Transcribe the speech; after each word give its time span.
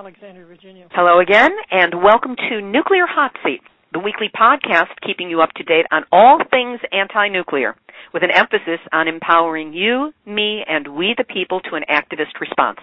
Alexandria, 0.00 0.46
Virginia. 0.46 0.88
Hello 0.92 1.20
again, 1.20 1.50
and 1.70 1.92
welcome 2.02 2.34
to 2.34 2.62
Nuclear 2.62 3.04
Hot 3.06 3.32
Seat, 3.44 3.60
the 3.92 3.98
weekly 3.98 4.30
podcast 4.34 4.88
keeping 5.06 5.28
you 5.28 5.42
up 5.42 5.52
to 5.56 5.62
date 5.62 5.84
on 5.92 6.04
all 6.10 6.40
things 6.50 6.80
anti-nuclear, 6.90 7.76
with 8.14 8.22
an 8.22 8.30
emphasis 8.30 8.80
on 8.94 9.08
empowering 9.08 9.74
you, 9.74 10.14
me, 10.24 10.64
and 10.66 10.96
we 10.96 11.14
the 11.18 11.24
people 11.24 11.60
to 11.60 11.76
an 11.76 11.84
activist 11.90 12.40
response. 12.40 12.78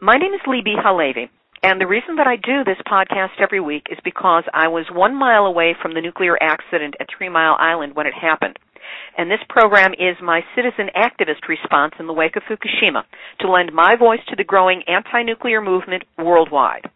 My 0.00 0.16
name 0.16 0.32
is 0.32 0.40
Libbe 0.48 0.80
HaLevy, 0.82 1.28
and 1.62 1.78
the 1.78 1.86
reason 1.86 2.16
that 2.16 2.26
I 2.26 2.36
do 2.36 2.64
this 2.64 2.80
podcast 2.88 3.36
every 3.38 3.60
week 3.60 3.88
is 3.90 3.98
because 4.02 4.44
I 4.54 4.68
was 4.68 4.86
one 4.90 5.14
mile 5.14 5.44
away 5.44 5.76
from 5.82 5.92
the 5.92 6.00
nuclear 6.00 6.38
accident 6.40 6.94
at 7.00 7.08
Three 7.14 7.28
Mile 7.28 7.58
Island 7.60 7.94
when 7.96 8.06
it 8.06 8.14
happened 8.14 8.58
and 9.16 9.30
this 9.30 9.42
program 9.48 9.92
is 9.92 10.16
my 10.22 10.40
citizen 10.54 10.88
activist 10.96 11.48
response 11.48 11.94
in 11.98 12.06
the 12.06 12.12
wake 12.12 12.36
of 12.36 12.42
Fukushima 12.42 13.02
to 13.40 13.50
lend 13.50 13.72
my 13.72 13.96
voice 13.96 14.20
to 14.28 14.36
the 14.36 14.44
growing 14.44 14.82
anti-nuclear 14.86 15.60
movement 15.60 16.04
worldwide. 16.18 16.90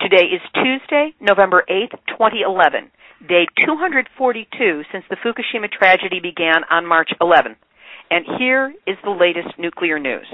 Today 0.00 0.24
is 0.32 0.40
Tuesday, 0.54 1.14
November 1.20 1.64
8, 1.68 1.90
2011, 2.08 2.90
day 3.28 3.46
242 3.66 4.82
since 4.90 5.04
the 5.10 5.16
Fukushima 5.16 5.70
tragedy 5.70 6.20
began 6.20 6.62
on 6.70 6.86
March 6.86 7.10
11. 7.20 7.56
And 8.10 8.24
here 8.38 8.72
is 8.86 8.96
the 9.04 9.10
latest 9.10 9.58
nuclear 9.58 9.98
news. 9.98 10.26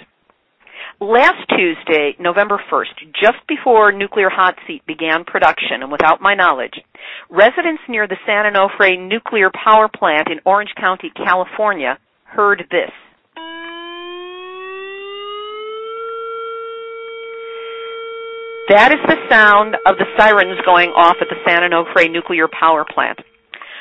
Last 1.01 1.45
Tuesday, 1.51 2.17
November 2.19 2.61
1st, 2.73 3.13
just 3.21 3.47
before 3.47 3.93
Nuclear 3.93 4.31
Hot 4.31 4.55
Seat 4.67 4.85
began 4.87 5.25
production 5.25 5.83
and 5.83 5.93
without 5.93 6.23
my 6.23 6.35
knowledge, 6.35 6.75
residents 7.29 7.83
near 7.89 8.09
the 8.09 8.17
San 8.25 8.51
Onofre 8.51 8.97
nuclear 9.09 9.51
power 9.53 9.89
plant 9.89 10.29
in 10.31 10.41
Orange 10.47 10.71
County, 10.81 11.11
California 11.15 11.99
heard 12.25 12.65
this. 12.71 12.91
That 18.69 18.91
is 18.91 18.99
the 19.07 19.17
sound 19.31 19.77
of 19.87 19.97
the 19.97 20.07
sirens 20.19 20.59
going 20.65 20.91
off 20.91 21.17
at 21.21 21.29
the 21.29 21.37
San 21.47 21.63
Onofre 21.63 22.11
nuclear 22.11 22.49
power 22.49 22.85
plant. 22.85 23.21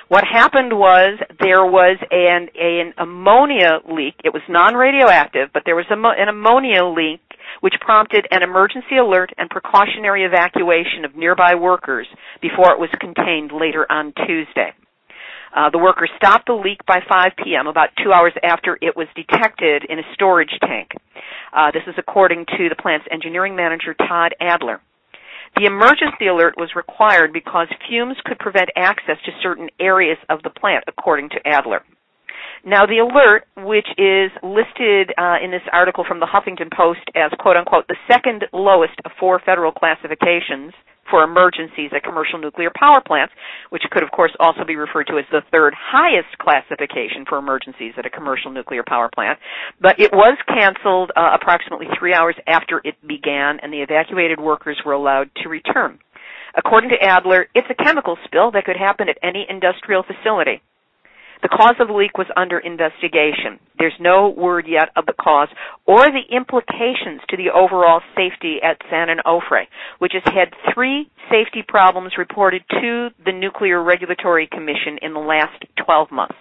What 0.07 0.23
happened 0.23 0.71
was 0.71 1.17
there 1.39 1.65
was 1.65 1.97
an, 2.11 2.49
an 2.53 2.93
ammonia 2.97 3.79
leak. 3.89 4.13
It 4.23 4.33
was 4.33 4.43
non-radioactive, 4.47 5.49
but 5.51 5.63
there 5.65 5.75
was 5.75 5.89
an 5.89 6.29
ammonia 6.29 6.85
leak 6.85 7.21
which 7.61 7.73
prompted 7.81 8.27
an 8.29 8.43
emergency 8.43 8.97
alert 9.01 9.31
and 9.37 9.49
precautionary 9.49 10.23
evacuation 10.23 11.05
of 11.05 11.15
nearby 11.15 11.55
workers 11.55 12.07
before 12.41 12.71
it 12.71 12.79
was 12.79 12.89
contained 12.99 13.51
later 13.51 13.85
on 13.89 14.13
Tuesday. 14.27 14.73
Uh, 15.55 15.69
the 15.69 15.79
workers 15.79 16.11
stopped 16.17 16.47
the 16.47 16.53
leak 16.53 16.85
by 16.85 16.99
5 17.07 17.31
p.m., 17.43 17.65
about 17.65 17.89
two 18.03 18.11
hours 18.11 18.33
after 18.43 18.77
it 18.81 18.95
was 18.95 19.07
detected 19.15 19.85
in 19.87 19.99
a 19.99 20.13
storage 20.13 20.51
tank. 20.61 20.91
Uh, 21.55 21.71
this 21.71 21.83
is 21.87 21.95
according 21.97 22.45
to 22.45 22.69
the 22.69 22.75
plant's 22.75 23.07
engineering 23.09 23.55
manager, 23.55 23.95
Todd 23.95 24.35
Adler. 24.41 24.81
The 25.55 25.65
emergency 25.65 26.27
alert 26.27 26.55
was 26.57 26.75
required 26.75 27.31
because 27.31 27.67
fumes 27.87 28.17
could 28.25 28.39
prevent 28.39 28.69
access 28.75 29.15
to 29.25 29.31
certain 29.41 29.69
areas 29.79 30.17
of 30.29 30.43
the 30.43 30.49
plant, 30.49 30.83
according 30.87 31.29
to 31.29 31.47
Adler. 31.47 31.83
Now, 32.65 32.85
the 32.85 32.97
alert, 32.97 33.45
which 33.55 33.87
is 33.97 34.31
listed 34.43 35.13
uh, 35.17 35.37
in 35.41 35.51
this 35.51 35.61
article 35.71 36.03
from 36.05 36.19
the 36.19 36.25
Huffington 36.25 36.75
Post 36.75 37.07
as 37.15 37.31
"quote 37.39 37.55
unquote" 37.55 37.87
the 37.87 37.95
second 38.11 38.43
lowest 38.51 38.99
of 39.05 39.11
four 39.19 39.39
federal 39.39 39.71
classifications 39.71 40.73
for 41.09 41.23
emergencies 41.23 41.91
at 41.95 42.03
commercial 42.03 42.39
nuclear 42.39 42.71
power 42.75 43.01
plants, 43.05 43.33
which 43.69 43.83
could, 43.91 44.03
of 44.03 44.11
course, 44.11 44.31
also 44.39 44.63
be 44.65 44.75
referred 44.75 45.07
to 45.07 45.17
as 45.17 45.25
the 45.31 45.41
third 45.51 45.73
highest 45.77 46.37
classification 46.39 47.25
for 47.27 47.37
emergencies 47.37 47.93
at 47.97 48.05
a 48.05 48.09
commercial 48.09 48.51
nuclear 48.51 48.83
power 48.87 49.09
plant. 49.13 49.39
But 49.81 49.99
it 49.99 50.11
was 50.11 50.37
canceled 50.47 51.11
uh, 51.15 51.37
approximately 51.39 51.87
three 51.97 52.13
hours 52.13 52.35
after 52.47 52.81
it 52.83 52.95
began, 53.07 53.59
and 53.61 53.71
the 53.71 53.81
evacuated 53.81 54.39
workers 54.39 54.81
were 54.85 54.93
allowed 54.93 55.29
to 55.43 55.49
return. 55.49 55.99
According 56.57 56.89
to 56.91 57.03
Adler, 57.03 57.47
it's 57.53 57.67
a 57.69 57.83
chemical 57.83 58.17
spill 58.25 58.51
that 58.51 58.65
could 58.65 58.77
happen 58.77 59.09
at 59.09 59.17
any 59.21 59.45
industrial 59.49 60.03
facility. 60.03 60.61
The 61.45 61.57
cause 61.61 61.75
of 61.79 61.89
the 61.89 61.94
leak 61.94 62.17
was 62.17 62.25
under 62.35 62.57
investigation. 62.57 63.61
There's 63.78 63.94
no 64.00 64.29
word 64.29 64.66
yet 64.67 64.89
of 64.95 65.06
the 65.06 65.13
cause 65.13 65.47
or 65.85 66.01
the 66.09 66.25
implications 66.35 67.22
to 67.29 67.38
the 67.38 67.53
overall 67.53 68.01
safety 68.17 68.57
at 68.66 68.81
San 68.89 69.13
Onofre, 69.13 69.69
which 70.00 70.13
has 70.13 70.23
had 70.25 70.50
three 70.73 71.07
safety 71.29 71.61
problems 71.61 72.13
reported 72.17 72.63
to 72.81 73.09
the 73.23 73.31
Nuclear 73.31 73.83
Regulatory 73.83 74.47
Commission 74.47 74.97
in 75.03 75.13
the 75.13 75.19
last 75.19 75.61
12 75.85 76.11
months. 76.11 76.33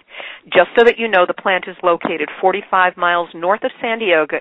Just 0.45 0.73
so 0.73 0.85
that 0.87 0.97
you 0.97 1.07
know, 1.07 1.27
the 1.29 1.37
plant 1.37 1.67
is 1.69 1.77
located 1.83 2.31
45 2.41 2.97
miles 2.97 3.29
north 3.35 3.63
of 3.63 3.73
San 3.83 3.99
Diego, 3.99 4.41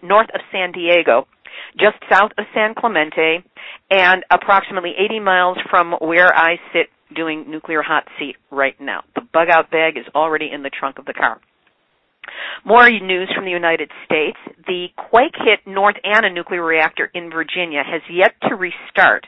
north 0.00 0.28
of 0.32 0.40
San 0.52 0.70
Diego, 0.70 1.26
just 1.74 1.98
south 2.08 2.30
of 2.38 2.44
San 2.54 2.74
Clemente, 2.78 3.42
and 3.90 4.22
approximately 4.30 4.92
80 4.96 5.18
miles 5.18 5.58
from 5.68 5.96
where 5.98 6.32
I 6.32 6.60
sit 6.72 6.86
doing 7.14 7.50
nuclear 7.50 7.82
hot 7.82 8.04
seat 8.18 8.36
right 8.50 8.78
now. 8.80 9.02
The 9.14 9.22
bug 9.32 9.48
out 9.50 9.70
bag 9.70 9.96
is 9.96 10.04
already 10.14 10.50
in 10.52 10.62
the 10.62 10.70
trunk 10.70 10.98
of 10.98 11.04
the 11.04 11.14
car. 11.14 11.40
More 12.64 12.88
news 12.88 13.30
from 13.34 13.44
the 13.44 13.50
United 13.50 13.90
States. 14.04 14.38
The 14.66 14.86
quake 14.96 15.34
hit 15.36 15.70
North 15.70 15.96
Anna 16.04 16.30
nuclear 16.30 16.64
reactor 16.64 17.10
in 17.14 17.30
Virginia 17.30 17.82
has 17.84 18.02
yet 18.10 18.34
to 18.48 18.54
restart. 18.54 19.26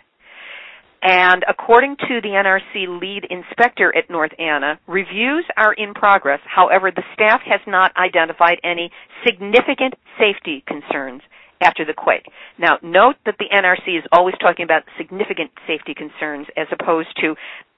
And 1.02 1.44
according 1.48 1.97
to 2.08 2.20
the 2.22 2.30
NRC 2.30 3.00
lead 3.00 3.26
inspector 3.30 3.94
at 3.97 4.10
North 4.10 4.32
Anna, 4.38 4.80
reviews 4.86 5.44
are 5.56 5.72
in 5.74 5.94
progress. 5.94 6.41
However, 6.44 6.91
the 6.91 7.04
staff 7.14 7.42
has 7.47 7.60
not 7.66 7.92
identified 7.97 8.58
any 8.64 8.91
significant 9.24 9.94
safety 10.18 10.64
concerns 10.66 11.22
after 11.60 11.84
the 11.84 11.94
quake. 11.94 12.26
Now, 12.58 12.78
note 12.82 13.16
that 13.24 13.36
the 13.38 13.47
NRC 13.53 13.98
is 13.98 14.04
always 14.12 14.34
talking 14.41 14.64
about 14.64 14.82
significant 14.98 15.50
safety 15.66 15.94
concerns 15.94 16.47
as 16.56 16.66
opposed 16.72 17.08
to 17.20 17.34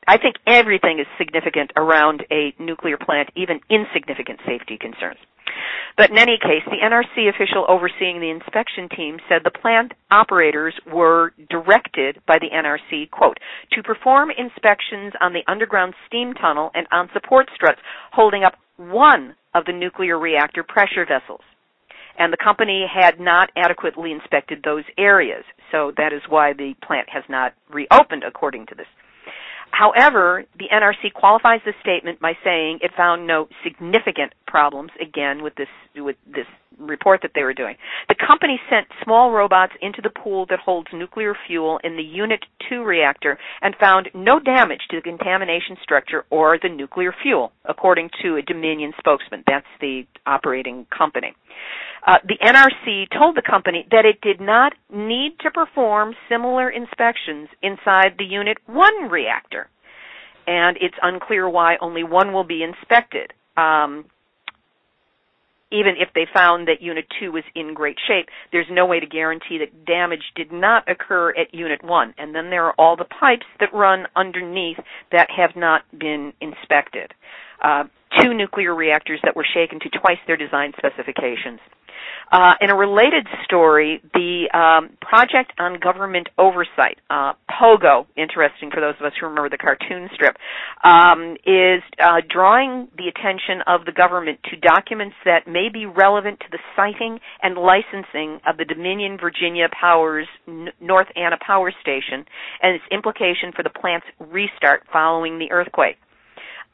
I 0.08 0.16
think 0.16 0.36
everything 0.46 1.00
is 1.00 1.06
significant 1.18 1.70
around 1.76 2.24
a 2.32 2.54
nuclear 2.58 2.96
plant, 2.96 3.28
even 3.36 3.60
insignificant 3.68 4.40
safety 4.46 4.78
concerns. 4.80 5.18
But 5.98 6.10
in 6.10 6.16
any 6.16 6.38
case, 6.40 6.64
the 6.64 6.80
NRC 6.82 7.28
official 7.28 7.66
overseeing 7.68 8.18
the 8.18 8.30
inspection 8.30 8.88
team 8.88 9.18
said 9.28 9.42
the 9.44 9.50
plant 9.50 9.92
operators 10.10 10.72
were 10.90 11.34
directed 11.50 12.22
by 12.26 12.38
the 12.38 12.48
NRC, 12.48 13.10
quote, 13.10 13.36
to 13.72 13.82
perform 13.82 14.30
inspections 14.30 15.12
on 15.20 15.34
the 15.34 15.44
underground 15.46 15.92
steam 16.06 16.32
tunnel 16.32 16.70
and 16.74 16.86
on 16.90 17.10
support 17.12 17.50
struts 17.54 17.80
holding 18.12 18.44
up 18.44 18.54
one 18.78 19.36
of 19.54 19.66
the 19.66 19.72
nuclear 19.72 20.18
reactor 20.18 20.62
pressure 20.62 21.04
vessels. 21.04 21.42
And 22.18 22.32
the 22.32 22.42
company 22.42 22.86
had 22.88 23.20
not 23.20 23.50
adequately 23.56 24.12
inspected 24.12 24.62
those 24.64 24.84
areas, 24.96 25.44
so 25.70 25.92
that 25.98 26.14
is 26.14 26.22
why 26.30 26.54
the 26.54 26.74
plant 26.82 27.08
has 27.10 27.24
not 27.28 27.52
reopened 27.68 28.24
according 28.26 28.66
to 28.66 28.74
this. 28.74 28.86
However, 29.70 30.44
the 30.58 30.68
NRC 30.72 31.12
qualifies 31.14 31.60
the 31.64 31.72
statement 31.80 32.20
by 32.20 32.36
saying 32.42 32.80
it 32.82 32.92
found 32.96 33.26
no 33.26 33.48
significant 33.62 34.32
problems 34.46 34.90
again 35.00 35.42
with 35.42 35.54
this 35.54 35.68
with 35.94 36.16
this 36.26 36.46
report 36.78 37.22
that 37.22 37.32
they 37.34 37.42
were 37.42 37.54
doing. 37.54 37.76
The 38.08 38.14
company 38.14 38.60
sent 38.70 38.86
small 39.02 39.32
robots 39.32 39.72
into 39.80 40.02
the 40.02 40.10
pool 40.10 40.46
that 40.50 40.58
holds 40.58 40.88
nuclear 40.92 41.34
fuel 41.46 41.80
in 41.82 41.96
the 41.96 42.02
Unit 42.02 42.44
2 42.68 42.82
reactor 42.82 43.38
and 43.62 43.74
found 43.80 44.10
no 44.14 44.38
damage 44.38 44.82
to 44.90 44.96
the 44.96 45.02
contamination 45.02 45.76
structure 45.82 46.24
or 46.30 46.58
the 46.60 46.68
nuclear 46.68 47.14
fuel, 47.22 47.52
according 47.64 48.10
to 48.22 48.36
a 48.36 48.42
Dominion 48.42 48.92
spokesman. 48.98 49.44
That's 49.46 49.66
the 49.80 50.06
operating 50.26 50.86
company. 50.96 51.34
Uh, 52.06 52.18
the 52.26 52.38
NRC 52.42 53.06
told 53.16 53.36
the 53.36 53.42
company 53.42 53.86
that 53.90 54.04
it 54.04 54.20
did 54.20 54.40
not 54.40 54.72
need 54.92 55.32
to 55.40 55.50
perform 55.50 56.14
similar 56.28 56.70
inspections 56.70 57.48
inside 57.62 58.14
the 58.18 58.24
Unit 58.24 58.58
1 58.66 59.10
reactor. 59.10 59.68
And 60.46 60.78
it's 60.80 60.94
unclear 61.02 61.48
why 61.48 61.76
only 61.80 62.04
one 62.04 62.32
will 62.32 62.44
be 62.44 62.62
inspected. 62.62 63.34
Um, 63.56 64.06
even 65.70 65.94
if 65.98 66.08
they 66.14 66.26
found 66.32 66.68
that 66.68 66.80
Unit 66.80 67.06
2 67.20 67.32
was 67.32 67.44
in 67.54 67.74
great 67.74 67.96
shape, 68.06 68.28
there's 68.52 68.66
no 68.70 68.86
way 68.86 69.00
to 69.00 69.06
guarantee 69.06 69.58
that 69.58 69.84
damage 69.84 70.32
did 70.34 70.50
not 70.50 70.88
occur 70.88 71.30
at 71.30 71.52
Unit 71.52 71.82
1. 71.84 72.14
And 72.16 72.34
then 72.34 72.50
there 72.50 72.64
are 72.64 72.74
all 72.78 72.96
the 72.96 73.04
pipes 73.04 73.46
that 73.60 73.72
run 73.74 74.06
underneath 74.16 74.78
that 75.12 75.28
have 75.36 75.56
not 75.56 75.82
been 75.96 76.32
inspected. 76.40 77.12
Uh, 77.62 77.84
two 78.22 78.32
nuclear 78.32 78.74
reactors 78.74 79.20
that 79.24 79.36
were 79.36 79.46
shaken 79.54 79.78
to 79.80 79.90
twice 79.90 80.18
their 80.26 80.36
design 80.36 80.72
specifications. 80.78 81.60
Uh, 82.30 82.54
in 82.60 82.70
a 82.70 82.76
related 82.76 83.26
story, 83.44 84.02
the 84.12 84.48
um, 84.52 84.90
Project 85.00 85.52
on 85.58 85.80
Government 85.80 86.28
Oversight, 86.36 86.98
uh, 87.08 87.32
POGO, 87.50 88.06
interesting 88.16 88.70
for 88.70 88.80
those 88.80 88.94
of 89.00 89.06
us 89.06 89.12
who 89.18 89.26
remember 89.26 89.48
the 89.48 89.56
cartoon 89.56 90.08
strip, 90.14 90.36
um, 90.84 91.36
is 91.46 91.82
uh, 91.98 92.20
drawing 92.28 92.88
the 92.96 93.08
attention 93.08 93.62
of 93.66 93.86
the 93.86 93.92
government 93.92 94.38
to 94.50 94.56
documents 94.56 95.16
that 95.24 95.48
may 95.48 95.68
be 95.72 95.86
relevant 95.86 96.40
to 96.40 96.46
the 96.50 96.58
siting 96.76 97.18
and 97.42 97.56
licensing 97.56 98.40
of 98.46 98.58
the 98.58 98.64
Dominion 98.64 99.16
Virginia 99.18 99.68
Power's 99.72 100.28
North 100.80 101.08
Anna 101.16 101.38
Power 101.44 101.72
Station 101.80 102.24
and 102.62 102.74
its 102.74 102.84
implication 102.92 103.52
for 103.56 103.62
the 103.62 103.70
plant's 103.70 104.06
restart 104.18 104.84
following 104.92 105.38
the 105.38 105.50
earthquake. 105.50 105.96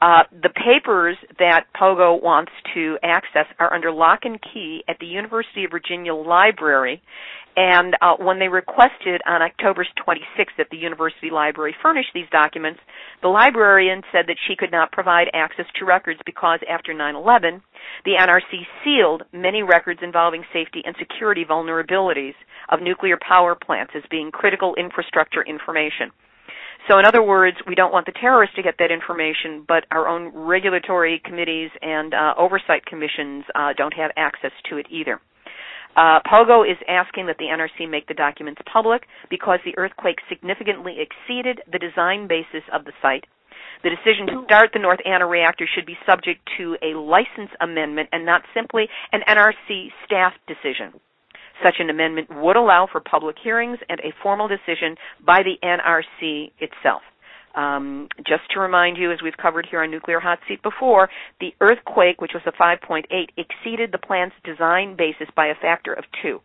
Uh, 0.01 0.23
the 0.43 0.49
papers 0.49 1.17
that 1.39 1.65
Pogo 1.79 2.21
wants 2.21 2.51
to 2.73 2.97
access 3.01 3.45
are 3.59 3.73
under 3.73 3.91
lock 3.91 4.19
and 4.23 4.39
key 4.41 4.83
at 4.87 4.97
the 4.99 5.05
University 5.05 5.63
of 5.63 5.71
Virginia 5.71 6.13
Library, 6.13 7.01
And 7.57 7.95
uh, 8.01 8.15
when 8.19 8.39
they 8.39 8.49
requested 8.49 9.21
on 9.25 9.41
October 9.41 9.87
26th 10.05 10.57
that 10.57 10.67
the 10.71 10.77
university 10.77 11.29
library 11.31 11.73
furnish 11.81 12.05
these 12.13 12.27
documents, 12.29 12.81
the 13.21 13.29
librarian 13.29 14.01
said 14.11 14.25
that 14.27 14.35
she 14.45 14.57
could 14.57 14.71
not 14.71 14.91
provide 14.91 15.27
access 15.33 15.65
to 15.79 15.85
records 15.85 16.19
because 16.25 16.59
after 16.69 16.93
9/11, 16.93 17.61
the 18.03 18.15
NRC 18.19 18.67
sealed 18.83 19.23
many 19.31 19.63
records 19.63 20.01
involving 20.03 20.43
safety 20.51 20.81
and 20.85 20.95
security 20.99 21.45
vulnerabilities 21.45 22.35
of 22.67 22.81
nuclear 22.81 23.17
power 23.17 23.55
plants 23.55 23.93
as 23.95 24.03
being 24.11 24.31
critical 24.31 24.75
infrastructure 24.75 25.43
information. 25.43 26.11
So 26.89 26.99
in 26.99 27.05
other 27.05 27.23
words, 27.23 27.57
we 27.67 27.73
don't 27.73 27.91
want 27.91 28.05
the 28.05 28.11
terrorists 28.11 28.55
to 28.57 28.63
get 28.63 28.75
that 28.77 28.91
information, 28.91 29.65
but 29.67 29.85
our 29.91 30.07
own 30.07 30.31
regulatory 30.35 31.21
committees 31.23 31.71
and 31.81 32.13
uh, 32.13 32.35
oversight 32.37 32.85
commissions 32.85 33.43
uh, 33.55 33.73
don't 33.75 33.93
have 33.93 34.11
access 34.17 34.51
to 34.69 34.77
it 34.77 34.85
either. 34.91 35.19
Uh, 35.95 36.19
POGO 36.29 36.69
is 36.69 36.77
asking 36.87 37.27
that 37.27 37.37
the 37.39 37.45
NRC 37.45 37.89
make 37.89 38.07
the 38.07 38.13
documents 38.13 38.61
public 38.71 39.03
because 39.29 39.59
the 39.63 39.77
earthquake 39.77 40.17
significantly 40.27 40.97
exceeded 40.99 41.61
the 41.71 41.79
design 41.79 42.27
basis 42.27 42.63
of 42.73 42.83
the 42.85 42.91
site. 43.01 43.23
The 43.83 43.89
decision 43.89 44.27
to 44.27 44.43
start 44.45 44.71
the 44.73 44.79
North 44.79 44.99
Anna 45.05 45.25
reactor 45.25 45.67
should 45.73 45.85
be 45.85 45.97
subject 46.05 46.41
to 46.57 46.75
a 46.81 46.97
license 46.97 47.51
amendment 47.61 48.09
and 48.11 48.25
not 48.25 48.41
simply 48.53 48.87
an 49.11 49.21
NRC 49.27 49.89
staff 50.05 50.33
decision. 50.47 50.99
Such 51.63 51.75
an 51.79 51.89
amendment 51.89 52.27
would 52.31 52.55
allow 52.55 52.87
for 52.91 52.99
public 52.99 53.37
hearings 53.41 53.79
and 53.89 53.99
a 54.01 54.13
formal 54.21 54.47
decision 54.47 54.95
by 55.25 55.41
the 55.43 55.55
NRC 55.63 56.51
itself. 56.59 57.01
Um, 57.55 58.09
just 58.27 58.43
to 58.53 58.59
remind 58.59 58.97
you, 58.97 59.11
as 59.13 59.19
we've 59.23 59.37
covered 59.37 59.65
here 59.69 59.81
on 59.81 59.89
Nuclear 59.89 60.19
Hot 60.19 60.39
Seat 60.47 60.61
before, 60.61 61.09
the 61.39 61.53
earthquake, 61.61 62.19
which 62.19 62.33
was 62.33 62.43
a 62.45 62.51
5.8, 62.51 63.03
exceeded 63.37 63.91
the 63.93 63.97
plant's 63.97 64.35
design 64.43 64.95
basis 64.97 65.29
by 65.35 65.47
a 65.47 65.55
factor 65.61 65.93
of 65.93 66.03
two. 66.21 66.41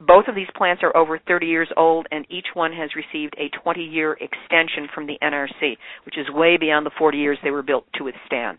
Both 0.00 0.28
of 0.28 0.34
these 0.34 0.48
plants 0.56 0.82
are 0.82 0.96
over 0.96 1.18
30 1.18 1.46
years 1.46 1.68
old, 1.76 2.06
and 2.10 2.26
each 2.28 2.46
one 2.54 2.72
has 2.72 2.90
received 2.94 3.34
a 3.38 3.48
20 3.62 3.82
year 3.82 4.12
extension 4.12 4.88
from 4.94 5.06
the 5.06 5.18
NRC, 5.22 5.76
which 6.04 6.18
is 6.18 6.26
way 6.30 6.56
beyond 6.56 6.86
the 6.86 6.90
40 6.98 7.18
years 7.18 7.38
they 7.42 7.50
were 7.50 7.62
built 7.62 7.86
to 7.94 8.04
withstand. 8.04 8.58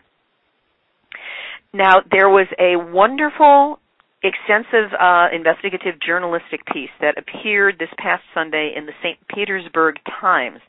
Now, 1.74 2.02
there 2.10 2.30
was 2.30 2.48
a 2.58 2.78
wonderful 2.78 3.80
extensive 4.24 4.92
uh, 5.00 5.28
investigative 5.34 5.96
journalistic 6.06 6.66
piece 6.66 6.90
that 7.02 7.16
appeared 7.18 7.76
this 7.78 7.90
past 7.98 8.24
Sunday 8.34 8.74
in 8.76 8.86
the 8.86 8.94
St. 9.04 9.18
Petersburg 9.28 9.96
Times. 10.20 10.60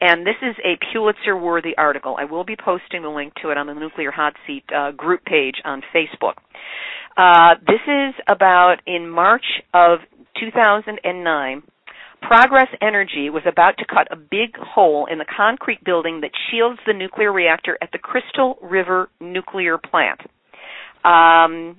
And 0.00 0.26
this 0.26 0.36
is 0.42 0.56
a 0.64 0.78
Pulitzer 0.92 1.36
worthy 1.36 1.76
article. 1.78 2.16
I 2.18 2.24
will 2.24 2.44
be 2.44 2.56
posting 2.56 3.02
the 3.02 3.08
link 3.08 3.32
to 3.42 3.50
it 3.50 3.58
on 3.58 3.66
the 3.66 3.74
Nuclear 3.74 4.10
Hot 4.10 4.34
Seat 4.46 4.64
uh, 4.74 4.90
group 4.92 5.24
page 5.24 5.56
on 5.64 5.82
Facebook. 5.94 6.34
Uh, 7.16 7.54
this 7.66 7.80
is 7.86 8.14
about 8.28 8.76
in 8.86 9.08
March 9.08 9.44
of 9.72 10.00
2009. 10.38 11.62
Progress 12.22 12.68
Energy 12.82 13.30
was 13.30 13.42
about 13.46 13.76
to 13.78 13.84
cut 13.86 14.08
a 14.10 14.16
big 14.16 14.56
hole 14.58 15.06
in 15.10 15.18
the 15.18 15.24
concrete 15.36 15.82
building 15.84 16.20
that 16.22 16.30
shields 16.50 16.78
the 16.86 16.92
nuclear 16.92 17.32
reactor 17.32 17.78
at 17.80 17.90
the 17.92 17.98
Crystal 17.98 18.58
River 18.60 19.08
nuclear 19.20 19.78
plant. 19.78 20.20
Um, 21.04 21.78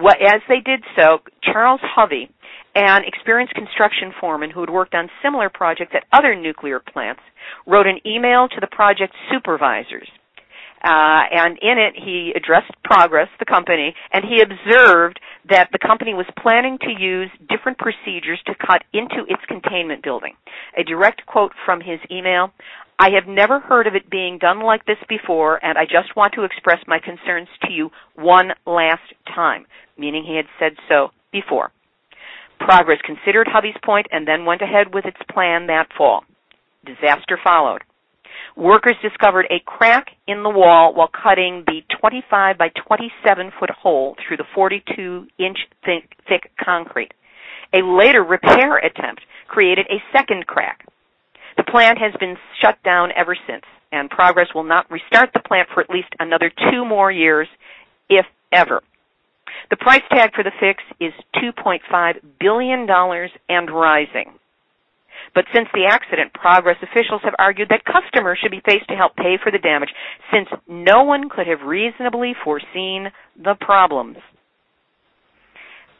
what, 0.00 0.16
as 0.20 0.40
they 0.48 0.60
did 0.60 0.82
so, 0.96 1.18
Charles 1.42 1.80
Hovey, 1.82 2.30
an 2.74 3.02
experienced 3.06 3.54
construction 3.54 4.12
foreman 4.20 4.50
who 4.50 4.60
had 4.60 4.70
worked 4.70 4.94
on 4.94 5.08
similar 5.22 5.50
projects 5.50 5.92
at 5.94 6.04
other 6.12 6.34
nuclear 6.34 6.80
plants, 6.80 7.20
wrote 7.66 7.86
an 7.86 8.00
email 8.06 8.48
to 8.48 8.60
the 8.60 8.66
project 8.66 9.14
supervisors. 9.30 10.08
Uh, 10.82 11.22
and 11.30 11.58
in 11.62 11.78
it, 11.78 11.94
he 11.94 12.32
addressed 12.34 12.72
Progress, 12.82 13.28
the 13.38 13.44
company, 13.44 13.94
and 14.12 14.24
he 14.24 14.42
observed 14.42 15.20
that 15.48 15.68
the 15.70 15.78
company 15.78 16.12
was 16.12 16.26
planning 16.42 16.76
to 16.80 16.90
use 16.90 17.30
different 17.48 17.78
procedures 17.78 18.40
to 18.46 18.54
cut 18.54 18.82
into 18.92 19.22
its 19.28 19.42
containment 19.46 20.02
building. 20.02 20.34
A 20.76 20.82
direct 20.82 21.24
quote 21.26 21.52
from 21.64 21.80
his 21.80 22.00
email 22.10 22.50
I 22.98 23.10
have 23.14 23.26
never 23.26 23.58
heard 23.58 23.86
of 23.86 23.94
it 23.94 24.10
being 24.10 24.38
done 24.38 24.60
like 24.60 24.84
this 24.84 24.98
before, 25.08 25.64
and 25.64 25.78
I 25.78 25.84
just 25.84 26.14
want 26.14 26.34
to 26.34 26.44
express 26.44 26.78
my 26.86 26.98
concerns 26.98 27.48
to 27.64 27.72
you 27.72 27.90
one 28.14 28.50
last 28.66 29.02
time, 29.34 29.66
meaning 29.96 30.24
he 30.24 30.36
had 30.36 30.46
said 30.58 30.72
so 30.88 31.10
before. 31.32 31.72
Progress 32.58 32.98
considered 33.04 33.48
Hovey's 33.48 33.76
point 33.84 34.06
and 34.12 34.26
then 34.26 34.44
went 34.44 34.62
ahead 34.62 34.94
with 34.94 35.04
its 35.04 35.18
plan 35.30 35.66
that 35.66 35.88
fall. 35.96 36.24
Disaster 36.84 37.38
followed. 37.42 37.82
Workers 38.56 38.96
discovered 39.02 39.46
a 39.50 39.60
crack 39.64 40.08
in 40.26 40.42
the 40.42 40.50
wall 40.50 40.94
while 40.94 41.08
cutting 41.08 41.64
the 41.66 41.80
25 42.00 42.58
by 42.58 42.68
27 42.86 43.52
foot 43.58 43.70
hole 43.70 44.16
through 44.26 44.36
the 44.36 44.46
42 44.54 45.26
inch 45.38 45.58
thick, 45.84 46.16
thick 46.28 46.50
concrete. 46.62 47.12
A 47.72 47.82
later 47.82 48.22
repair 48.22 48.76
attempt 48.76 49.22
created 49.48 49.86
a 49.86 50.02
second 50.16 50.46
crack. 50.46 50.86
The 51.56 51.64
plant 51.64 51.98
has 51.98 52.12
been 52.20 52.36
shut 52.60 52.82
down 52.82 53.10
ever 53.16 53.36
since, 53.46 53.64
and 53.90 54.10
Progress 54.10 54.48
will 54.54 54.64
not 54.64 54.90
restart 54.90 55.30
the 55.32 55.40
plant 55.40 55.68
for 55.72 55.82
at 55.82 55.90
least 55.90 56.08
another 56.18 56.50
two 56.70 56.84
more 56.84 57.10
years, 57.10 57.48
if 58.08 58.26
ever. 58.52 58.82
The 59.70 59.76
price 59.76 60.02
tag 60.10 60.30
for 60.34 60.44
the 60.44 60.52
fix 60.60 60.82
is 61.00 61.12
$2.5 61.36 62.14
billion 62.40 62.86
and 63.48 63.70
rising. 63.70 64.32
But 65.34 65.44
since 65.54 65.68
the 65.72 65.86
accident, 65.86 66.32
Progress 66.34 66.76
officials 66.82 67.22
have 67.24 67.34
argued 67.38 67.68
that 67.70 67.84
customers 67.84 68.38
should 68.40 68.50
be 68.50 68.62
faced 68.64 68.88
to 68.88 68.96
help 68.96 69.16
pay 69.16 69.38
for 69.42 69.50
the 69.50 69.58
damage 69.58 69.90
since 70.32 70.48
no 70.68 71.04
one 71.04 71.28
could 71.28 71.46
have 71.46 71.62
reasonably 71.66 72.34
foreseen 72.44 73.10
the 73.42 73.54
problems. 73.60 74.18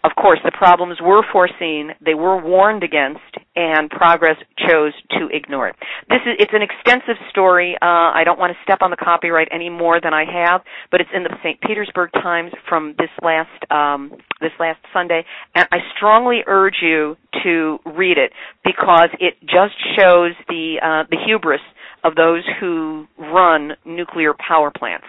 Of 0.04 0.12
course, 0.16 0.40
the 0.44 0.50
problems 0.50 0.98
were 1.00 1.22
foreseen, 1.30 1.92
they 2.04 2.14
were 2.14 2.36
warned 2.36 2.82
against, 2.82 3.20
and 3.54 3.88
Progress 3.88 4.36
chose 4.58 4.92
to 5.10 5.28
ignore 5.32 5.68
it. 5.68 5.76
This 6.08 6.18
is 6.26 6.34
it's 6.40 6.52
an 6.52 6.62
extensive 6.62 7.22
story. 7.30 7.76
Uh, 7.80 8.10
I 8.10 8.22
don't 8.24 8.38
want 8.38 8.52
to 8.52 8.58
step 8.64 8.78
on 8.82 8.90
the 8.90 8.96
copyright 8.96 9.46
any 9.52 9.70
more 9.70 10.00
than 10.00 10.12
I 10.12 10.24
have, 10.24 10.62
but 10.90 11.00
it's 11.00 11.10
in 11.14 11.22
the 11.22 11.30
St. 11.44 11.60
Petersburg 11.60 12.10
Times 12.14 12.50
from 12.68 12.94
this 12.98 13.10
last 13.22 13.70
um, 13.70 14.10
this 14.40 14.50
last 14.58 14.80
Sunday, 14.92 15.24
and 15.54 15.68
I 15.70 15.78
strongly 15.96 16.40
urge 16.48 16.78
you 16.82 17.16
to 17.44 17.78
read 17.86 18.18
it 18.18 18.32
because 18.64 19.10
it 19.20 19.34
just 19.42 19.74
shows 19.96 20.32
the 20.48 20.80
uh, 20.82 21.08
the 21.10 21.18
hubris 21.24 21.60
of 22.02 22.16
those 22.16 22.42
who 22.58 23.06
run 23.18 23.72
nuclear 23.84 24.34
power 24.34 24.72
plants. 24.76 25.06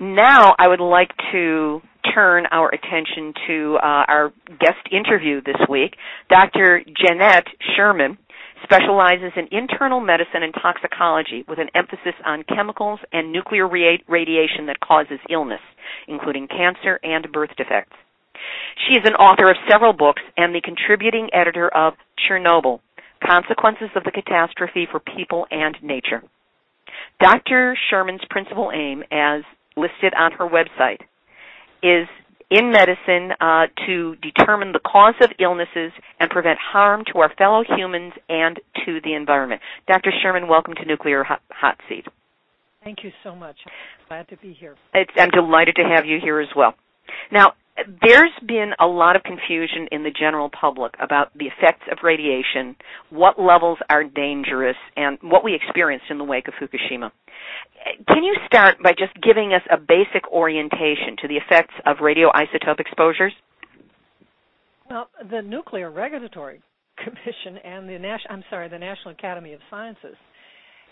Now, 0.00 0.56
I 0.58 0.66
would 0.66 0.80
like 0.80 1.12
to 1.30 1.80
turn 2.14 2.46
our 2.50 2.68
attention 2.68 3.32
to 3.46 3.76
uh, 3.82 4.04
our 4.08 4.32
guest 4.60 4.82
interview 4.90 5.40
this 5.40 5.56
week. 5.68 5.96
Dr. 6.28 6.82
Janette 6.84 7.46
Sherman 7.76 8.18
specializes 8.64 9.32
in 9.36 9.48
internal 9.52 10.00
medicine 10.00 10.42
and 10.42 10.54
toxicology 10.54 11.44
with 11.48 11.58
an 11.58 11.68
emphasis 11.74 12.14
on 12.24 12.44
chemicals 12.44 12.98
and 13.12 13.32
nuclear 13.32 13.68
radiation 13.68 14.66
that 14.66 14.80
causes 14.80 15.18
illness, 15.30 15.60
including 16.08 16.48
cancer 16.48 16.98
and 17.02 17.30
birth 17.32 17.50
defects. 17.56 17.96
She 18.88 18.94
is 18.94 19.02
an 19.04 19.14
author 19.14 19.50
of 19.50 19.56
several 19.70 19.92
books 19.92 20.22
and 20.36 20.54
the 20.54 20.60
contributing 20.60 21.28
editor 21.32 21.68
of 21.68 21.94
Chernobyl, 22.18 22.80
Consequences 23.24 23.90
of 23.94 24.04
the 24.04 24.10
Catastrophe 24.10 24.86
for 24.90 25.00
People 25.00 25.46
and 25.50 25.76
Nature. 25.82 26.22
Dr. 27.20 27.76
Sherman's 27.88 28.24
principal 28.28 28.70
aim, 28.74 29.02
as 29.10 29.42
listed 29.76 30.12
on 30.18 30.32
her 30.32 30.46
website, 30.46 31.00
is 31.84 32.08
in 32.50 32.72
medicine 32.72 33.30
uh, 33.40 33.66
to 33.86 34.16
determine 34.16 34.72
the 34.72 34.80
cause 34.80 35.14
of 35.20 35.30
illnesses 35.38 35.92
and 36.18 36.30
prevent 36.30 36.58
harm 36.58 37.02
to 37.12 37.18
our 37.20 37.32
fellow 37.36 37.62
humans 37.76 38.12
and 38.28 38.60
to 38.86 39.00
the 39.04 39.14
environment. 39.14 39.60
Dr. 39.86 40.10
Sherman, 40.22 40.48
welcome 40.48 40.74
to 40.74 40.84
Nuclear 40.84 41.24
Hot 41.24 41.78
Seat. 41.88 42.06
Thank 42.82 43.02
you 43.02 43.10
so 43.22 43.34
much. 43.34 43.56
Glad 44.08 44.28
to 44.28 44.36
be 44.38 44.56
here. 44.58 44.76
It's, 44.94 45.10
I'm 45.16 45.30
delighted 45.30 45.76
to 45.76 45.82
have 45.82 46.06
you 46.06 46.18
here 46.22 46.40
as 46.40 46.48
well. 46.56 46.74
Now, 47.30 47.52
there's 47.76 48.32
been 48.46 48.72
a 48.80 48.86
lot 48.86 49.16
of 49.16 49.22
confusion 49.22 49.88
in 49.90 50.04
the 50.04 50.10
general 50.10 50.48
public 50.48 50.94
about 51.00 51.36
the 51.36 51.46
effects 51.46 51.84
of 51.90 51.98
radiation, 52.02 52.76
what 53.10 53.38
levels 53.40 53.78
are 53.90 54.04
dangerous, 54.04 54.76
and 54.96 55.18
what 55.22 55.42
we 55.44 55.54
experienced 55.54 56.06
in 56.08 56.18
the 56.18 56.24
wake 56.24 56.46
of 56.46 56.54
Fukushima. 56.54 57.10
Can 58.08 58.22
you 58.22 58.36
start 58.46 58.76
by 58.82 58.92
just 58.92 59.12
giving 59.22 59.52
us 59.52 59.62
a 59.70 59.76
basic 59.76 60.30
orientation 60.32 61.16
to 61.20 61.28
the 61.28 61.36
effects 61.36 61.74
of 61.84 61.98
radioisotope 61.98 62.78
exposures? 62.78 63.32
Well, 64.88 65.08
the 65.30 65.42
Nuclear 65.42 65.90
Regulatory 65.90 66.60
Commission 66.96 67.58
and 67.64 67.88
the 67.88 67.98
National 67.98 68.30
I'm 68.30 68.44
sorry, 68.48 68.68
the 68.68 68.78
National 68.78 69.12
Academy 69.12 69.52
of 69.52 69.60
Sciences 69.68 70.16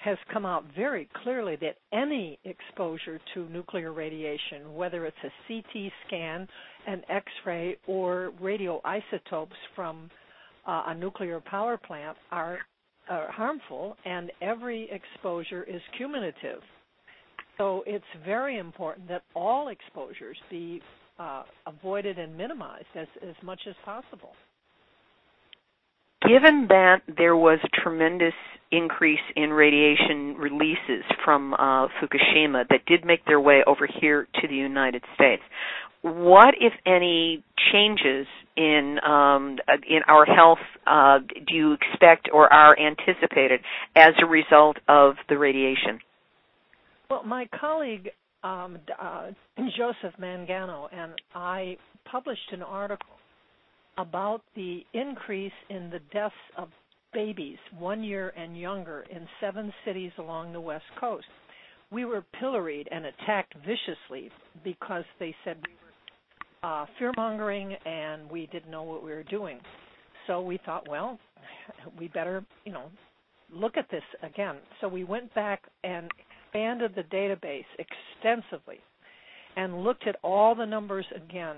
has 0.05 0.19
come 0.33 0.45
out 0.45 0.65
very 0.75 1.09
clearly 1.23 1.57
that 1.57 1.77
any 1.93 2.39
exposure 2.45 3.21
to 3.35 3.49
nuclear 3.49 3.93
radiation, 3.93 4.75
whether 4.75 5.07
it's 5.07 5.17
a 5.25 5.31
CT 5.47 5.93
scan, 6.07 6.49
an 6.87 7.03
X-ray, 7.09 7.77
or 7.87 8.33
radioisotopes 8.43 9.59
from 9.77 10.11
uh, 10.67 10.85
a 10.89 10.95
nuclear 10.95 11.41
power 11.41 11.77
plant, 11.77 12.17
are 12.31 12.59
uh, 13.09 13.27
harmful, 13.29 13.97
and 14.05 14.31
every 14.41 14.89
exposure 14.91 15.63
is 15.65 15.81
cumulative. 15.97 16.61
So 17.59 17.85
it's 17.87 18.05
very 18.25 18.59
important 18.59 19.09
that 19.09 19.23
all 19.35 19.69
exposures 19.69 20.37
be 20.51 20.81
uh, 21.19 21.45
avoided 21.67 22.19
and 22.19 22.37
minimized 22.37 22.87
as, 22.97 23.07
as 23.23 23.35
much 23.43 23.61
as 23.69 23.75
possible. 23.85 24.33
given 26.27 26.67
that 26.69 27.03
there 27.19 27.37
was 27.37 27.59
a 27.65 27.81
tremendous 27.83 28.35
increase 28.73 29.21
in 29.37 29.51
radiation 29.51 30.35
releases 30.37 31.05
from 31.25 31.55
uh, 31.55 31.87
Fukushima 32.01 32.67
that 32.71 32.81
did 32.87 33.05
make 33.05 33.25
their 33.27 33.41
way 33.41 33.63
over 33.67 33.87
here 34.01 34.27
to 34.41 34.49
the 34.49 34.55
United 34.55 35.05
States, 35.15 35.43
what, 36.01 36.55
if 36.61 36.73
any, 36.85 37.45
changes 37.73 38.27
in 38.57 38.99
um, 39.07 39.57
in 39.89 40.01
our 40.09 40.25
health 40.25 40.59
uh, 40.87 41.19
do 41.47 41.55
you 41.55 41.73
expect 41.75 42.29
or 42.33 42.53
are 42.53 42.77
anticipated 42.79 43.61
as 43.95 44.11
a 44.21 44.27
result 44.27 44.79
of 44.89 45.15
the 45.29 45.39
radiation? 45.39 46.01
Well, 47.09 47.23
my 47.23 47.47
colleague 47.59 48.11
um, 48.43 48.79
uh, 49.01 49.31
Joseph 49.77 50.19
Mangano 50.21 50.89
and 50.93 51.13
I 51.35 51.77
published 52.11 52.53
an 52.53 52.63
article 52.63 53.07
about 53.97 54.43
the 54.57 54.81
increase 54.93 55.53
in 55.69 55.91
the 55.91 56.01
deaths 56.13 56.35
of 56.57 56.69
babies 57.13 57.59
one 57.79 58.03
year 58.03 58.33
and 58.37 58.59
younger 58.59 59.05
in 59.11 59.27
seven 59.41 59.73
cities 59.85 60.13
along 60.19 60.53
the 60.53 60.61
West 60.61 60.85
Coast. 60.99 61.27
We 61.91 62.05
were 62.05 62.25
pilloried 62.41 62.89
and 62.91 63.07
attacked 63.07 63.55
viciously 63.67 64.31
because 64.65 65.05
they 65.19 65.35
said 65.45 65.59
we 65.67 65.75
were 65.75 66.69
uh, 66.69 66.87
fear 66.99 67.13
mongering 67.17 67.75
and 67.85 68.31
we 68.31 68.47
didn't 68.47 68.71
know 68.71 68.83
what 68.83 69.03
we 69.03 69.11
were 69.11 69.25
doing. 69.25 69.61
So 70.27 70.41
we 70.41 70.59
thought, 70.65 70.89
well, 70.89 71.19
we 71.99 72.09
better, 72.09 72.45
you 72.65 72.73
know, 72.73 72.87
look 73.53 73.77
at 73.77 73.91
this 73.91 74.03
again. 74.23 74.57
So 74.81 74.89
we 74.89 75.05
went 75.05 75.35
back 75.35 75.63
and 75.85 76.09
expanded 76.47 76.95
the 76.95 77.03
database 77.15 77.65
extensively 77.79 78.79
and 79.57 79.85
looked 79.85 80.07
at 80.07 80.17
all 80.23 80.55
the 80.55 80.65
numbers 80.65 81.07
again 81.15 81.57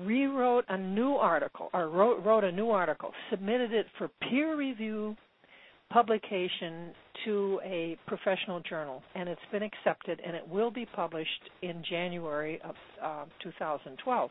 rewrote 0.00 0.64
a 0.68 0.76
new 0.76 1.12
article 1.12 1.70
or 1.72 1.88
wrote, 1.88 2.24
wrote 2.24 2.44
a 2.44 2.52
new 2.52 2.70
article 2.70 3.12
submitted 3.30 3.72
it 3.72 3.86
for 3.98 4.08
peer 4.28 4.56
review 4.56 5.16
publication 5.90 6.92
to 7.24 7.60
a 7.64 7.96
professional 8.06 8.60
journal 8.60 9.02
and 9.14 9.28
it's 9.28 9.40
been 9.52 9.62
accepted 9.62 10.20
and 10.26 10.34
it 10.34 10.46
will 10.48 10.70
be 10.70 10.84
published 10.84 11.50
in 11.62 11.82
January 11.88 12.60
of 12.62 12.74
uh, 13.02 13.24
2012 13.42 14.30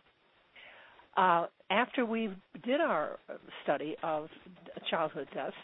uh, 1.17 1.45
after 1.69 2.05
we 2.05 2.29
did 2.63 2.81
our 2.81 3.17
study 3.63 3.95
of 4.03 4.27
childhood 4.89 5.27
deaths 5.33 5.55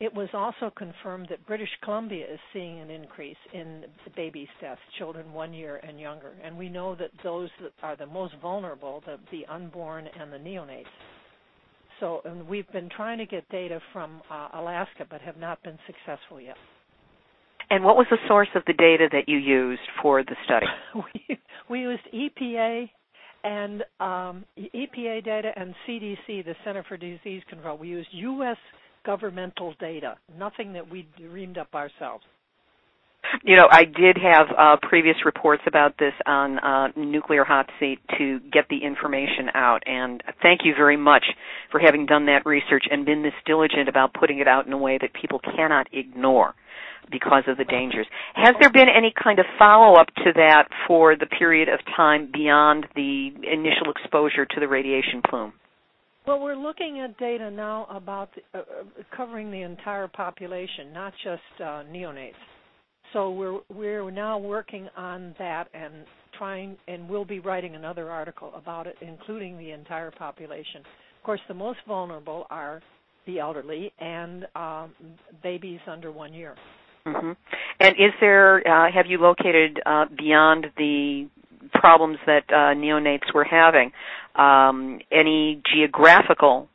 it 0.00 0.12
was 0.12 0.28
also 0.34 0.72
confirmed 0.76 1.28
that 1.30 1.46
British 1.46 1.68
Columbia 1.82 2.26
is 2.32 2.40
seeing 2.52 2.80
an 2.80 2.90
increase 2.90 3.36
in 3.52 3.84
babies' 4.16 4.48
deaths, 4.60 4.80
children 4.98 5.32
one 5.32 5.52
year 5.52 5.80
and 5.86 6.00
younger. 6.00 6.32
And 6.42 6.56
we 6.56 6.68
know 6.68 6.94
that 6.96 7.10
those 7.22 7.48
that 7.62 7.72
are 7.82 7.96
the 7.96 8.06
most 8.06 8.34
vulnerable, 8.42 9.02
the, 9.06 9.18
the 9.30 9.46
unborn 9.52 10.08
and 10.18 10.32
the 10.32 10.38
neonates. 10.38 10.84
So 12.00 12.22
and 12.24 12.46
we've 12.48 12.70
been 12.72 12.88
trying 12.94 13.18
to 13.18 13.26
get 13.26 13.48
data 13.50 13.80
from 13.92 14.20
uh, 14.30 14.48
Alaska, 14.54 15.06
but 15.08 15.20
have 15.20 15.36
not 15.36 15.62
been 15.62 15.78
successful 15.86 16.40
yet. 16.40 16.56
And 17.70 17.84
what 17.84 17.96
was 17.96 18.06
the 18.10 18.18
source 18.28 18.48
of 18.54 18.62
the 18.66 18.72
data 18.74 19.08
that 19.12 19.28
you 19.28 19.38
used 19.38 19.80
for 20.02 20.22
the 20.22 20.36
study? 20.44 20.66
we, 20.94 21.38
we 21.70 21.80
used 21.80 22.02
EPA 22.12 22.90
and 23.44 23.82
um, 24.00 24.44
EPA 24.58 25.24
data 25.24 25.52
and 25.56 25.74
CDC, 25.88 26.44
the 26.44 26.54
Center 26.64 26.84
for 26.88 26.96
Disease 26.96 27.42
Control. 27.48 27.78
We 27.78 27.88
used 27.88 28.08
U.S 28.12 28.56
governmental 29.04 29.74
data, 29.78 30.16
nothing 30.38 30.72
that 30.72 30.90
we 30.90 31.06
dreamed 31.18 31.58
up 31.58 31.74
ourselves. 31.74 32.24
You 33.42 33.56
know, 33.56 33.68
I 33.70 33.84
did 33.84 34.18
have 34.22 34.46
uh, 34.56 34.76
previous 34.82 35.16
reports 35.24 35.62
about 35.66 35.96
this 35.98 36.12
on 36.26 36.58
uh, 36.58 36.88
Nuclear 36.96 37.44
Hot 37.44 37.68
Seat 37.80 37.98
to 38.18 38.38
get 38.52 38.68
the 38.68 38.84
information 38.84 39.48
out, 39.54 39.82
and 39.86 40.22
thank 40.42 40.60
you 40.64 40.74
very 40.76 40.96
much 40.96 41.24
for 41.70 41.80
having 41.80 42.06
done 42.06 42.26
that 42.26 42.46
research 42.46 42.84
and 42.90 43.04
been 43.04 43.22
this 43.22 43.32
diligent 43.46 43.88
about 43.88 44.14
putting 44.14 44.38
it 44.38 44.48
out 44.48 44.66
in 44.66 44.72
a 44.72 44.78
way 44.78 44.98
that 45.00 45.10
people 45.14 45.40
cannot 45.56 45.88
ignore 45.92 46.54
because 47.10 47.44
of 47.48 47.56
the 47.56 47.64
dangers. 47.64 48.06
Has 48.34 48.54
there 48.60 48.70
been 48.70 48.88
any 48.88 49.12
kind 49.12 49.38
of 49.38 49.46
follow 49.58 49.96
up 49.96 50.08
to 50.24 50.32
that 50.34 50.68
for 50.86 51.16
the 51.16 51.26
period 51.26 51.68
of 51.68 51.80
time 51.96 52.30
beyond 52.32 52.86
the 52.94 53.30
initial 53.42 53.90
exposure 53.90 54.46
to 54.46 54.60
the 54.60 54.68
radiation 54.68 55.22
plume? 55.28 55.52
Well, 56.26 56.40
we're 56.40 56.56
looking 56.56 57.00
at 57.00 57.18
data 57.18 57.50
now 57.50 57.86
about 57.90 58.30
uh, 58.54 58.58
uh, 58.58 58.62
covering 59.14 59.50
the 59.50 59.60
entire 59.60 60.08
population, 60.08 60.92
not 60.92 61.12
just 61.22 61.42
uh, 61.60 61.82
neonates. 61.90 62.32
So 63.12 63.30
we're 63.30 63.60
we're 63.72 64.10
now 64.10 64.38
working 64.38 64.88
on 64.96 65.34
that 65.38 65.68
and 65.74 65.92
trying, 66.38 66.76
and 66.88 67.08
we'll 67.08 67.26
be 67.26 67.40
writing 67.40 67.74
another 67.74 68.10
article 68.10 68.52
about 68.56 68.86
it, 68.86 68.96
including 69.02 69.58
the 69.58 69.70
entire 69.70 70.10
population. 70.10 70.80
Of 70.80 71.24
course, 71.24 71.40
the 71.46 71.54
most 71.54 71.78
vulnerable 71.86 72.46
are 72.50 72.82
the 73.26 73.38
elderly 73.38 73.92
and 74.00 74.46
um, 74.56 74.94
babies 75.42 75.80
under 75.86 76.10
one 76.10 76.32
year. 76.32 76.56
Mm-hmm. 77.06 77.32
And 77.80 77.90
is 77.90 78.12
there? 78.20 78.66
Uh, 78.66 78.90
have 78.90 79.06
you 79.06 79.18
located 79.18 79.78
uh, 79.84 80.06
beyond 80.16 80.66
the 80.78 81.28
problems 81.72 82.18
that 82.26 82.44
uh, 82.48 82.74
neonates 82.74 83.32
were 83.34 83.44
having. 83.44 83.90
Um, 84.36 84.98
any 85.12 85.62
geographical 85.72 86.68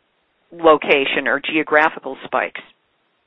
location 0.52 1.28
or 1.28 1.40
geographical 1.40 2.18
spikes? 2.26 2.62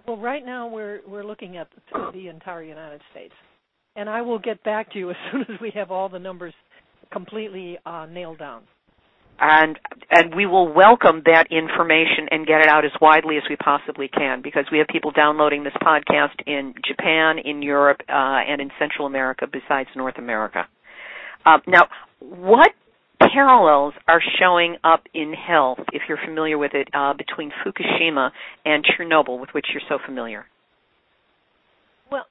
Well, 0.06 0.16
right 0.16 0.44
now 0.44 0.68
we're 0.68 1.00
we're 1.06 1.24
looking 1.24 1.56
at 1.56 1.68
the, 1.92 2.10
the 2.12 2.28
entire 2.28 2.62
United 2.62 3.00
States, 3.10 3.34
and 3.94 4.08
I 4.08 4.22
will 4.22 4.38
get 4.38 4.64
back 4.64 4.92
to 4.92 4.98
you 4.98 5.10
as 5.10 5.16
soon 5.32 5.42
as 5.42 5.60
we 5.60 5.70
have 5.74 5.90
all 5.90 6.08
the 6.08 6.18
numbers 6.18 6.54
completely 7.12 7.78
uh, 7.86 8.06
nailed 8.10 8.38
down. 8.38 8.62
And 9.40 9.78
and 10.10 10.34
we 10.34 10.46
will 10.46 10.72
welcome 10.72 11.22
that 11.26 11.46
information 11.50 12.28
and 12.30 12.46
get 12.46 12.60
it 12.60 12.68
out 12.68 12.84
as 12.84 12.92
widely 13.00 13.36
as 13.36 13.42
we 13.48 13.56
possibly 13.56 14.08
can 14.08 14.42
because 14.42 14.64
we 14.70 14.78
have 14.78 14.86
people 14.88 15.10
downloading 15.10 15.64
this 15.64 15.72
podcast 15.82 16.36
in 16.46 16.74
Japan, 16.86 17.38
in 17.38 17.62
Europe, 17.62 18.02
uh, 18.08 18.12
and 18.12 18.60
in 18.60 18.70
Central 18.78 19.06
America 19.06 19.46
besides 19.50 19.88
North 19.96 20.18
America. 20.18 20.68
Uh, 21.44 21.58
now, 21.66 21.88
what 22.20 22.70
parallels 23.32 23.94
are 24.08 24.20
showing 24.38 24.76
up 24.84 25.02
in 25.14 25.32
health, 25.32 25.78
if 25.92 26.02
you're 26.08 26.18
familiar 26.24 26.58
with 26.58 26.72
it, 26.74 26.88
uh, 26.94 27.14
between 27.14 27.50
Fukushima 27.64 28.30
and 28.64 28.84
Chernobyl, 28.84 29.40
with 29.40 29.50
which 29.52 29.66
you're 29.72 29.82
so 29.88 29.98
familiar? 30.04 30.46
Well, 32.10 32.26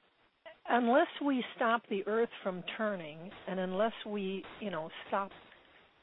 unless 0.68 1.08
we 1.24 1.44
stop 1.56 1.82
the 1.88 2.06
Earth 2.06 2.30
from 2.42 2.62
turning, 2.76 3.30
and 3.48 3.60
unless 3.60 3.92
we, 4.06 4.44
you 4.60 4.70
know, 4.70 4.90
stop 5.08 5.30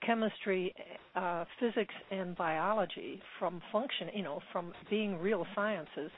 chemistry, 0.06 0.74
uh, 1.16 1.46
physics, 1.60 1.94
and 2.12 2.36
biology 2.36 3.22
from 3.38 3.62
function, 3.72 4.10
you 4.14 4.24
know, 4.24 4.40
from 4.52 4.74
being 4.90 5.18
real 5.20 5.46
sciences, 5.56 6.12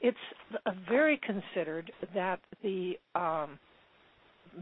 it's 0.00 0.18
very 0.88 1.18
considered 1.24 1.90
that 2.14 2.40
the 2.62 2.92
um, 3.14 3.58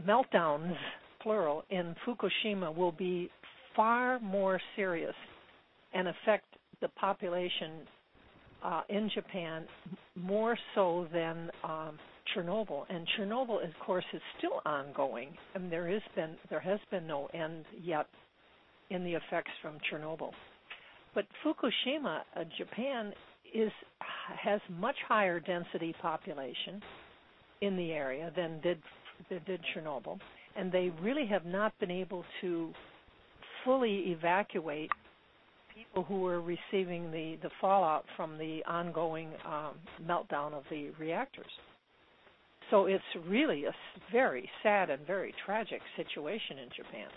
meltdowns, 0.07 0.75
plural, 1.21 1.63
in 1.69 1.95
Fukushima 2.05 2.73
will 2.73 2.91
be 2.91 3.29
far 3.75 4.19
more 4.19 4.59
serious 4.75 5.15
and 5.93 6.07
affect 6.07 6.45
the 6.81 6.87
population 6.89 7.71
uh, 8.63 8.81
in 8.89 9.09
Japan 9.13 9.65
more 10.15 10.57
so 10.75 11.07
than 11.13 11.49
um, 11.63 11.97
Chernobyl. 12.35 12.83
And 12.89 13.07
Chernobyl, 13.17 13.63
of 13.63 13.73
course, 13.85 14.05
is 14.13 14.21
still 14.37 14.61
ongoing, 14.65 15.29
and 15.55 15.71
there 15.71 15.87
has 15.87 16.01
been 16.15 16.35
there 16.49 16.59
has 16.59 16.79
been 16.91 17.07
no 17.07 17.27
end 17.33 17.65
yet 17.81 18.07
in 18.89 19.03
the 19.03 19.13
effects 19.13 19.51
from 19.61 19.77
Chernobyl. 19.91 20.31
But 21.15 21.25
Fukushima, 21.43 22.19
uh, 22.35 22.43
Japan, 22.57 23.13
is 23.53 23.71
has 24.43 24.61
much 24.69 24.95
higher 25.07 25.39
density 25.39 25.95
population 26.01 26.81
in 27.61 27.75
the 27.75 27.91
area 27.91 28.31
than 28.35 28.59
did 28.61 28.79
that 29.29 29.45
did 29.45 29.59
Chernobyl, 29.75 30.19
and 30.59 30.71
they 30.71 30.91
really 31.01 31.25
have 31.25 31.45
not 31.45 31.73
been 31.79 31.91
able 31.91 32.25
to 32.41 32.73
fully 33.63 34.11
evacuate 34.11 34.91
people 35.73 36.03
who 36.03 36.19
were 36.19 36.41
receiving 36.41 37.11
the, 37.11 37.37
the 37.41 37.49
fallout 37.61 38.03
from 38.17 38.37
the 38.37 38.61
ongoing 38.67 39.29
um, 39.45 39.75
meltdown 40.05 40.53
of 40.53 40.63
the 40.69 40.89
reactors. 40.99 41.51
So 42.69 42.85
it's 42.85 43.03
really 43.27 43.65
a 43.65 43.71
very 44.11 44.49
sad 44.61 44.89
and 44.89 45.05
very 45.07 45.33
tragic 45.45 45.81
situation 45.95 46.59
in 46.59 46.69
Japan 46.75 47.07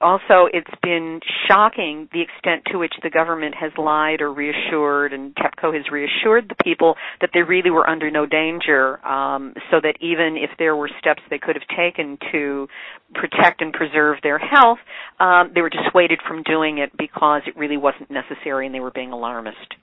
also 0.00 0.48
it's 0.52 0.70
been 0.82 1.20
shocking 1.48 2.08
the 2.12 2.20
extent 2.20 2.62
to 2.70 2.78
which 2.78 2.94
the 3.02 3.10
government 3.10 3.54
has 3.54 3.72
lied 3.78 4.20
or 4.20 4.32
reassured 4.32 5.12
and 5.12 5.34
TEPCO 5.36 5.74
has 5.74 5.90
reassured 5.90 6.48
the 6.48 6.56
people 6.62 6.96
that 7.20 7.30
they 7.32 7.42
really 7.42 7.70
were 7.70 7.88
under 7.88 8.10
no 8.10 8.26
danger 8.26 9.04
um, 9.06 9.54
so 9.70 9.80
that 9.80 9.96
even 10.00 10.36
if 10.36 10.50
there 10.58 10.76
were 10.76 10.90
steps 10.98 11.22
they 11.30 11.38
could 11.38 11.56
have 11.56 11.76
taken 11.76 12.18
to 12.32 12.66
protect 13.14 13.60
and 13.60 13.72
preserve 13.72 14.18
their 14.22 14.38
health 14.38 14.78
um, 15.20 15.52
they 15.54 15.60
were 15.60 15.70
dissuaded 15.70 16.20
from 16.26 16.42
doing 16.42 16.78
it 16.78 16.90
because 16.98 17.42
it 17.46 17.56
really 17.56 17.76
wasn't 17.76 18.10
necessary 18.10 18.66
and 18.66 18.74
they 18.74 18.80
were 18.80 18.92
being 18.92 19.12
alarmist. 19.12 19.74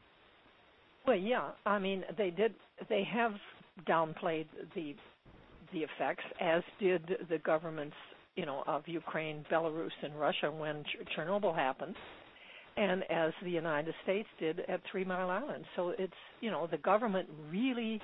Well 1.07 1.15
yeah. 1.15 1.49
I 1.65 1.79
mean 1.79 2.03
they 2.17 2.29
did 2.29 2.53
they 2.89 3.03
have 3.11 3.33
downplayed 3.87 4.47
the 4.75 4.93
the 5.73 5.79
effects 5.79 6.23
as 6.39 6.63
did 6.79 7.01
the 7.29 7.37
government's 7.37 7.95
you 8.35 8.45
know 8.45 8.63
of 8.67 8.83
Ukraine, 8.87 9.45
Belarus, 9.51 9.91
and 10.03 10.19
Russia 10.19 10.51
when 10.51 10.83
Ch- 10.85 11.17
Chernobyl 11.17 11.55
happened. 11.55 11.95
and 12.77 13.03
as 13.11 13.33
the 13.43 13.51
United 13.51 13.93
States 14.03 14.29
did 14.39 14.61
at 14.69 14.81
Three 14.91 15.05
Mile 15.05 15.29
Island. 15.29 15.65
So 15.75 15.93
it's 15.99 16.13
you 16.41 16.51
know 16.51 16.67
the 16.71 16.77
government 16.79 17.29
really 17.51 18.01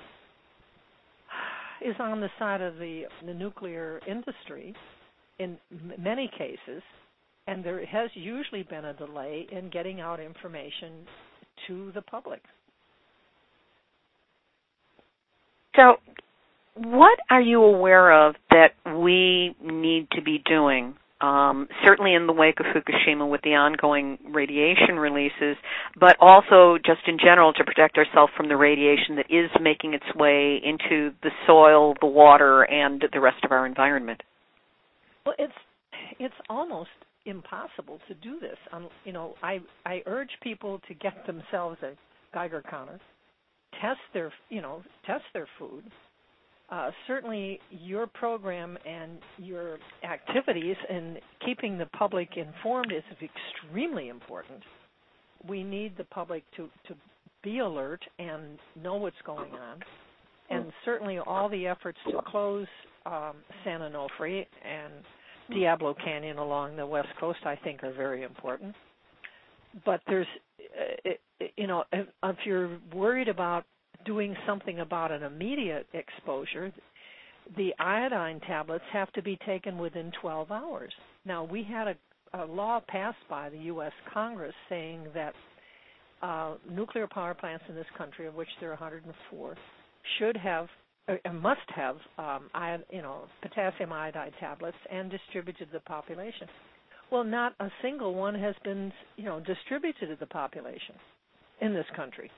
is 1.84 1.96
on 2.00 2.20
the 2.20 2.30
side 2.38 2.60
of 2.62 2.76
the 2.76 3.04
the 3.26 3.34
nuclear 3.34 4.00
industry 4.08 4.74
in 5.38 5.58
many 5.98 6.30
cases, 6.38 6.82
and 7.46 7.64
there 7.64 7.84
has 7.86 8.10
usually 8.14 8.64
been 8.64 8.86
a 8.86 8.94
delay 8.94 9.46
in 9.52 9.70
getting 9.70 10.00
out 10.00 10.20
information 10.20 11.06
to 11.68 11.92
the 11.94 12.02
public. 12.02 12.42
So, 15.76 15.96
what 16.84 17.18
are 17.30 17.40
you 17.40 17.62
aware 17.62 18.28
of 18.28 18.36
that 18.50 18.72
we 18.96 19.54
need 19.62 20.08
to 20.12 20.22
be 20.22 20.42
doing 20.44 20.94
um, 21.20 21.68
certainly 21.84 22.14
in 22.14 22.26
the 22.26 22.32
wake 22.32 22.60
of 22.60 22.66
Fukushima 22.66 23.28
with 23.28 23.42
the 23.42 23.54
ongoing 23.54 24.18
radiation 24.30 24.98
releases, 24.98 25.56
but 25.98 26.16
also 26.20 26.78
just 26.78 27.00
in 27.08 27.18
general 27.18 27.52
to 27.54 27.64
protect 27.64 27.98
ourselves 27.98 28.32
from 28.36 28.48
the 28.48 28.56
radiation 28.56 29.16
that 29.16 29.26
is 29.28 29.50
making 29.60 29.94
its 29.94 30.04
way 30.14 30.60
into 30.62 31.10
the 31.22 31.30
soil, 31.46 31.94
the 32.00 32.06
water, 32.06 32.62
and 32.62 33.04
the 33.12 33.20
rest 33.20 33.44
of 33.44 33.50
our 33.50 33.66
environment. 33.66 34.22
Well, 35.26 35.34
it's 35.38 35.52
it's 36.20 36.34
almost 36.48 36.90
impossible 37.26 37.98
to 38.06 38.14
do 38.14 38.38
this. 38.40 38.56
Um, 38.72 38.88
you 39.04 39.12
know, 39.12 39.34
I 39.42 39.58
I 39.84 40.02
urge 40.06 40.30
people 40.40 40.80
to 40.86 40.94
get 40.94 41.26
themselves 41.26 41.78
a 41.82 41.94
Geiger 42.32 42.62
counter, 42.70 43.00
test 43.80 44.00
their 44.14 44.32
you 44.50 44.62
know 44.62 44.82
test 45.04 45.24
their 45.34 45.48
food, 45.58 45.82
uh, 46.70 46.90
certainly 47.06 47.60
your 47.70 48.06
program 48.06 48.76
and 48.86 49.18
your 49.38 49.78
activities 50.04 50.76
in 50.90 51.16
keeping 51.44 51.78
the 51.78 51.86
public 51.86 52.30
informed 52.36 52.92
is 52.92 53.02
extremely 53.22 54.08
important. 54.08 54.62
We 55.48 55.62
need 55.62 55.96
the 55.96 56.04
public 56.04 56.44
to, 56.56 56.68
to 56.88 56.94
be 57.42 57.60
alert 57.60 58.02
and 58.18 58.58
know 58.82 58.96
what's 58.96 59.16
going 59.24 59.52
on. 59.52 59.80
And 60.50 60.72
certainly 60.84 61.18
all 61.18 61.48
the 61.48 61.66
efforts 61.66 61.98
to 62.10 62.20
close 62.26 62.66
um, 63.06 63.36
San 63.64 63.80
Onofre 63.80 64.46
and 64.64 64.92
Diablo 65.50 65.94
Canyon 66.04 66.38
along 66.38 66.76
the 66.76 66.86
west 66.86 67.08
coast, 67.18 67.40
I 67.44 67.56
think, 67.56 67.82
are 67.82 67.92
very 67.92 68.22
important. 68.22 68.74
But 69.84 70.00
there's, 70.06 70.26
uh, 70.60 71.10
you 71.56 71.66
know, 71.66 71.84
if, 71.92 72.06
if 72.24 72.36
you're 72.44 72.78
worried 72.94 73.28
about 73.28 73.64
doing 74.04 74.34
something 74.46 74.80
about 74.80 75.12
an 75.12 75.22
immediate 75.22 75.86
exposure, 75.92 76.72
the 77.56 77.72
iodine 77.78 78.40
tablets 78.40 78.84
have 78.92 79.12
to 79.12 79.22
be 79.22 79.38
taken 79.46 79.78
within 79.78 80.12
12 80.20 80.50
hours. 80.50 80.92
Now, 81.24 81.44
we 81.44 81.62
had 81.64 81.88
a, 81.88 82.42
a 82.42 82.44
law 82.44 82.80
passed 82.86 83.18
by 83.28 83.48
the 83.48 83.58
U.S. 83.58 83.92
Congress 84.12 84.54
saying 84.68 85.06
that 85.14 85.34
uh, 86.22 86.54
nuclear 86.70 87.06
power 87.06 87.34
plants 87.34 87.64
in 87.68 87.74
this 87.74 87.86
country, 87.96 88.26
of 88.26 88.34
which 88.34 88.48
there 88.60 88.70
are 88.70 88.76
104, 88.76 89.56
should 90.18 90.36
have 90.36 90.66
uh, 91.08 91.32
must 91.32 91.60
have 91.74 91.96
um, 92.18 92.48
you 92.90 93.02
know 93.02 93.22
potassium 93.40 93.92
iodide 93.92 94.32
tablets 94.40 94.76
and 94.90 95.10
distributed 95.10 95.66
to 95.66 95.72
the 95.72 95.80
population. 95.80 96.46
Well, 97.10 97.24
not 97.24 97.54
a 97.60 97.68
single 97.80 98.14
one 98.14 98.34
has 98.34 98.54
been 98.64 98.92
you 99.16 99.24
know 99.24 99.40
distributed 99.40 100.08
to 100.08 100.16
the 100.16 100.26
population 100.26 100.94
in 101.60 101.72
this 101.72 101.86
country. 101.96 102.30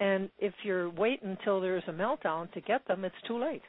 And 0.00 0.30
if 0.38 0.54
you're 0.62 0.90
waiting 0.90 1.36
until 1.38 1.60
there's 1.60 1.82
a 1.88 1.92
meltdown 1.92 2.52
to 2.52 2.60
get 2.60 2.86
them, 2.86 3.04
it's 3.04 3.14
too 3.26 3.40
late. 3.40 3.62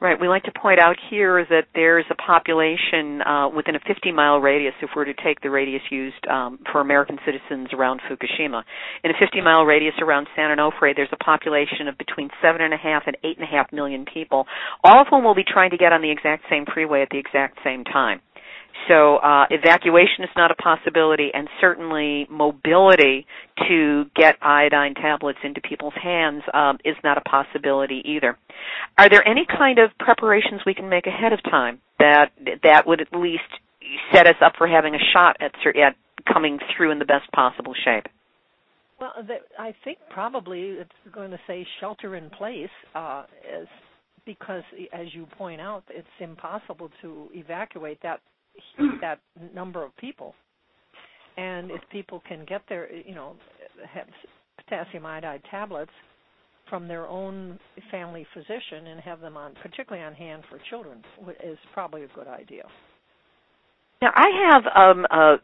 Right. 0.00 0.18
We 0.18 0.28
like 0.28 0.44
to 0.44 0.52
point 0.52 0.80
out 0.80 0.96
here 1.10 1.44
that 1.50 1.64
there's 1.74 2.06
a 2.10 2.14
population 2.14 3.20
uh, 3.20 3.50
within 3.50 3.76
a 3.76 3.80
50 3.86 4.12
mile 4.12 4.38
radius, 4.38 4.72
if 4.80 4.88
we're 4.96 5.04
to 5.04 5.12
take 5.12 5.42
the 5.42 5.50
radius 5.50 5.82
used 5.90 6.26
um, 6.26 6.58
for 6.72 6.80
American 6.80 7.18
citizens 7.26 7.68
around 7.74 8.00
Fukushima. 8.08 8.62
In 9.04 9.10
a 9.10 9.14
50 9.20 9.42
mile 9.42 9.64
radius 9.64 9.92
around 10.00 10.26
San 10.34 10.56
Onofre, 10.56 10.96
there's 10.96 11.12
a 11.12 11.22
population 11.22 11.86
of 11.86 11.98
between 11.98 12.30
7.5 12.42 13.00
and 13.06 13.16
8.5 13.22 13.72
million 13.74 14.06
people, 14.06 14.46
all 14.82 15.02
of 15.02 15.08
whom 15.10 15.22
will 15.22 15.34
be 15.34 15.44
trying 15.46 15.70
to 15.70 15.76
get 15.76 15.92
on 15.92 16.00
the 16.00 16.10
exact 16.10 16.44
same 16.48 16.64
freeway 16.72 17.02
at 17.02 17.08
the 17.10 17.18
exact 17.18 17.58
same 17.62 17.84
time. 17.84 18.22
So 18.88 19.16
uh, 19.16 19.46
evacuation 19.50 20.24
is 20.24 20.30
not 20.36 20.50
a 20.50 20.54
possibility, 20.54 21.30
and 21.32 21.48
certainly 21.60 22.26
mobility 22.30 23.26
to 23.68 24.04
get 24.16 24.36
iodine 24.42 24.94
tablets 24.94 25.38
into 25.44 25.60
people's 25.60 25.94
hands 26.02 26.42
um, 26.52 26.78
is 26.84 26.96
not 27.04 27.18
a 27.18 27.20
possibility 27.20 28.02
either. 28.04 28.36
Are 28.98 29.08
there 29.08 29.26
any 29.26 29.46
kind 29.46 29.78
of 29.78 29.90
preparations 29.98 30.62
we 30.66 30.74
can 30.74 30.88
make 30.88 31.06
ahead 31.06 31.32
of 31.32 31.42
time 31.44 31.80
that 31.98 32.32
that 32.62 32.86
would 32.86 33.00
at 33.00 33.12
least 33.12 33.42
set 34.12 34.26
us 34.26 34.36
up 34.44 34.54
for 34.58 34.66
having 34.66 34.94
a 34.94 34.98
shot 35.12 35.36
at, 35.40 35.52
at 35.76 35.94
coming 36.32 36.58
through 36.76 36.90
in 36.90 36.98
the 36.98 37.04
best 37.04 37.30
possible 37.32 37.74
shape? 37.84 38.06
Well, 39.00 39.12
the, 39.26 39.36
I 39.58 39.74
think 39.84 39.98
probably 40.10 40.60
it's 40.60 40.90
going 41.12 41.30
to 41.30 41.40
say 41.46 41.66
shelter 41.80 42.16
in 42.16 42.28
place, 42.30 42.68
uh, 42.94 43.24
is 43.60 43.68
because, 44.26 44.62
as 44.92 45.06
you 45.14 45.26
point 45.38 45.60
out, 45.60 45.84
it's 45.88 46.06
impossible 46.20 46.90
to 47.02 47.28
evacuate 47.32 48.02
that 48.02 48.20
that 49.00 49.20
number 49.54 49.84
of 49.84 49.96
people. 49.96 50.34
And 51.36 51.70
if 51.70 51.80
people 51.90 52.22
can 52.28 52.44
get 52.46 52.62
their, 52.68 52.92
you 52.92 53.14
know, 53.14 53.34
have 53.92 54.06
potassium 54.58 55.06
iodide 55.06 55.42
tablets 55.50 55.92
from 56.68 56.86
their 56.86 57.06
own 57.06 57.58
family 57.90 58.26
physician 58.34 58.86
and 58.88 59.00
have 59.00 59.20
them 59.20 59.36
on, 59.36 59.54
particularly 59.62 60.04
on 60.04 60.14
hand 60.14 60.42
for 60.48 60.58
children, 60.68 61.02
is 61.42 61.58
probably 61.72 62.04
a 62.04 62.08
good 62.08 62.28
idea. 62.28 62.62
Now, 64.02 64.12
I 64.14 64.28
have 64.50 64.96
um, 64.96 65.06
a 65.10 65.36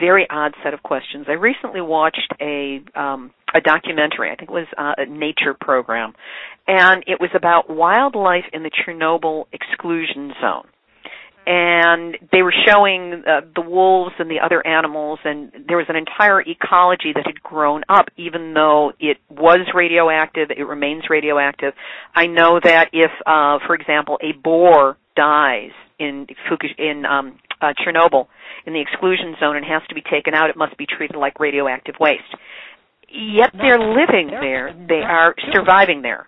very 0.00 0.26
odd 0.30 0.54
set 0.64 0.72
of 0.72 0.82
questions. 0.82 1.26
I 1.28 1.32
recently 1.32 1.82
watched 1.82 2.32
a 2.40 2.80
um, 2.94 3.32
a 3.54 3.60
documentary. 3.60 4.30
I 4.30 4.36
think 4.36 4.50
it 4.50 4.52
was 4.52 4.66
uh, 4.78 4.94
a 4.96 5.06
nature 5.06 5.54
program, 5.58 6.14
and 6.66 7.02
it 7.06 7.20
was 7.20 7.30
about 7.34 7.68
wildlife 7.68 8.44
in 8.52 8.62
the 8.62 8.70
Chernobyl 8.70 9.44
exclusion 9.52 10.32
zone 10.40 10.68
and 11.48 12.18
they 12.30 12.42
were 12.42 12.52
showing 12.66 13.24
uh, 13.26 13.40
the 13.54 13.62
wolves 13.62 14.14
and 14.18 14.30
the 14.30 14.38
other 14.44 14.64
animals 14.66 15.18
and 15.24 15.50
there 15.66 15.78
was 15.78 15.86
an 15.88 15.96
entire 15.96 16.42
ecology 16.42 17.12
that 17.14 17.24
had 17.24 17.42
grown 17.42 17.82
up 17.88 18.08
even 18.18 18.52
though 18.52 18.92
it 19.00 19.16
was 19.30 19.60
radioactive 19.74 20.50
it 20.50 20.62
remains 20.64 21.04
radioactive. 21.08 21.72
I 22.14 22.26
know 22.26 22.60
that 22.62 22.90
if 22.92 23.10
uh 23.24 23.58
for 23.66 23.74
example 23.74 24.18
a 24.22 24.32
boar 24.38 24.98
dies 25.16 25.70
in 25.98 26.26
Fukush- 26.50 26.78
in 26.78 27.06
um 27.06 27.38
uh, 27.62 27.72
chernobyl 27.80 28.26
in 28.66 28.74
the 28.74 28.80
exclusion 28.82 29.34
zone 29.40 29.56
and 29.56 29.64
has 29.64 29.80
to 29.88 29.94
be 29.94 30.02
taken 30.02 30.34
out 30.34 30.50
it 30.50 30.56
must 30.56 30.76
be 30.76 30.84
treated 30.86 31.16
like 31.16 31.40
radioactive 31.40 31.94
waste. 31.98 32.22
Yet 33.08 33.52
they're 33.54 33.80
living 33.80 34.28
there. 34.30 34.76
they 34.86 35.00
are 35.00 35.34
surviving 35.54 36.02
there. 36.02 36.26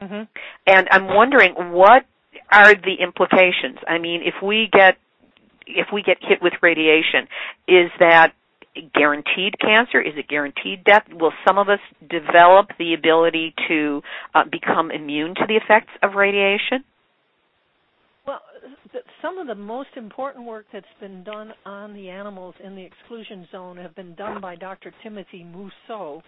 Mm-hmm. 0.00 0.24
and 0.66 0.88
i'm 0.90 1.06
wondering 1.14 1.54
what 1.72 2.04
are 2.50 2.74
the 2.74 2.96
implications? 3.00 3.78
I 3.88 3.98
mean, 3.98 4.22
if 4.24 4.34
we 4.42 4.68
get 4.72 4.96
if 5.66 5.88
we 5.92 6.02
get 6.02 6.18
hit 6.20 6.40
with 6.40 6.52
radiation, 6.62 7.26
is 7.66 7.90
that 7.98 8.34
guaranteed 8.94 9.58
cancer? 9.60 10.00
Is 10.00 10.14
it 10.16 10.28
guaranteed 10.28 10.84
death? 10.84 11.02
Will 11.10 11.32
some 11.46 11.58
of 11.58 11.68
us 11.68 11.80
develop 12.08 12.68
the 12.78 12.94
ability 12.94 13.54
to 13.68 14.02
uh, 14.34 14.44
become 14.50 14.90
immune 14.90 15.34
to 15.34 15.44
the 15.48 15.56
effects 15.56 15.92
of 16.02 16.14
radiation? 16.14 16.84
Well, 18.26 18.40
some 19.22 19.38
of 19.38 19.46
the 19.46 19.54
most 19.54 19.90
important 19.96 20.44
work 20.46 20.66
that's 20.72 20.86
been 21.00 21.24
done 21.24 21.52
on 21.64 21.94
the 21.94 22.08
animals 22.10 22.54
in 22.62 22.74
the 22.74 22.82
exclusion 22.82 23.46
zone 23.52 23.76
have 23.76 23.94
been 23.94 24.14
done 24.14 24.40
by 24.40 24.56
Dr. 24.56 24.92
Timothy 25.02 25.44
Mousseau, 25.44 26.22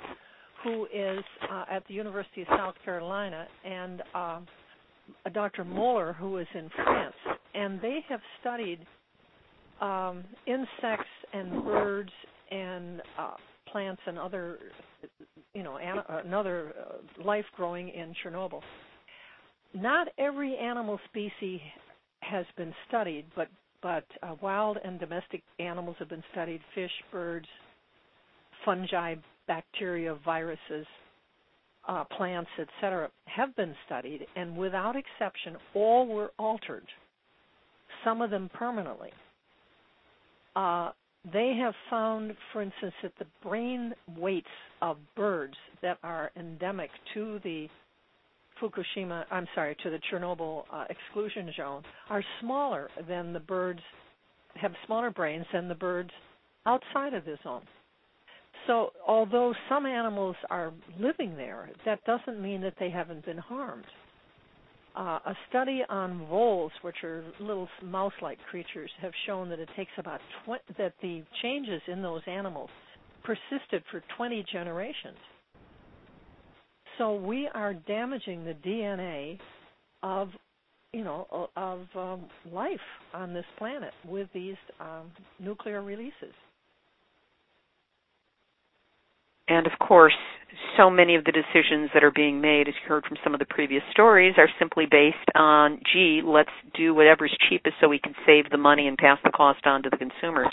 who 0.63 0.87
is 0.87 1.25
uh, 1.51 1.65
at 1.71 1.87
the 1.89 1.95
University 1.95 2.43
of 2.43 2.49
South 2.49 2.75
Carolina, 2.85 3.47
and 3.65 4.03
uh, 4.15 4.41
Dr. 5.33 5.65
Moeller, 5.65 6.13
who 6.13 6.39
is 6.39 6.47
in 6.55 6.71
France, 6.75 7.15
and 7.55 7.81
they 7.81 8.05
have 8.09 8.21
studied 8.41 8.81
um, 9.81 10.25
insects 10.47 11.11
and 11.33 11.65
birds 11.65 12.11
and 12.51 13.01
uh, 13.19 13.35
plants 13.71 14.01
and 14.07 14.19
other, 14.19 14.59
you 15.55 15.63
know, 15.63 15.79
an, 15.79 16.03
another 16.25 16.73
uh, 16.79 17.23
life 17.25 17.45
growing 17.57 17.89
in 17.89 18.15
Chernobyl. 18.25 18.61
Not 19.75 20.09
every 20.19 20.57
animal 20.57 20.99
species 21.09 21.61
has 22.21 22.47
been 22.57 22.75
studied, 22.89 23.27
but 23.37 23.49
but 23.81 24.05
uh, 24.25 24.35
wild 24.43 24.77
and 24.83 24.99
domestic 24.99 25.43
animals 25.61 25.97
have 25.99 26.09
been 26.09 26.25
studied: 26.33 26.61
fish, 26.75 26.91
birds, 27.13 27.47
fungi, 28.65 29.15
bacteria, 29.47 30.17
viruses, 30.25 30.87
uh, 31.89 32.05
plants, 32.05 32.51
etc., 32.59 33.11
have 33.25 33.57
been 33.57 33.75
studied, 33.87 34.27
and 34.37 34.57
without 34.57 34.95
exception, 34.95 35.57
all 35.75 36.07
were 36.07 36.31
altered, 36.39 36.87
some 38.05 38.21
of 38.21 38.31
them 38.31 38.51
permanently. 38.53 39.11
Uh, 40.55 40.91
they 41.33 41.55
have 41.61 41.75
found, 41.91 42.35
for 42.53 42.63
instance, 42.63 42.95
that 43.03 43.13
the 43.19 43.27
brain 43.43 43.95
weights 44.17 44.47
of 44.83 44.99
birds 45.17 45.55
that 45.83 45.99
are 46.03 46.31
endemic 46.37 46.91
to 47.15 47.41
the 47.43 47.69
Fukushima, 48.61 49.25
I'm 49.31 49.47
sorry, 49.55 49.77
to 49.83 49.91
the 49.91 50.01
Chernobyl 50.11 50.65
uh, 50.73 50.85
exclusion 50.91 51.53
zone 51.57 51.83
are 52.11 52.25
smaller 52.41 52.89
than 53.09 53.33
the 53.33 53.41
birds, 53.41 53.81
have 54.55 54.73
smaller 54.87 55.11
brains 55.11 55.47
than 55.53 55.69
the 55.69 55.75
birds 55.75 56.11
outside 56.67 57.15
of 57.15 57.25
the 57.25 57.37
zone. 57.45 57.63
So, 58.69 58.91
although 59.07 59.55
some 59.71 59.87
animals 59.87 60.37
are 60.51 60.75
living 61.01 61.37
there, 61.39 61.71
that 61.87 62.05
doesn't 62.05 62.41
mean 62.41 62.61
that 62.61 62.75
they 62.79 62.91
haven't 62.91 63.25
been 63.25 63.39
harmed. 63.39 63.87
Uh, 64.95 65.21
a 65.25 65.35
study 65.49 65.81
on 65.89 66.27
voles, 66.27 66.71
which 66.83 67.03
are 67.03 67.25
little 67.41 67.67
mouse-like 67.83 68.39
creatures, 68.51 68.91
have 69.01 69.13
shown 69.27 69.49
that 69.49 69.59
it 69.59 69.71
takes 69.75 69.93
about 69.97 70.21
tw- 70.45 70.77
that 70.77 70.93
the 71.01 71.23
changes 71.41 71.81
in 71.89 72.03
those 72.03 72.21
animals 72.27 72.69
persisted 73.25 73.83
for 73.91 74.03
20 74.19 74.45
generations. 74.53 75.17
So 76.99 77.15
we 77.15 77.49
are 77.55 77.73
damaging 77.73 78.45
the 78.45 78.55
DNA 78.55 79.39
of 80.03 80.29
you 80.93 81.05
know 81.05 81.49
of 81.57 81.81
um, 81.95 82.27
life 82.53 82.79
on 83.15 83.33
this 83.33 83.45
planet 83.57 83.93
with 84.07 84.29
these 84.35 84.57
um, 84.81 85.11
nuclear 85.39 85.83
releases. 85.83 86.35
And 89.49 89.67
of 89.67 89.73
course, 89.79 90.15
so 90.77 90.91
many 90.91 91.15
of 91.15 91.25
the 91.25 91.33
decisions 91.33 91.91
that 91.95 92.05
are 92.05 92.11
being 92.11 92.41
made, 92.41 92.69
as 92.69 92.75
you 92.83 92.89
heard 92.89 93.05
from 93.05 93.17
some 93.25 93.35
of 93.35 93.41
the 93.41 93.47
previous 93.47 93.83
stories, 93.91 94.35
are 94.39 94.49
simply 94.59 94.87
based 94.91 95.17
on, 95.35 95.81
gee, 95.93 96.21
let's 96.25 96.51
do 96.77 96.95
whatever's 96.95 97.37
cheapest 97.49 97.77
so 97.81 97.89
we 97.89 97.99
can 97.99 98.15
save 98.27 98.51
the 98.51 98.59
money 98.59 98.87
and 98.87 98.97
pass 98.99 99.19
the 99.25 99.31
cost 99.31 99.67
on 99.67 99.83
to 99.83 99.91
the 99.91 99.97
consumers. 99.97 100.49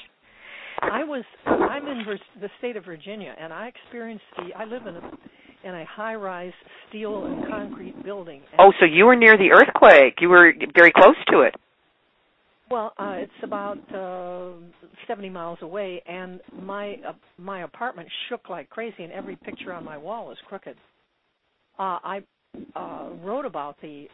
I 0.81 1.03
was 1.03 1.23
I'm 1.47 1.88
in 1.88 2.03
the 2.41 2.49
state 2.60 2.75
of 2.75 2.86
Virginia, 2.86 3.34
and 3.39 3.53
I 3.53 3.67
experienced 3.67 4.25
the. 4.38 4.53
I 4.55 4.65
live 4.65 4.86
in 4.88 4.95
a 4.95 5.12
in 5.63 5.73
a 5.73 5.86
high-rise 5.86 6.53
steel 6.89 7.25
and 7.25 7.47
concrete 7.47 8.03
building. 8.03 8.41
oh, 8.60 8.71
so 8.79 8.86
you 8.86 9.05
were 9.05 9.15
near 9.15 9.36
the 9.36 9.51
earthquake. 9.51 10.15
You 10.21 10.29
were 10.29 10.53
very 10.75 10.91
close 10.91 11.15
to 11.31 11.41
it. 11.41 11.55
Well, 12.69 12.93
uh, 12.97 13.15
it's 13.17 13.32
about 13.43 13.78
uh, 13.93 14.54
70 15.08 15.30
miles 15.30 15.60
away, 15.62 16.01
and 16.08 16.39
my 16.63 16.95
uh, 17.08 17.13
my 17.38 17.63
apartment 17.63 18.10
shook 18.28 18.49
like 18.49 18.69
crazy, 18.69 19.04
and 19.04 19.13
every 19.13 19.36
picture 19.36 19.71
on 19.71 19.84
my 19.84 19.97
wall 19.97 20.32
is 20.32 20.38
crooked. 20.47 20.75
Uh, 21.78 21.99
I 22.04 22.23
uh, 22.75 23.10
wrote 23.23 23.45
about 23.45 23.80
the 23.82 24.08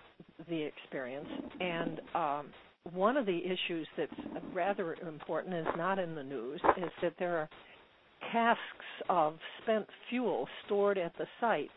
the 0.50 0.62
experience, 0.64 1.30
and 1.62 2.02
um, 2.14 2.48
one 2.92 3.16
of 3.16 3.26
the 3.26 3.40
issues 3.40 3.88
that's 3.96 4.12
rather 4.54 4.96
important 5.08 5.56
is 5.56 5.68
not 5.78 5.98
in 5.98 6.14
the 6.14 6.24
news 6.24 6.60
is 6.78 6.92
that 7.02 7.14
there 7.20 7.38
are 7.38 7.50
casks 8.34 8.60
of 9.08 9.36
spent 9.64 9.86
fuel 10.10 10.46
stored 10.66 10.98
at 10.98 11.14
the 11.18 11.26
site, 11.40 11.72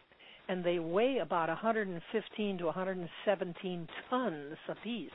and 0.48 0.64
they 0.64 0.80
weigh 0.80 1.18
about 1.18 1.48
115 1.48 2.58
to 2.58 2.64
117 2.64 3.88
tons 4.10 4.56
apiece 4.68 5.10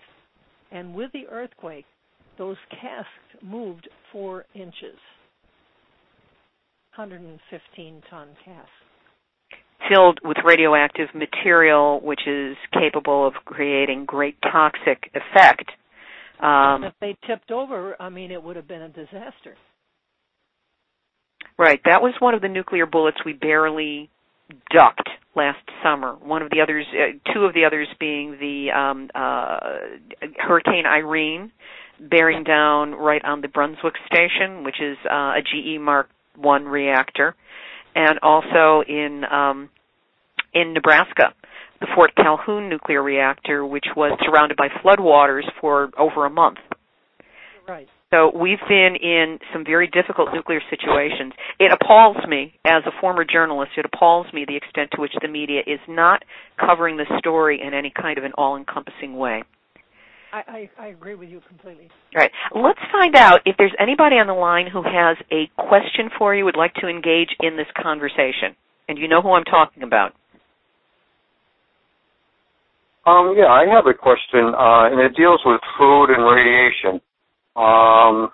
and 0.72 0.94
with 0.94 1.12
the 1.12 1.28
earthquake, 1.30 1.86
those 2.38 2.58
casks 2.70 3.44
moved 3.44 3.90
four 4.12 4.46
inches. 4.54 4.98
115 6.96 8.02
ton 8.10 8.28
casks. 8.44 8.70
Filled 9.90 10.20
with 10.24 10.38
radioactive 10.44 11.08
material, 11.16 12.00
which 12.02 12.22
is 12.28 12.58
capable 12.74 13.26
of 13.26 13.34
creating 13.46 14.06
great 14.06 14.36
toxic 14.42 15.10
effect. 15.14 15.72
Um, 16.42 16.84
if 16.84 16.94
they 17.02 17.16
tipped 17.28 17.52
over, 17.52 17.96
I 18.00 18.10
mean, 18.10 18.32
it 18.32 18.42
would 18.42 18.56
have 18.56 18.68
been 18.68 18.82
a 18.82 18.90
disaster. 18.90 19.56
Right. 21.58 21.82
That 21.86 22.02
was 22.02 22.14
one 22.20 22.34
of 22.34 22.42
the 22.42 22.48
nuclear 22.48 22.86
bullets 22.86 23.18
we 23.26 23.34
barely 23.34 24.10
ducked 24.74 25.10
last 25.36 25.60
summer. 25.84 26.16
One 26.22 26.42
of 26.42 26.50
the 26.50 26.62
others, 26.62 26.86
uh, 26.92 27.34
two 27.34 27.46
of 27.46 27.54
the 27.54 27.66
others 27.66 27.88
being 28.00 28.38
the 28.40 28.72
um, 28.72 29.10
uh, 29.14 29.60
Hurricane 30.38 30.86
Irene, 30.86 31.52
bearing 32.00 32.44
down 32.44 32.92
right 32.92 33.24
on 33.24 33.42
the 33.42 33.48
Brunswick 33.48 33.96
station, 34.08 34.64
which 34.64 34.82
is 34.82 34.98
uh, 35.10 35.34
a 35.38 35.42
GE 35.42 35.80
Mark 35.80 36.10
One 36.36 36.66
reactor, 36.66 37.36
and 37.96 38.20
also 38.22 38.84
in 38.88 39.24
um, 39.30 39.70
in 40.54 40.74
Nebraska, 40.74 41.34
the 41.80 41.88
Fort 41.96 42.12
Calhoun 42.16 42.70
nuclear 42.70 43.04
reactor, 43.04 43.66
which 43.66 43.86
was 43.96 44.18
surrounded 44.26 44.58
by 44.58 44.68
floodwaters 44.84 45.44
for 45.62 45.90
over 45.98 46.26
a 46.26 46.30
month. 46.30 46.58
Right. 47.68 47.88
So 48.12 48.32
we've 48.36 48.58
been 48.68 48.96
in 49.00 49.38
some 49.54 49.64
very 49.64 49.88
difficult 49.88 50.30
nuclear 50.34 50.62
situations. 50.70 51.34
It 51.60 51.72
appalls 51.72 52.18
me, 52.28 52.54
as 52.66 52.82
a 52.88 52.92
former 53.00 53.24
journalist, 53.24 53.74
it 53.78 53.86
appalls 53.86 54.26
me 54.34 54.46
the 54.48 54.56
extent 54.56 54.90
to 54.96 55.02
which 55.02 55.14
the 55.22 55.28
media 55.28 55.62
is 55.68 55.80
not 55.88 56.24
covering 56.60 56.98
the 56.98 57.06
story 57.20 57.62
in 57.62 57.76
any 57.76 57.92
kind 57.92 58.18
of 58.18 58.24
an 58.24 58.32
all-encompassing 58.36 59.16
way. 59.16 59.44
I, 60.34 60.42
I, 60.48 60.70
I 60.80 60.88
agree 60.88 61.16
with 61.16 61.30
you 61.30 61.42
completely. 61.48 61.90
All 62.16 62.22
right. 62.22 62.32
Let's 62.56 62.80
find 62.92 63.16
out 63.16 63.42
if 63.46 63.58
there's 63.58 63.74
anybody 63.80 64.16
on 64.16 64.26
the 64.26 64.34
line 64.34 64.68
who 64.72 64.82
has 64.82 65.18
a 65.32 65.50
question 65.58 66.10
for 66.18 66.34
you, 66.34 66.46
would 66.46 66.58
like 66.58 66.74
to 66.76 66.88
engage 66.88 67.30
in 67.42 67.58
this 67.58 67.68
conversation. 67.80 68.56
And 68.88 68.98
you 68.98 69.08
know 69.08 69.22
who 69.22 69.32
I'm 69.34 69.44
talking 69.44 69.84
about. 69.84 70.14
Um, 73.06 73.36
yeah, 73.38 73.48
I 73.48 73.66
have 73.72 73.86
a 73.86 73.94
question, 73.94 74.54
uh, 74.54 74.90
and 74.90 75.00
it 75.00 75.16
deals 75.16 75.42
with 75.46 75.62
food 75.78 76.10
and 76.10 76.24
radiation. 76.26 77.02
Um, 77.60 78.32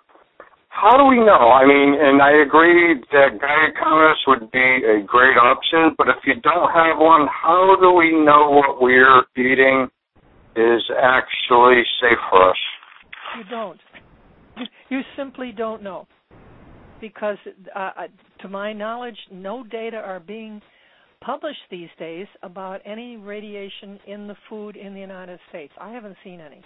how 0.70 0.98
do 0.98 1.06
we 1.06 1.18
know? 1.18 1.50
I 1.50 1.66
mean, 1.66 1.96
and 2.00 2.22
I 2.22 2.46
agree 2.46 3.02
that 3.12 3.42
Geiger 3.42 3.74
counters 3.82 4.22
would 4.28 4.52
be 4.52 4.60
a 4.86 5.02
great 5.02 5.36
option, 5.36 5.96
but 5.98 6.10
if 6.10 6.18
you 6.26 6.36
don't 6.42 6.70
have 6.70 7.00
one, 7.00 7.28
how 7.32 7.76
do 7.82 7.92
we 7.94 8.12
know 8.12 8.52
what 8.52 8.82
we're 8.82 9.24
eating 9.36 9.88
is 10.56 10.84
actually 11.02 11.82
safe 12.00 12.20
for 12.30 12.50
us? 12.50 12.58
You 13.38 13.44
don't. 13.50 13.80
You 14.90 15.02
simply 15.18 15.52
don't 15.52 15.82
know. 15.82 16.08
Because, 17.02 17.38
uh, 17.76 17.80
uh, 17.80 18.08
to 18.42 18.48
my 18.48 18.72
knowledge, 18.72 19.18
no 19.32 19.64
data 19.64 19.98
are 19.98 20.20
being 20.20 20.62
published 21.20 21.60
these 21.72 21.90
days 21.98 22.28
about 22.44 22.80
any 22.86 23.18
radiation 23.18 24.00
in 24.06 24.28
the 24.28 24.36
food 24.50 24.76
in 24.76 24.94
the 24.94 25.00
United 25.00 25.40
States. 25.50 25.74
I 25.80 25.92
haven't 25.92 26.16
seen 26.24 26.40
any. 26.40 26.62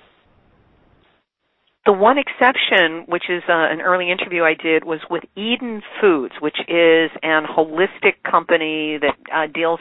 The 1.85 1.93
one 1.93 2.17
exception, 2.17 3.05
which 3.07 3.23
is 3.29 3.41
uh, 3.47 3.53
an 3.53 3.81
early 3.81 4.11
interview 4.11 4.43
I 4.43 4.53
did, 4.53 4.83
was 4.83 4.99
with 5.09 5.23
Eden 5.35 5.81
Foods, 6.01 6.33
which 6.41 6.57
is 6.67 7.09
an 7.23 7.45
holistic 7.45 8.21
company 8.29 8.99
that 9.01 9.15
uh, 9.33 9.47
deals 9.51 9.79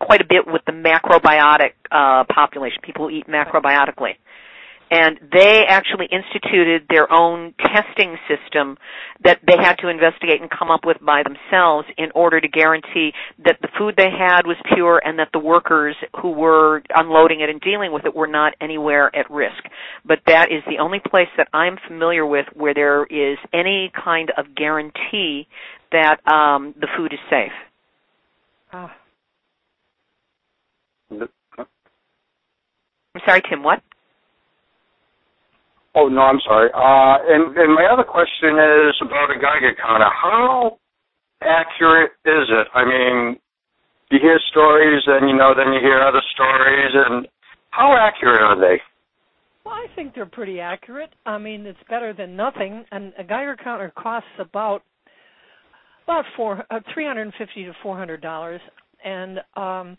quite 0.00 0.20
a 0.20 0.24
bit 0.24 0.46
with 0.46 0.62
the 0.66 0.72
macrobiotic 0.72 1.74
uh, 1.92 2.24
population, 2.32 2.78
people 2.82 3.08
who 3.08 3.16
eat 3.16 3.26
macrobiotically 3.26 4.16
and 4.94 5.18
they 5.32 5.64
actually 5.66 6.06
instituted 6.12 6.86
their 6.88 7.12
own 7.12 7.52
testing 7.58 8.16
system 8.28 8.78
that 9.24 9.40
they 9.44 9.56
had 9.60 9.74
to 9.78 9.88
investigate 9.88 10.40
and 10.40 10.48
come 10.48 10.70
up 10.70 10.82
with 10.84 10.98
by 11.04 11.24
themselves 11.24 11.88
in 11.98 12.12
order 12.14 12.40
to 12.40 12.46
guarantee 12.46 13.12
that 13.44 13.58
the 13.60 13.66
food 13.76 13.94
they 13.96 14.08
had 14.08 14.46
was 14.46 14.56
pure 14.72 15.02
and 15.04 15.18
that 15.18 15.30
the 15.32 15.40
workers 15.40 15.96
who 16.22 16.30
were 16.30 16.80
unloading 16.94 17.40
it 17.40 17.50
and 17.50 17.60
dealing 17.60 17.92
with 17.92 18.04
it 18.04 18.14
were 18.14 18.28
not 18.28 18.54
anywhere 18.60 19.10
at 19.16 19.28
risk. 19.32 19.64
But 20.04 20.20
that 20.28 20.52
is 20.52 20.62
the 20.68 20.78
only 20.80 21.00
place 21.00 21.26
that 21.38 21.48
I'm 21.52 21.76
familiar 21.88 22.24
with 22.24 22.46
where 22.54 22.72
there 22.72 23.04
is 23.04 23.36
any 23.52 23.90
kind 24.04 24.30
of 24.36 24.54
guarantee 24.54 25.48
that 25.90 26.20
um, 26.32 26.72
the 26.80 26.86
food 26.96 27.12
is 27.12 27.18
safe. 27.28 27.50
Ah. 28.72 28.94
I'm 31.10 31.28
sorry, 33.26 33.42
Tim, 33.48 33.64
what? 33.64 33.82
Oh 35.94 36.08
no, 36.08 36.22
I'm 36.22 36.40
sorry. 36.44 36.70
Uh, 36.74 37.16
and, 37.28 37.56
and 37.56 37.74
my 37.74 37.86
other 37.86 38.02
question 38.02 38.58
is 38.58 38.94
about 39.00 39.30
a 39.30 39.38
Geiger 39.38 39.74
counter. 39.80 40.10
How 40.10 40.78
accurate 41.40 42.10
is 42.24 42.50
it? 42.50 42.66
I 42.74 42.84
mean, 42.84 43.36
you 44.10 44.18
hear 44.20 44.40
stories, 44.50 45.02
and 45.06 45.28
you 45.28 45.36
know, 45.36 45.54
then 45.56 45.72
you 45.72 45.80
hear 45.80 46.00
other 46.00 46.22
stories, 46.34 46.92
and 46.94 47.28
how 47.70 47.94
accurate 47.96 48.42
are 48.42 48.58
they? 48.58 48.80
Well, 49.64 49.74
I 49.74 49.86
think 49.96 50.14
they're 50.14 50.26
pretty 50.26 50.60
accurate. 50.60 51.10
I 51.24 51.38
mean, 51.38 51.64
it's 51.64 51.78
better 51.88 52.12
than 52.12 52.36
nothing. 52.36 52.84
And 52.92 53.12
a 53.18 53.24
Geiger 53.24 53.56
counter 53.62 53.92
costs 53.96 54.28
about 54.38 54.82
about 56.04 56.24
four, 56.36 56.64
uh, 56.70 56.80
three 56.92 57.06
hundred 57.06 57.22
and 57.22 57.32
fifty 57.38 57.64
to 57.64 57.72
four 57.82 57.96
hundred 57.96 58.20
dollars, 58.20 58.60
and 59.04 59.38
um, 59.56 59.96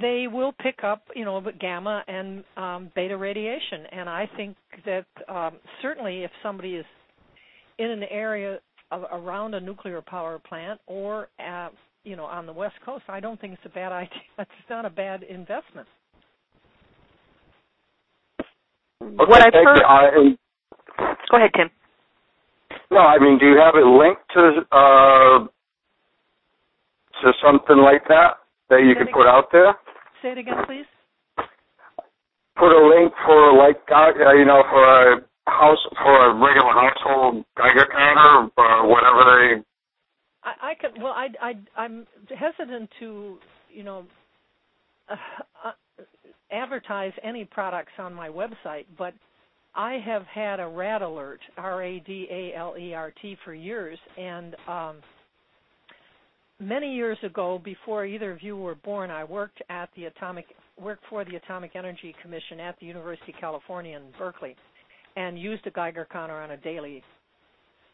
they 0.00 0.26
will 0.30 0.52
pick 0.52 0.84
up, 0.84 1.02
you 1.14 1.24
know, 1.24 1.42
gamma 1.60 2.02
and 2.06 2.44
um, 2.56 2.90
beta 2.94 3.16
radiation. 3.16 3.86
And 3.92 4.08
I 4.08 4.28
think 4.36 4.56
that 4.84 5.06
um, 5.28 5.56
certainly 5.82 6.24
if 6.24 6.30
somebody 6.42 6.74
is 6.76 6.86
in 7.78 7.90
an 7.90 8.04
area 8.10 8.58
of, 8.90 9.02
around 9.12 9.54
a 9.54 9.60
nuclear 9.60 10.02
power 10.02 10.38
plant 10.38 10.80
or, 10.86 11.28
at, 11.38 11.70
you 12.04 12.16
know, 12.16 12.24
on 12.24 12.46
the 12.46 12.52
west 12.52 12.76
coast, 12.84 13.04
I 13.08 13.20
don't 13.20 13.40
think 13.40 13.54
it's 13.54 13.62
a 13.64 13.74
bad 13.74 13.92
idea. 13.92 14.10
It's 14.38 14.50
not 14.70 14.84
a 14.84 14.90
bad 14.90 15.22
investment. 15.22 15.88
Okay, 19.02 19.14
what 19.16 19.42
I've 19.42 19.52
heard. 19.52 19.82
Uh, 19.82 21.10
Go 21.30 21.36
ahead, 21.36 21.50
Tim. 21.56 21.70
No, 22.90 22.98
I 22.98 23.18
mean, 23.18 23.38
do 23.38 23.46
you 23.46 23.58
have 23.58 23.74
it 23.74 23.86
linked 23.86 24.22
to 24.34 24.60
uh, 24.70 25.46
to 27.22 27.32
something 27.44 27.78
like 27.78 28.06
that? 28.08 28.43
That 28.74 28.82
you 28.82 28.94
can 28.94 29.12
put 29.14 29.26
out 29.26 29.46
there? 29.52 29.74
Say 30.22 30.32
it 30.32 30.38
again, 30.38 30.66
please. 30.66 30.86
Put 32.58 32.70
a 32.70 32.82
link 32.86 33.12
for 33.26 33.54
like 33.54 33.78
uh, 33.90 34.34
you 34.34 34.44
know 34.44 34.62
for 34.70 34.82
a 34.82 35.20
house 35.46 35.78
for 36.02 36.30
a 36.30 36.34
regular 36.34 36.72
household 36.72 37.44
Geiger 37.56 37.86
counter 37.90 38.50
or 38.56 38.88
whatever 38.88 39.22
they? 39.24 39.62
I, 40.42 40.70
I 40.70 40.74
could. 40.74 41.00
Well, 41.00 41.12
I, 41.12 41.28
I, 41.40 41.52
I'm 41.76 42.06
hesitant 42.28 42.90
to, 43.00 43.38
you 43.72 43.82
know, 43.82 44.04
uh, 45.08 45.16
uh, 45.64 46.02
advertise 46.50 47.12
any 47.22 47.44
products 47.44 47.92
on 47.98 48.14
my 48.14 48.28
website, 48.28 48.86
but 48.96 49.14
I 49.74 49.98
have 50.04 50.22
had 50.32 50.60
a 50.60 50.68
rad 50.68 51.02
alert, 51.02 51.40
R 51.56 51.82
A 51.82 52.00
D 52.00 52.28
A 52.30 52.56
L 52.56 52.74
E 52.78 52.94
R 52.94 53.12
T, 53.20 53.36
for 53.44 53.54
years, 53.54 53.98
and 54.16 54.54
um, 54.68 54.96
many 56.64 56.94
years 56.94 57.18
ago, 57.22 57.60
before 57.62 58.04
either 58.06 58.32
of 58.32 58.42
you 58.42 58.56
were 58.56 58.74
born, 58.74 59.10
I 59.10 59.24
worked 59.24 59.62
at 59.68 59.90
the 59.96 60.06
atomic 60.06 60.46
worked 60.80 61.04
for 61.08 61.24
the 61.24 61.36
Atomic 61.36 61.76
Energy 61.76 62.14
Commission 62.20 62.58
at 62.58 62.76
the 62.80 62.86
University 62.86 63.32
of 63.32 63.38
California 63.38 63.96
in 63.96 64.02
Berkeley, 64.18 64.56
and 65.16 65.38
used 65.38 65.64
a 65.68 65.70
Geiger 65.70 66.06
counter 66.10 66.34
on 66.34 66.50
a 66.50 66.56
daily 66.56 67.00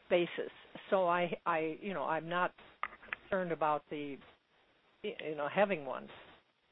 basis. 0.08 0.50
So 0.88 1.06
I, 1.06 1.36
I, 1.44 1.76
you 1.82 1.92
know, 1.92 2.04
I'm 2.04 2.26
not 2.26 2.52
concerned 3.28 3.52
about 3.52 3.82
the, 3.90 4.16
you 5.02 5.36
know, 5.36 5.48
having 5.54 5.84
one. 5.84 6.04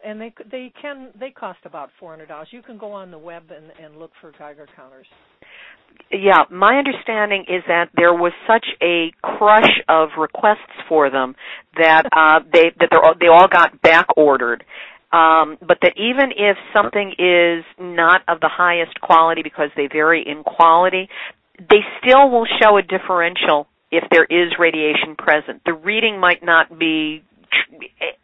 And 0.02 0.20
they 0.20 0.32
they 0.50 0.72
can 0.80 1.10
they 1.18 1.30
cost 1.30 1.58
about 1.64 1.90
four 1.98 2.10
hundred 2.10 2.28
dollars. 2.28 2.48
You 2.52 2.62
can 2.62 2.78
go 2.78 2.92
on 2.92 3.10
the 3.10 3.18
web 3.18 3.42
and 3.54 3.66
and 3.84 3.98
look 3.98 4.12
for 4.20 4.32
Geiger 4.38 4.66
counters 4.76 5.06
yeah, 6.10 6.44
my 6.50 6.76
understanding 6.78 7.44
is 7.48 7.62
that 7.68 7.90
there 7.94 8.14
was 8.14 8.32
such 8.46 8.64
a 8.82 9.12
crush 9.22 9.80
of 9.88 10.08
requests 10.18 10.72
for 10.88 11.10
them 11.10 11.34
that 11.76 12.04
uh, 12.16 12.40
they 12.50 12.72
that 12.80 12.92
all, 12.92 13.14
they 13.20 13.26
all 13.26 13.48
got 13.48 13.80
back 13.82 14.06
ordered. 14.16 14.64
Um, 15.10 15.56
but 15.66 15.78
that 15.80 15.94
even 15.96 16.32
if 16.36 16.56
something 16.74 17.14
is 17.18 17.64
not 17.78 18.22
of 18.28 18.40
the 18.40 18.50
highest 18.52 19.00
quality 19.00 19.42
because 19.42 19.70
they 19.74 19.86
vary 19.90 20.22
in 20.26 20.44
quality, 20.44 21.08
they 21.58 21.80
still 22.00 22.30
will 22.30 22.46
show 22.60 22.76
a 22.76 22.82
differential 22.82 23.68
if 23.90 24.04
there 24.10 24.24
is 24.24 24.52
radiation 24.58 25.16
present. 25.16 25.62
The 25.64 25.72
reading 25.72 26.20
might 26.20 26.42
not 26.44 26.78
be 26.78 27.22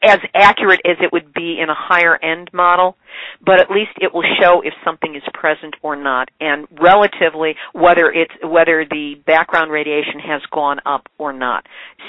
as 0.02 0.18
accurate 0.34 0.80
as 0.84 0.96
it 1.00 1.12
would 1.12 1.32
be 1.32 1.58
in 1.60 1.70
a 1.70 1.74
higher 1.74 2.16
end 2.22 2.50
model, 2.52 2.96
but 3.44 3.60
at 3.60 3.70
least 3.70 3.92
it 4.00 4.12
will 4.12 4.24
show 4.40 4.60
if 4.62 4.74
something 4.84 5.14
is 5.14 5.22
present 5.32 5.74
or 5.82 5.96
not, 5.96 6.28
and 6.40 6.66
relatively 6.80 7.54
whether 7.72 8.10
it's 8.10 8.32
whether 8.42 8.84
the 8.88 9.14
background 9.26 9.70
radiation 9.70 10.20
has 10.20 10.42
gone 10.52 10.78
up 10.86 11.06
or 11.18 11.32
not. 11.32 11.64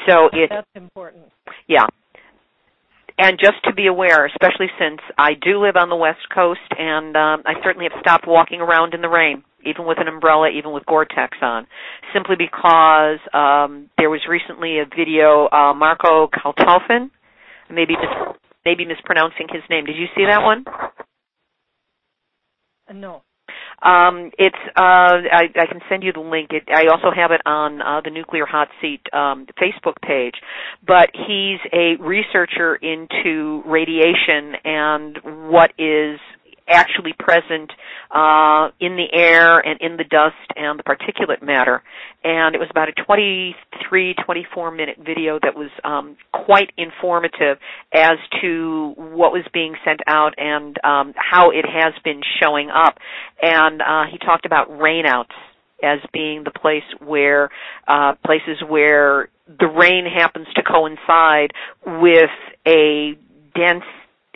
So 0.08 0.28
it 0.34 0.49
that's 0.49 0.67
important. 0.75 1.25
Yeah. 1.67 1.86
And 3.17 3.39
just 3.39 3.63
to 3.63 3.73
be 3.73 3.88
aware, 3.88 4.25
especially 4.25 4.67
since 4.78 4.99
I 5.17 5.34
do 5.34 5.62
live 5.62 5.78
on 5.78 5.89
the 5.89 5.95
West 5.95 6.28
Coast, 6.34 6.60
and 6.78 7.15
um, 7.15 7.43
I 7.45 7.54
certainly 7.63 7.88
have 7.89 7.99
stopped 8.01 8.28
walking 8.28 8.60
around 8.60 8.93
in 8.93 9.01
the 9.01 9.08
rain 9.08 9.43
even 9.65 9.86
with 9.86 9.99
an 9.99 10.08
umbrella, 10.08 10.49
even 10.49 10.71
with 10.71 10.86
Gore-Tex 10.86 11.38
on, 11.41 11.67
simply 12.13 12.36
because 12.38 13.19
um, 13.34 13.89
there 13.97 14.10
was 14.10 14.21
recently 14.30 14.80
a 14.80 14.86
video. 14.86 15.49
Uh, 15.51 15.73
Marco 15.73 16.28
Kaltofen, 16.28 17.10
maybe 17.69 17.93
mis- 17.93 18.36
maybe 18.63 18.86
mispronouncing 18.86 19.47
his 19.51 19.63
name. 19.69 19.86
Did 19.86 19.95
you 19.95 20.06
see 20.15 20.25
that 20.30 20.41
one? 20.43 20.65
No. 22.93 23.23
Um, 23.82 24.32
it's 24.38 24.56
uh, 24.76 25.26
I, 25.32 25.44
I 25.56 25.66
can 25.68 25.82
send 25.90 26.04
you 26.04 26.14
the 26.14 26.22
link. 26.22 26.52
It, 26.52 26.64
I 26.74 26.88
also 26.88 27.12
have 27.16 27.32
it 27.32 27.42
on 27.46 27.82
uh, 27.82 28.02
the 28.04 28.10
Nuclear 28.10 28.46
Hot 28.46 28.70
Seat 28.82 29.02
um, 29.14 29.48
Facebook 29.62 29.96
page. 30.02 30.36
But 30.86 31.10
he's 31.14 31.60
a 31.74 31.96
researcher 32.02 32.76
into 32.76 33.62
radiation 33.66 34.54
and 34.64 35.18
what 35.50 35.72
is 35.78 36.20
actually 36.67 37.13
present 37.17 37.71
uh, 38.12 38.69
in 38.80 38.95
the 38.97 39.08
air 39.13 39.60
and 39.60 39.80
in 39.82 39.97
the 39.97 40.04
dust 40.04 40.36
and 40.56 40.80
the 40.80 40.84
particulate 40.84 41.43
matter. 41.43 41.84
And 42.23 42.56
it 42.56 42.60
was 42.60 42.69
about 42.71 42.89
a 42.89 42.93
23, 42.93 44.15
24 44.25 44.71
minute 44.71 44.97
video 44.97 45.39
that 45.41 45.56
was 45.56 45.69
um, 45.84 46.17
quite 46.34 46.71
informative 46.78 47.58
as 47.93 48.17
to 48.41 48.93
what 48.97 49.32
was 49.32 49.45
being 49.54 49.75
sent 49.86 50.01
out 50.08 50.34
and 50.38 50.78
um, 50.84 51.13
how 51.15 51.51
it 51.51 51.65
has 51.65 51.93
been 52.04 52.21
showing 52.41 52.69
up. 52.69 52.97
And 53.41 53.82
uh, 53.82 54.04
he 54.12 54.17
talked 54.17 54.45
about 54.45 54.69
rainouts 54.69 55.36
as 55.84 55.99
being 56.13 56.43
the 56.43 56.51
place 56.51 56.84
where 56.99 57.49
uh, 57.88 58.13
places 58.25 58.63
where 58.67 59.30
the 59.47 59.67
rain 59.67 60.06
happens 60.06 60.47
to 60.56 60.63
coincide 60.63 61.51
with 61.86 62.32
a 62.67 63.13
dense 63.54 63.84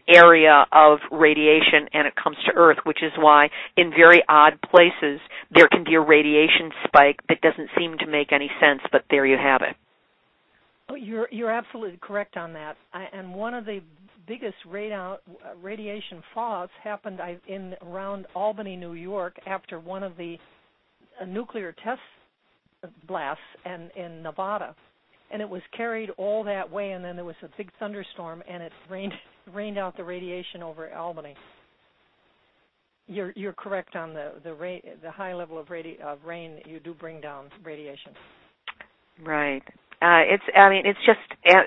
area 0.10 0.65
of 0.72 1.00
radiation 1.12 1.88
and 1.93 2.08
it 2.08 2.13
comes 2.22 2.38
to 2.45 2.52
Earth, 2.56 2.78
which 2.84 3.04
is 3.04 3.12
why 3.17 3.50
in 3.78 3.91
very 3.91 4.22
odd 4.28 4.60
places 4.62 5.19
there 5.54 5.67
can 5.67 5.84
be 5.84 5.95
a 5.95 6.02
radiation 6.02 6.72
spike 6.86 7.19
that 7.30 7.41
doesn't 7.41 7.69
seem 7.78 7.98
to 8.00 8.08
make 8.08 8.32
any 8.32 8.50
sense, 8.60 8.82
but 8.91 9.04
there 9.10 9.26
you 9.26 9.38
have 9.38 9.62
it. 9.62 9.76
Oh, 10.89 10.95
you're 10.95 11.28
you're 11.32 11.52
absolutely 11.52 12.00
correct 12.02 12.36
on 12.36 12.54
that. 12.54 12.76
I, 12.93 13.06
and 13.13 13.34
one 13.34 13.54
of 13.54 13.65
the 13.65 13.82
biggest 14.28 14.58
radiation 14.65 16.24
fallouts 16.36 16.69
happened 16.84 17.19
in 17.48 17.76
around 17.82 18.26
Albany, 18.36 18.76
New 18.76 18.93
York, 18.93 19.38
after 19.45 19.80
one 19.80 20.04
of 20.04 20.17
the 20.17 20.38
uh, 21.22 21.26
nuclear 21.26 21.76
test 21.84 22.02
blasts 23.08 23.41
and 23.65 23.91
in 23.95 24.24
Nevada 24.24 24.76
and 25.31 25.41
it 25.41 25.49
was 25.49 25.61
carried 25.75 26.09
all 26.17 26.43
that 26.43 26.69
way 26.69 26.91
and 26.91 27.03
then 27.03 27.15
there 27.15 27.25
was 27.25 27.35
a 27.43 27.49
big 27.57 27.69
thunderstorm 27.79 28.43
and 28.49 28.63
it 28.63 28.71
rained 28.89 29.13
rained 29.53 29.77
out 29.77 29.97
the 29.97 30.03
radiation 30.03 30.61
over 30.61 30.93
Albany. 30.93 31.35
You're 33.07 33.33
you're 33.35 33.53
correct 33.53 33.95
on 33.95 34.13
the 34.13 34.33
the 34.43 34.53
ra- 34.53 34.77
the 35.01 35.11
high 35.11 35.33
level 35.33 35.57
of 35.57 35.67
radi- 35.67 35.99
of 36.01 36.19
rain 36.25 36.59
you 36.65 36.79
do 36.79 36.93
bring 36.93 37.21
down 37.21 37.49
radiation. 37.63 38.13
Right. 39.23 39.63
Uh, 40.01 40.23
it's 40.31 40.43
I 40.55 40.69
mean 40.69 40.85
it's 40.85 40.99
just 41.05 41.19
uh, 41.45 41.63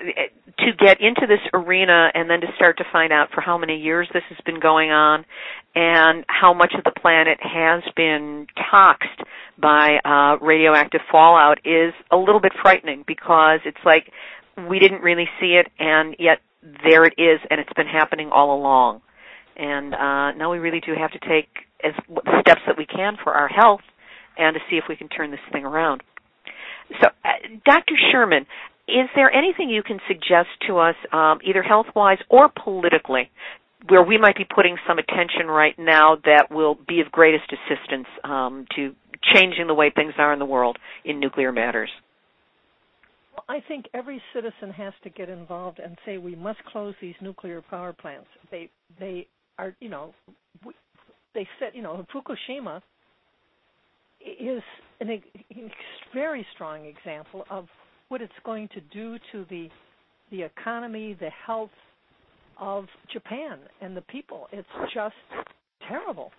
to 0.57 0.71
get 0.77 0.99
into 1.01 1.27
this 1.27 1.41
arena 1.53 2.09
and 2.13 2.29
then 2.29 2.41
to 2.41 2.47
start 2.55 2.77
to 2.77 2.83
find 2.91 3.13
out 3.13 3.29
for 3.33 3.41
how 3.41 3.57
many 3.57 3.77
years 3.77 4.07
this 4.13 4.23
has 4.29 4.37
been 4.45 4.59
going 4.59 4.89
on 4.89 5.25
and 5.75 6.25
how 6.27 6.53
much 6.53 6.73
of 6.75 6.83
the 6.83 6.99
planet 6.99 7.37
has 7.41 7.83
been 7.95 8.47
toxed 8.71 9.21
by 9.59 9.99
uh, 10.03 10.43
radioactive 10.43 11.01
fallout 11.11 11.59
is 11.63 11.93
a 12.11 12.17
little 12.17 12.41
bit 12.41 12.53
frightening 12.61 13.03
because 13.05 13.59
it's 13.65 13.83
like 13.85 14.11
we 14.67 14.79
didn't 14.79 15.01
really 15.01 15.27
see 15.39 15.59
it 15.59 15.67
and 15.79 16.15
yet 16.17 16.39
there 16.87 17.05
it 17.05 17.13
is 17.17 17.39
and 17.49 17.59
it's 17.59 17.73
been 17.73 17.87
happening 17.87 18.29
all 18.31 18.57
along. 18.57 19.01
And 19.55 19.93
uh, 19.93 20.31
now 20.31 20.51
we 20.51 20.57
really 20.57 20.79
do 20.79 20.93
have 20.97 21.11
to 21.11 21.19
take 21.19 21.49
as 21.83 21.93
steps 22.41 22.61
that 22.65 22.77
we 22.77 22.85
can 22.85 23.17
for 23.23 23.33
our 23.33 23.47
health 23.47 23.81
and 24.37 24.55
to 24.55 24.59
see 24.69 24.77
if 24.77 24.85
we 24.89 24.95
can 24.95 25.09
turn 25.09 25.31
this 25.31 25.39
thing 25.51 25.65
around. 25.65 26.01
So, 27.01 27.09
uh, 27.23 27.29
Dr. 27.65 27.95
Sherman, 28.11 28.45
is 28.87 29.09
there 29.15 29.31
anything 29.31 29.69
you 29.69 29.83
can 29.83 29.99
suggest 30.07 30.49
to 30.67 30.77
us, 30.77 30.95
um, 31.11 31.39
either 31.43 31.63
health-wise 31.63 32.19
or 32.29 32.49
politically, 32.49 33.31
where 33.87 34.03
we 34.03 34.17
might 34.17 34.35
be 34.35 34.45
putting 34.45 34.77
some 34.87 34.97
attention 34.97 35.47
right 35.47 35.77
now 35.77 36.17
that 36.25 36.47
will 36.51 36.75
be 36.87 37.01
of 37.01 37.11
greatest 37.11 37.51
assistance 37.51 38.07
um, 38.23 38.65
to 38.75 38.93
changing 39.33 39.67
the 39.67 39.73
way 39.73 39.91
things 39.93 40.13
are 40.17 40.33
in 40.33 40.39
the 40.39 40.45
world 40.45 40.77
in 41.05 41.19
nuclear 41.19 41.51
matters? 41.51 41.89
Well, 43.33 43.45
I 43.47 43.61
think 43.67 43.85
every 43.93 44.21
citizen 44.33 44.71
has 44.71 44.93
to 45.03 45.09
get 45.09 45.29
involved 45.29 45.79
and 45.79 45.97
say 46.05 46.17
we 46.17 46.35
must 46.35 46.63
close 46.65 46.93
these 47.01 47.15
nuclear 47.21 47.61
power 47.61 47.93
plants. 47.93 48.27
They 48.51 48.69
they 48.99 49.27
are 49.57 49.75
you 49.79 49.89
know 49.89 50.13
they 51.33 51.47
said 51.59 51.71
you 51.73 51.81
know 51.81 52.05
Fukushima 52.13 52.81
is 54.21 54.61
an, 55.03 55.21
a 55.51 55.71
very 56.13 56.45
strong 56.53 56.85
example 56.85 57.45
of 57.49 57.67
what 58.09 58.21
it's 58.21 58.33
going 58.45 58.69
to 58.69 58.81
do 58.93 59.17
to 59.31 59.45
the 59.49 59.69
the 60.31 60.41
economy, 60.41 61.15
the 61.19 61.29
health 61.45 61.69
of 62.59 62.85
Japan 63.11 63.59
and 63.81 63.95
the 63.95 64.01
people. 64.01 64.47
It's 64.51 64.67
just 64.93 65.15
terrible. 65.87 66.31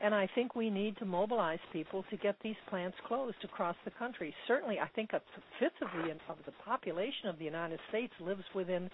And 0.00 0.14
I 0.14 0.28
think 0.34 0.56
we 0.56 0.68
need 0.68 0.96
to 0.98 1.04
mobilize 1.04 1.60
people 1.72 2.04
to 2.10 2.16
get 2.16 2.36
these 2.42 2.56
plants 2.68 2.96
closed 3.06 3.36
across 3.44 3.76
the 3.84 3.92
country. 3.92 4.34
Certainly, 4.48 4.78
I 4.80 4.88
think 4.88 5.12
a 5.12 5.20
fifth 5.60 5.80
of 5.80 5.88
the 5.94 6.10
of 6.28 6.38
the 6.44 6.52
population 6.64 7.28
of 7.28 7.38
the 7.38 7.44
United 7.44 7.78
States 7.88 8.12
lives 8.20 8.44
within 8.54 8.90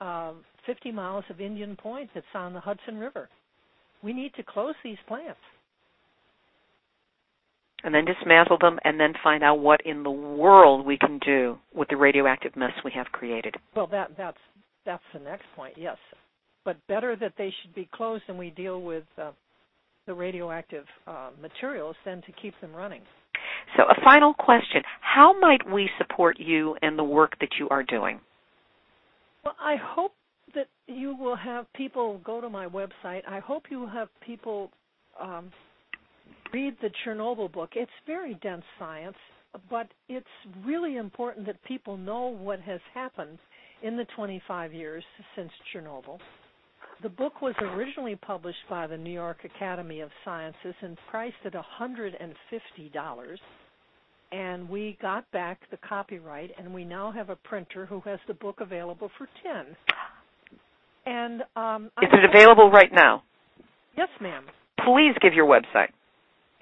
uh, 0.00 0.32
50 0.66 0.92
miles 0.92 1.24
of 1.28 1.40
Indian 1.40 1.76
Point, 1.76 2.10
that's 2.14 2.26
on 2.34 2.52
the 2.54 2.60
Hudson 2.60 2.98
River. 2.98 3.28
We 4.02 4.12
need 4.12 4.32
to 4.34 4.42
close 4.42 4.74
these 4.84 4.96
plants 5.06 5.40
and 7.84 7.94
then 7.94 8.04
dismantle 8.04 8.58
them 8.60 8.78
and 8.84 8.98
then 8.98 9.12
find 9.22 9.42
out 9.42 9.58
what 9.58 9.84
in 9.84 10.02
the 10.02 10.10
world 10.10 10.86
we 10.86 10.96
can 10.96 11.18
do 11.24 11.58
with 11.74 11.88
the 11.88 11.96
radioactive 11.96 12.54
mess 12.56 12.72
we 12.84 12.92
have 12.94 13.06
created. 13.06 13.54
Well, 13.74 13.88
that 13.88 14.12
that's 14.16 14.38
that's 14.84 15.02
the 15.12 15.20
next 15.20 15.44
point. 15.56 15.74
Yes, 15.76 15.96
but 16.64 16.76
better 16.88 17.16
that 17.16 17.34
they 17.36 17.52
should 17.62 17.74
be 17.74 17.88
closed 17.92 18.24
and 18.28 18.38
we 18.38 18.50
deal 18.50 18.82
with 18.82 19.04
uh, 19.20 19.32
the 20.06 20.14
radioactive 20.14 20.84
uh, 21.06 21.30
materials 21.40 21.96
than 22.04 22.22
to 22.22 22.32
keep 22.40 22.54
them 22.60 22.74
running. 22.74 23.02
So, 23.76 23.84
a 23.84 24.04
final 24.04 24.34
question: 24.34 24.82
How 25.00 25.38
might 25.38 25.68
we 25.70 25.88
support 25.98 26.38
you 26.38 26.76
and 26.82 26.98
the 26.98 27.04
work 27.04 27.38
that 27.40 27.50
you 27.58 27.68
are 27.68 27.82
doing? 27.82 28.20
Well, 29.44 29.56
I 29.60 29.76
hope 29.76 30.12
that 30.54 30.68
you 30.86 31.16
will 31.16 31.36
have 31.36 31.66
people 31.72 32.20
go 32.24 32.40
to 32.40 32.48
my 32.48 32.66
website. 32.66 33.22
I 33.26 33.40
hope 33.40 33.64
you 33.70 33.86
have 33.86 34.08
people 34.24 34.70
um, 35.20 35.50
read 36.52 36.76
the 36.82 36.90
Chernobyl 37.04 37.50
book. 37.52 37.70
It's 37.74 37.90
very 38.06 38.34
dense 38.42 38.64
science, 38.78 39.16
but 39.70 39.88
it's 40.08 40.26
really 40.64 40.96
important 40.96 41.46
that 41.46 41.62
people 41.64 41.96
know 41.96 42.26
what 42.26 42.60
has 42.60 42.80
happened 42.94 43.38
in 43.82 43.96
the 43.96 44.06
25 44.16 44.72
years 44.72 45.04
since 45.36 45.50
Chernobyl. 45.74 46.18
The 47.02 47.08
book 47.08 47.42
was 47.42 47.54
originally 47.60 48.16
published 48.16 48.58
by 48.70 48.86
the 48.86 48.96
New 48.96 49.10
York 49.12 49.38
Academy 49.44 50.00
of 50.00 50.10
Sciences 50.24 50.74
and 50.82 50.96
priced 51.10 51.34
at 51.44 51.52
$150 51.54 52.16
and 54.32 54.68
we 54.68 54.96
got 55.00 55.30
back 55.30 55.60
the 55.70 55.76
copyright 55.76 56.50
and 56.58 56.72
we 56.72 56.84
now 56.84 57.12
have 57.12 57.28
a 57.28 57.36
printer 57.36 57.86
who 57.86 58.00
has 58.00 58.18
the 58.26 58.34
book 58.34 58.60
available 58.60 59.10
for 59.18 59.28
10 59.42 59.76
and 61.04 61.42
um 61.54 61.90
is 62.00 62.08
it 62.12 62.24
available 62.34 62.70
right 62.70 62.92
now 62.92 63.22
yes 63.96 64.08
ma'am 64.20 64.44
please 64.84 65.14
give 65.20 65.34
your 65.34 65.46
website 65.46 65.90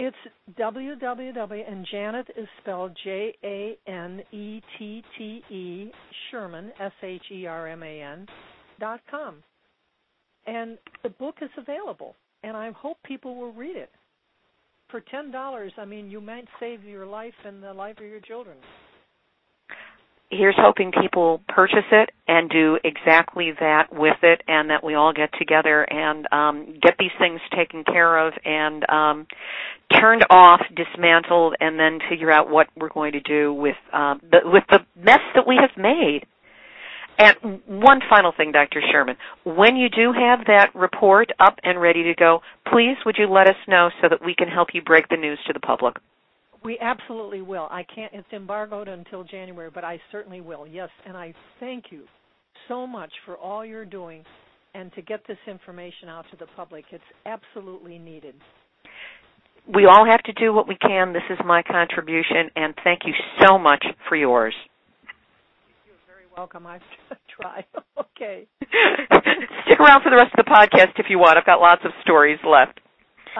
it's 0.01 0.17
www 0.59 1.71
and 1.71 1.87
janette 1.91 2.31
is 2.37 2.49
spelled 2.61 2.97
j 3.05 3.35
a 3.45 3.79
n 3.87 4.23
e 4.33 4.61
t 4.79 5.05
t 5.17 5.45
e 5.51 5.93
sherman 6.31 6.73
s 6.81 6.93
h 7.03 7.23
e 7.31 7.47
r 7.47 7.69
m 7.69 7.83
a 7.83 8.01
n 8.01 8.27
dot 8.81 9.01
com 9.11 9.43
and 10.47 10.79
the 11.03 11.09
book 11.09 11.37
is 11.43 11.51
available 11.57 12.17
and 12.43 12.57
i 12.57 12.71
hope 12.73 12.97
people 13.05 13.37
will 13.37 13.53
read 13.53 13.77
it 13.77 13.91
for 14.91 15.01
ten 15.01 15.31
dollars, 15.31 15.73
I 15.79 15.85
mean, 15.85 16.11
you 16.11 16.21
might 16.21 16.47
save 16.59 16.83
your 16.85 17.07
life 17.07 17.35
and 17.45 17.63
the 17.63 17.73
life 17.73 17.99
of 17.99 18.07
your 18.07 18.21
children. 18.21 18.57
Here's 20.31 20.55
hoping 20.57 20.93
people 20.93 21.41
purchase 21.49 21.87
it 21.91 22.11
and 22.29 22.49
do 22.49 22.79
exactly 22.85 23.53
that 23.59 23.89
with 23.93 24.17
it, 24.23 24.43
and 24.47 24.71
that 24.71 24.85
we 24.85 24.95
all 24.95 25.13
get 25.13 25.31
together 25.37 25.83
and 25.83 26.27
um, 26.33 26.79
get 26.81 26.95
these 27.01 27.11
things 27.19 27.41
taken 27.57 27.83
care 27.83 28.17
of 28.27 28.35
and 28.45 28.89
um, 28.89 29.27
turned 30.01 30.25
off, 30.31 30.61
dismantled, 30.77 31.57
and 31.61 31.81
then 31.81 31.99
figure 32.09 32.31
out 32.31 32.49
what 32.49 32.69
we're 32.77 32.91
going 32.91 33.13
to 33.13 33.21
do 33.21 33.53
with 33.53 33.75
um, 33.93 34.21
the 34.31 34.39
with 34.45 34.63
the 34.71 34.79
mess 34.97 35.21
that 35.35 35.49
we 35.49 35.57
have 35.61 35.77
made. 35.77 36.21
And 37.19 37.61
one 37.67 38.01
final 38.09 38.33
thing, 38.35 38.53
Dr. 38.53 38.81
Sherman. 38.91 39.17
When 39.45 39.77
you 39.77 39.89
do 39.91 40.13
have 40.13 40.47
that 40.47 40.71
report 40.75 41.31
up 41.39 41.59
and 41.63 41.81
ready 41.81 42.05
to 42.05 42.15
go, 42.15 42.41
please 42.73 42.97
would 43.05 43.17
you 43.19 43.27
let 43.27 43.47
us 43.47 43.57
know 43.69 43.91
so 44.01 44.09
that 44.09 44.25
we 44.25 44.35
can 44.35 44.49
help 44.49 44.69
you 44.73 44.81
break 44.81 45.09
the 45.09 45.17
news 45.17 45.39
to 45.47 45.53
the 45.53 45.61
public? 45.61 45.97
We 46.63 46.79
absolutely 46.81 47.41
will. 47.43 47.69
I 47.71 47.85
can't 47.95 48.13
it's 48.13 48.27
embargoed 48.33 48.89
until 48.89 49.25
January, 49.25 49.71
but 49.73 49.85
I 49.85 50.01
certainly 50.13 50.41
will. 50.41 50.67
Yes, 50.67 50.91
and 51.07 51.17
I 51.17 51.33
thank 51.59 51.87
you 51.91 52.03
so 52.69 52.87
much 52.87 53.11
for 53.25 53.37
all 53.37 53.65
you're 53.65 53.87
doing 53.87 54.25
and 54.75 54.93
to 54.93 55.03
get 55.03 55.21
this 55.27 55.39
information 55.47 56.09
out 56.09 56.25
to 56.31 56.37
the 56.37 56.47
public. 56.57 56.85
It's 56.93 57.03
absolutely 57.27 57.99
needed. 57.99 58.35
We 59.75 59.87
all 59.87 60.07
have 60.09 60.23
to 60.25 60.33
do 60.35 60.53
what 60.53 60.69
we 60.69 60.77
can. 60.77 61.13
This 61.13 61.23
is 61.31 61.39
my 61.45 61.63
contribution 61.63 62.51
and 62.57 62.75
thank 62.85 63.01
you 63.05 63.13
so 63.43 63.59
much 63.59 63.85
for 64.09 64.17
yours 64.17 64.55
You're 65.87 65.97
very 66.07 66.27
welcome. 66.37 66.67
I 66.67 66.79
try. 67.41 67.65
okay. 67.99 68.47
Stick 68.61 69.81
around 69.81 70.03
for 70.03 70.11
the 70.11 70.17
rest 70.17 70.35
of 70.39 70.45
the 70.45 70.51
podcast 70.51 70.99
if 70.99 71.07
you 71.09 71.19
want. 71.19 71.39
I've 71.39 71.47
got 71.47 71.61
lots 71.61 71.83
of 71.85 71.93
stories 72.03 72.39
left. 72.45 72.81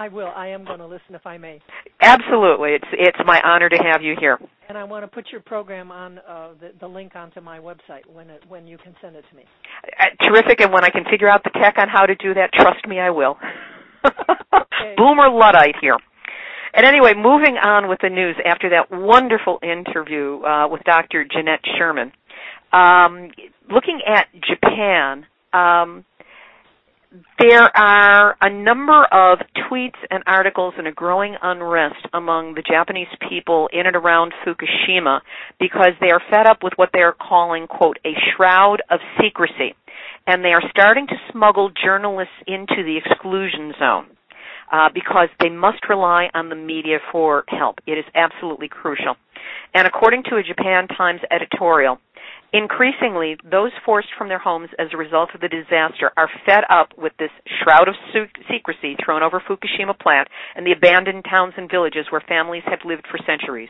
I 0.01 0.07
will. 0.07 0.31
I 0.35 0.47
am 0.47 0.65
going 0.65 0.79
to 0.79 0.87
listen 0.87 1.13
if 1.13 1.27
I 1.27 1.37
may. 1.37 1.61
Absolutely. 2.01 2.71
It's 2.71 2.87
it's 2.93 3.19
my 3.23 3.39
honor 3.45 3.69
to 3.69 3.77
have 3.77 4.01
you 4.01 4.15
here. 4.19 4.39
And 4.67 4.75
I 4.75 4.83
want 4.83 5.03
to 5.03 5.07
put 5.07 5.27
your 5.31 5.41
program 5.41 5.91
on 5.91 6.17
uh, 6.27 6.53
the, 6.59 6.71
the 6.79 6.87
link 6.87 7.15
onto 7.15 7.39
my 7.39 7.59
website 7.59 8.07
when 8.11 8.31
it, 8.31 8.41
when 8.47 8.65
you 8.65 8.79
can 8.79 8.95
send 8.99 9.15
it 9.15 9.23
to 9.29 9.35
me. 9.35 9.43
Uh, 9.99 10.05
terrific. 10.27 10.59
And 10.59 10.73
when 10.73 10.83
I 10.83 10.89
can 10.89 11.03
figure 11.11 11.29
out 11.29 11.43
the 11.43 11.51
tech 11.51 11.75
on 11.77 11.87
how 11.87 12.07
to 12.07 12.15
do 12.15 12.33
that, 12.33 12.49
trust 12.51 12.87
me, 12.87 12.99
I 12.99 13.11
will. 13.11 13.37
okay. 14.03 14.95
Boomer 14.97 15.29
Luddite 15.29 15.75
here. 15.79 15.97
And 16.73 16.83
anyway, 16.83 17.13
moving 17.15 17.57
on 17.61 17.87
with 17.87 17.99
the 18.01 18.09
news 18.09 18.37
after 18.43 18.69
that 18.71 18.89
wonderful 18.89 19.59
interview 19.61 20.41
uh, 20.41 20.67
with 20.67 20.81
Dr. 20.83 21.25
Janette 21.31 21.61
Sherman. 21.77 22.11
Um, 22.73 23.29
looking 23.69 23.99
at 24.07 24.29
Japan, 24.33 25.27
um, 25.53 26.05
there 27.39 27.75
are 27.75 28.37
a 28.39 28.49
number 28.49 29.03
of 29.11 29.39
tweets 29.69 29.99
and 30.09 30.23
articles 30.25 30.73
and 30.77 30.87
a 30.87 30.93
growing 30.93 31.35
unrest 31.41 32.07
among 32.13 32.53
the 32.53 32.61
Japanese 32.61 33.07
people 33.29 33.69
in 33.73 33.85
and 33.85 33.97
around 33.97 34.33
Fukushima 34.45 35.19
because 35.59 35.91
they 35.99 36.11
are 36.11 36.21
fed 36.29 36.47
up 36.47 36.63
with 36.63 36.73
what 36.77 36.89
they 36.93 37.01
are 37.01 37.13
calling, 37.13 37.67
quote, 37.67 37.99
a 38.05 38.13
shroud 38.35 38.81
of 38.89 39.01
secrecy. 39.21 39.75
And 40.25 40.45
they 40.45 40.53
are 40.53 40.63
starting 40.69 41.05
to 41.07 41.15
smuggle 41.31 41.71
journalists 41.83 42.33
into 42.47 42.83
the 42.83 42.97
exclusion 43.03 43.73
zone. 43.77 44.05
Uh, 44.71 44.87
because 44.93 45.27
they 45.41 45.49
must 45.49 45.89
rely 45.89 46.29
on 46.33 46.47
the 46.47 46.55
media 46.55 46.97
for 47.11 47.43
help. 47.49 47.79
It 47.85 47.97
is 47.97 48.05
absolutely 48.15 48.69
crucial. 48.69 49.17
And 49.73 49.85
according 49.85 50.23
to 50.29 50.37
a 50.37 50.43
Japan 50.43 50.87
Times 50.87 51.19
editorial, 51.29 51.99
Increasingly, 52.53 53.37
those 53.49 53.71
forced 53.85 54.09
from 54.17 54.27
their 54.27 54.39
homes 54.39 54.69
as 54.77 54.87
a 54.91 54.97
result 54.97 55.29
of 55.33 55.39
the 55.39 55.47
disaster 55.47 56.11
are 56.17 56.29
fed 56.45 56.65
up 56.69 56.89
with 56.97 57.13
this 57.17 57.31
shroud 57.63 57.87
of 57.87 57.95
secrecy 58.51 58.97
thrown 59.03 59.23
over 59.23 59.39
Fukushima 59.39 59.97
plant 59.97 60.27
and 60.55 60.67
the 60.67 60.73
abandoned 60.73 61.23
towns 61.29 61.53
and 61.55 61.71
villages 61.71 62.07
where 62.09 62.21
families 62.27 62.63
have 62.65 62.79
lived 62.83 63.07
for 63.09 63.19
centuries. 63.25 63.69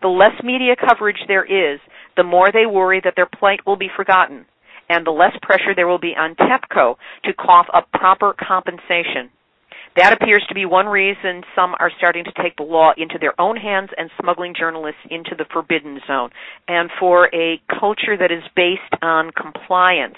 The 0.00 0.08
less 0.08 0.32
media 0.42 0.76
coverage 0.76 1.20
there 1.28 1.44
is, 1.44 1.78
the 2.16 2.24
more 2.24 2.50
they 2.50 2.64
worry 2.64 3.02
that 3.04 3.14
their 3.16 3.28
plight 3.38 3.60
will 3.66 3.76
be 3.76 3.90
forgotten, 3.94 4.46
and 4.88 5.06
the 5.06 5.10
less 5.10 5.36
pressure 5.42 5.74
there 5.74 5.88
will 5.88 5.98
be 5.98 6.16
on 6.16 6.36
TEPCO 6.36 6.96
to 7.24 7.34
cough 7.34 7.66
up 7.74 7.92
proper 7.92 8.32
compensation 8.32 9.30
that 9.96 10.12
appears 10.12 10.44
to 10.48 10.54
be 10.54 10.64
one 10.64 10.86
reason 10.86 11.42
some 11.54 11.74
are 11.78 11.90
starting 11.96 12.24
to 12.24 12.32
take 12.42 12.56
the 12.56 12.62
law 12.62 12.92
into 12.96 13.18
their 13.20 13.38
own 13.40 13.56
hands 13.56 13.90
and 13.96 14.10
smuggling 14.20 14.54
journalists 14.58 15.00
into 15.10 15.30
the 15.36 15.46
forbidden 15.52 16.00
zone. 16.06 16.30
And 16.68 16.90
for 17.00 17.34
a 17.34 17.60
culture 17.80 18.16
that 18.18 18.30
is 18.30 18.42
based 18.54 19.02
on 19.02 19.30
compliance, 19.30 20.16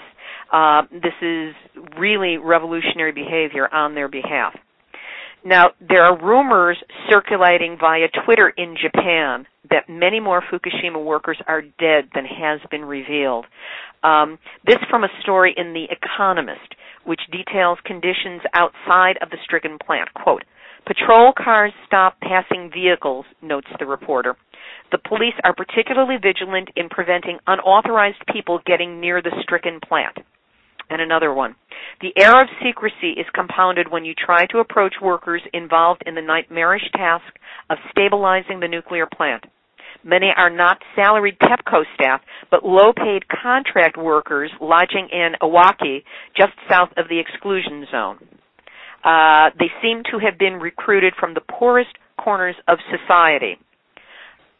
uh, 0.51 0.83
this 0.91 1.13
is 1.21 1.55
really 1.97 2.37
revolutionary 2.37 3.11
behavior 3.11 3.73
on 3.73 3.95
their 3.95 4.07
behalf. 4.07 4.53
Now, 5.45 5.67
there 5.79 6.03
are 6.03 6.21
rumors 6.21 6.77
circulating 7.09 7.77
via 7.79 8.07
Twitter 8.25 8.49
in 8.49 8.75
Japan 8.75 9.45
that 9.69 9.87
many 9.87 10.19
more 10.19 10.41
Fukushima 10.51 11.03
workers 11.03 11.37
are 11.47 11.61
dead 11.61 12.09
than 12.13 12.25
has 12.25 12.59
been 12.69 12.83
revealed. 12.83 13.45
Um, 14.03 14.37
this 14.65 14.77
from 14.89 15.03
a 15.03 15.09
story 15.21 15.53
in 15.55 15.73
The 15.73 15.85
Economist 15.89 16.75
which 17.09 17.21
details 17.31 17.79
conditions 17.85 18.39
outside 18.53 19.17
of 19.19 19.31
the 19.31 19.37
stricken 19.43 19.79
plant. 19.83 20.13
Quote, 20.13 20.43
Patrol 20.85 21.33
cars 21.33 21.73
stop 21.87 22.19
passing 22.21 22.69
vehicles, 22.71 23.25
notes 23.41 23.67
the 23.79 23.87
reporter. 23.87 24.35
The 24.91 24.99
police 24.99 25.33
are 25.43 25.55
particularly 25.55 26.17
vigilant 26.21 26.69
in 26.75 26.87
preventing 26.87 27.39
unauthorized 27.47 28.21
people 28.31 28.59
getting 28.63 29.01
near 29.01 29.23
the 29.23 29.33
stricken 29.41 29.79
plant. 29.79 30.19
And 30.91 31.01
another 31.01 31.33
one. 31.33 31.55
The 31.99 32.13
air 32.15 32.33
of 32.33 32.47
secrecy 32.63 33.17
is 33.17 33.25
compounded 33.33 33.91
when 33.91 34.05
you 34.05 34.13
try 34.13 34.45
to 34.51 34.59
approach 34.59 34.93
workers 35.01 35.41
involved 35.51 36.03
in 36.05 36.13
the 36.13 36.21
nightmarish 36.21 36.91
task 36.95 37.25
of 37.71 37.79
stabilizing 37.89 38.59
the 38.59 38.67
nuclear 38.67 39.07
plant. 39.07 39.45
Many 40.03 40.27
are 40.35 40.49
not 40.49 40.77
salaried 40.95 41.37
TEPCO 41.39 41.83
staff, 41.95 42.21
but 42.49 42.65
low-paid 42.65 43.27
contract 43.27 43.97
workers 43.97 44.51
lodging 44.61 45.09
in 45.11 45.33
Iwaki, 45.41 46.03
just 46.37 46.53
south 46.69 46.89
of 46.97 47.09
the 47.09 47.19
exclusion 47.19 47.85
zone. 47.91 48.17
Uh, 49.03 49.49
they 49.59 49.67
seem 49.81 50.03
to 50.11 50.19
have 50.19 50.37
been 50.37 50.53
recruited 50.53 51.13
from 51.19 51.33
the 51.33 51.41
poorest 51.41 51.91
corners 52.17 52.55
of 52.67 52.77
society. 52.89 53.57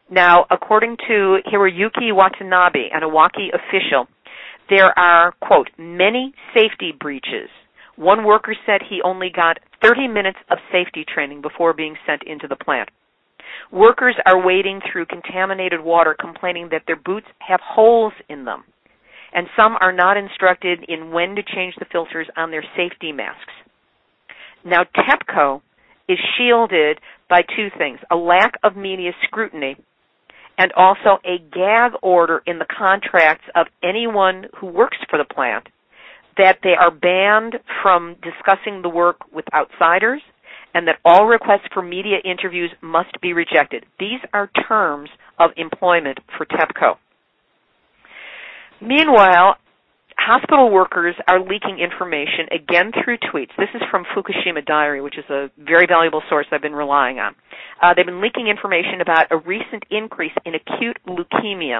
Now, 0.09 0.45
according 0.49 0.97
to 1.07 1.39
Hiroyuki 1.45 2.13
Watanabe, 2.13 2.89
an 2.91 3.01
Iwaki 3.03 3.49
official, 3.53 4.07
there 4.69 4.97
are, 4.97 5.33
quote, 5.41 5.69
many 5.77 6.33
safety 6.53 6.93
breaches. 6.97 7.49
One 7.95 8.23
worker 8.25 8.55
said 8.65 8.81
he 8.89 9.01
only 9.03 9.29
got 9.29 9.59
30 9.83 10.07
minutes 10.07 10.39
of 10.49 10.57
safety 10.71 11.05
training 11.05 11.41
before 11.41 11.73
being 11.73 11.95
sent 12.07 12.23
into 12.23 12.47
the 12.47 12.55
plant. 12.55 12.89
Workers 13.71 14.15
are 14.25 14.43
wading 14.43 14.81
through 14.91 15.05
contaminated 15.05 15.81
water 15.81 16.15
complaining 16.19 16.69
that 16.71 16.83
their 16.87 16.95
boots 16.95 17.27
have 17.39 17.59
holes 17.63 18.13
in 18.29 18.45
them. 18.45 18.63
And 19.33 19.47
some 19.55 19.77
are 19.79 19.91
not 19.91 20.17
instructed 20.17 20.85
in 20.87 21.11
when 21.11 21.35
to 21.35 21.43
change 21.43 21.75
the 21.77 21.85
filters 21.91 22.27
on 22.35 22.51
their 22.51 22.63
safety 22.75 23.11
masks. 23.11 23.53
Now, 24.65 24.83
TEPCO 24.83 25.61
is 26.07 26.17
shielded 26.37 26.99
by 27.29 27.41
two 27.41 27.67
things 27.77 27.99
a 28.11 28.15
lack 28.15 28.53
of 28.63 28.75
media 28.75 29.11
scrutiny 29.23 29.77
and 30.57 30.73
also 30.73 31.19
a 31.23 31.37
gag 31.53 31.91
order 32.01 32.41
in 32.45 32.59
the 32.59 32.65
contracts 32.65 33.45
of 33.55 33.67
anyone 33.83 34.45
who 34.59 34.67
works 34.67 34.97
for 35.09 35.17
the 35.17 35.33
plant 35.33 35.67
that 36.37 36.57
they 36.63 36.73
are 36.77 36.91
banned 36.91 37.55
from 37.81 38.15
discussing 38.23 38.81
the 38.81 38.89
work 38.89 39.17
with 39.31 39.45
outsiders 39.53 40.21
and 40.73 40.87
that 40.87 40.97
all 41.03 41.25
requests 41.25 41.67
for 41.73 41.81
media 41.81 42.17
interviews 42.23 42.71
must 42.81 43.19
be 43.21 43.33
rejected. 43.33 43.85
These 43.99 44.19
are 44.33 44.49
terms 44.67 45.09
of 45.39 45.51
employment 45.57 46.19
for 46.37 46.45
TEPCO. 46.45 46.95
Meanwhile, 48.81 49.57
hospital 50.29 50.69
workers 50.69 51.15
are 51.27 51.39
leaking 51.39 51.79
information 51.79 52.45
again 52.53 52.91
through 53.03 53.17
tweets. 53.17 53.49
This 53.57 53.69
is 53.73 53.81
from 53.89 54.05
Fukushima 54.15 54.63
Diary, 54.63 55.01
which 55.01 55.17
is 55.17 55.25
a 55.27 55.49
very 55.57 55.87
valuable 55.87 56.21
source 56.29 56.45
I've 56.51 56.61
been 56.61 56.75
relying 56.75 57.17
on. 57.17 57.33
Uh, 57.81 57.95
they've 57.95 58.05
been 58.05 58.21
leaking 58.21 58.47
information 58.47 59.01
about 59.01 59.25
a 59.31 59.37
recent 59.37 59.83
increase 59.89 60.33
in 60.45 60.53
acute 60.53 60.97
leukemia, 61.07 61.79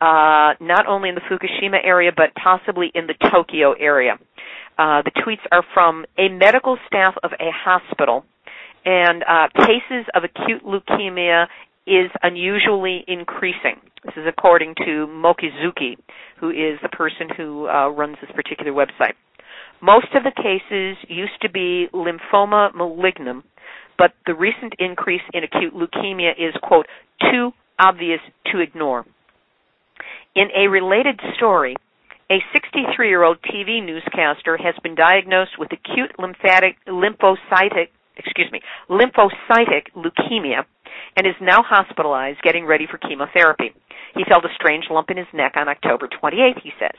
uh, 0.00 0.54
not 0.60 0.86
only 0.86 1.10
in 1.10 1.14
the 1.14 1.20
Fukushima 1.20 1.76
area, 1.84 2.10
but 2.16 2.34
possibly 2.42 2.90
in 2.94 3.06
the 3.06 3.14
Tokyo 3.30 3.74
area. 3.74 4.16
Uh, 4.78 5.02
the 5.02 5.12
tweets 5.20 5.44
are 5.52 5.64
from 5.74 6.06
a 6.16 6.30
medical 6.30 6.78
staff 6.86 7.14
of 7.22 7.32
a 7.32 7.50
hospital, 7.52 8.24
and 8.86 9.22
uh, 9.24 9.48
cases 9.66 10.06
of 10.14 10.24
acute 10.24 10.64
leukemia 10.64 11.48
is 11.90 12.10
unusually 12.22 13.04
increasing. 13.08 13.82
This 14.04 14.14
is 14.16 14.24
according 14.28 14.76
to 14.86 15.10
Mochizuki, 15.10 15.96
who 16.38 16.50
is 16.50 16.78
the 16.82 16.88
person 16.88 17.28
who 17.36 17.68
uh, 17.68 17.88
runs 17.88 18.16
this 18.20 18.30
particular 18.34 18.70
website. 18.72 19.14
Most 19.82 20.06
of 20.14 20.22
the 20.22 20.30
cases 20.30 20.96
used 21.08 21.40
to 21.42 21.50
be 21.50 21.88
lymphoma 21.92 22.72
malignum, 22.74 23.42
but 23.98 24.12
the 24.24 24.34
recent 24.34 24.74
increase 24.78 25.22
in 25.34 25.42
acute 25.42 25.74
leukemia 25.74 26.30
is, 26.38 26.54
quote, 26.62 26.86
too 27.20 27.50
obvious 27.78 28.20
to 28.52 28.60
ignore. 28.60 29.04
In 30.36 30.46
a 30.56 30.68
related 30.68 31.18
story, 31.36 31.74
a 32.30 32.38
63 32.52 33.08
year 33.08 33.24
old 33.24 33.38
TV 33.42 33.84
newscaster 33.84 34.56
has 34.56 34.74
been 34.84 34.94
diagnosed 34.94 35.58
with 35.58 35.70
acute 35.72 36.12
lymphatic, 36.18 36.76
lymphocytic, 36.86 37.88
excuse 38.16 38.48
me, 38.52 38.60
lymphocytic 38.88 39.90
leukemia 39.96 40.64
and 41.16 41.26
is 41.26 41.34
now 41.40 41.62
hospitalized 41.62 42.42
getting 42.42 42.66
ready 42.66 42.86
for 42.90 42.98
chemotherapy. 42.98 43.70
He 44.14 44.24
felt 44.28 44.44
a 44.44 44.54
strange 44.54 44.84
lump 44.90 45.10
in 45.10 45.16
his 45.16 45.26
neck 45.32 45.52
on 45.56 45.68
October 45.68 46.08
28th, 46.08 46.62
he 46.62 46.72
says. 46.78 46.96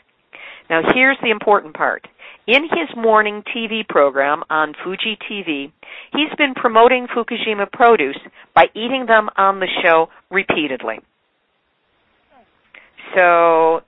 Now 0.70 0.82
here's 0.94 1.18
the 1.22 1.32
important 1.32 1.76
part. 1.76 2.08
In 2.48 2.64
his 2.64 2.90
morning 2.96 3.44
TV 3.56 3.88
program 3.88 4.44
on 4.50 4.74
Fuji 4.84 5.18
TV, 5.30 5.72
he's 6.14 6.34
been 6.38 6.54
promoting 6.56 7.08
Fukushima 7.08 7.72
produce 7.72 8.18
by 8.56 8.66
eating 8.74 9.06
them 9.08 9.30
on 9.38 9.60
the 9.60 9.68
show 9.84 10.08
repeatedly. 10.30 11.00
So 13.16 13.82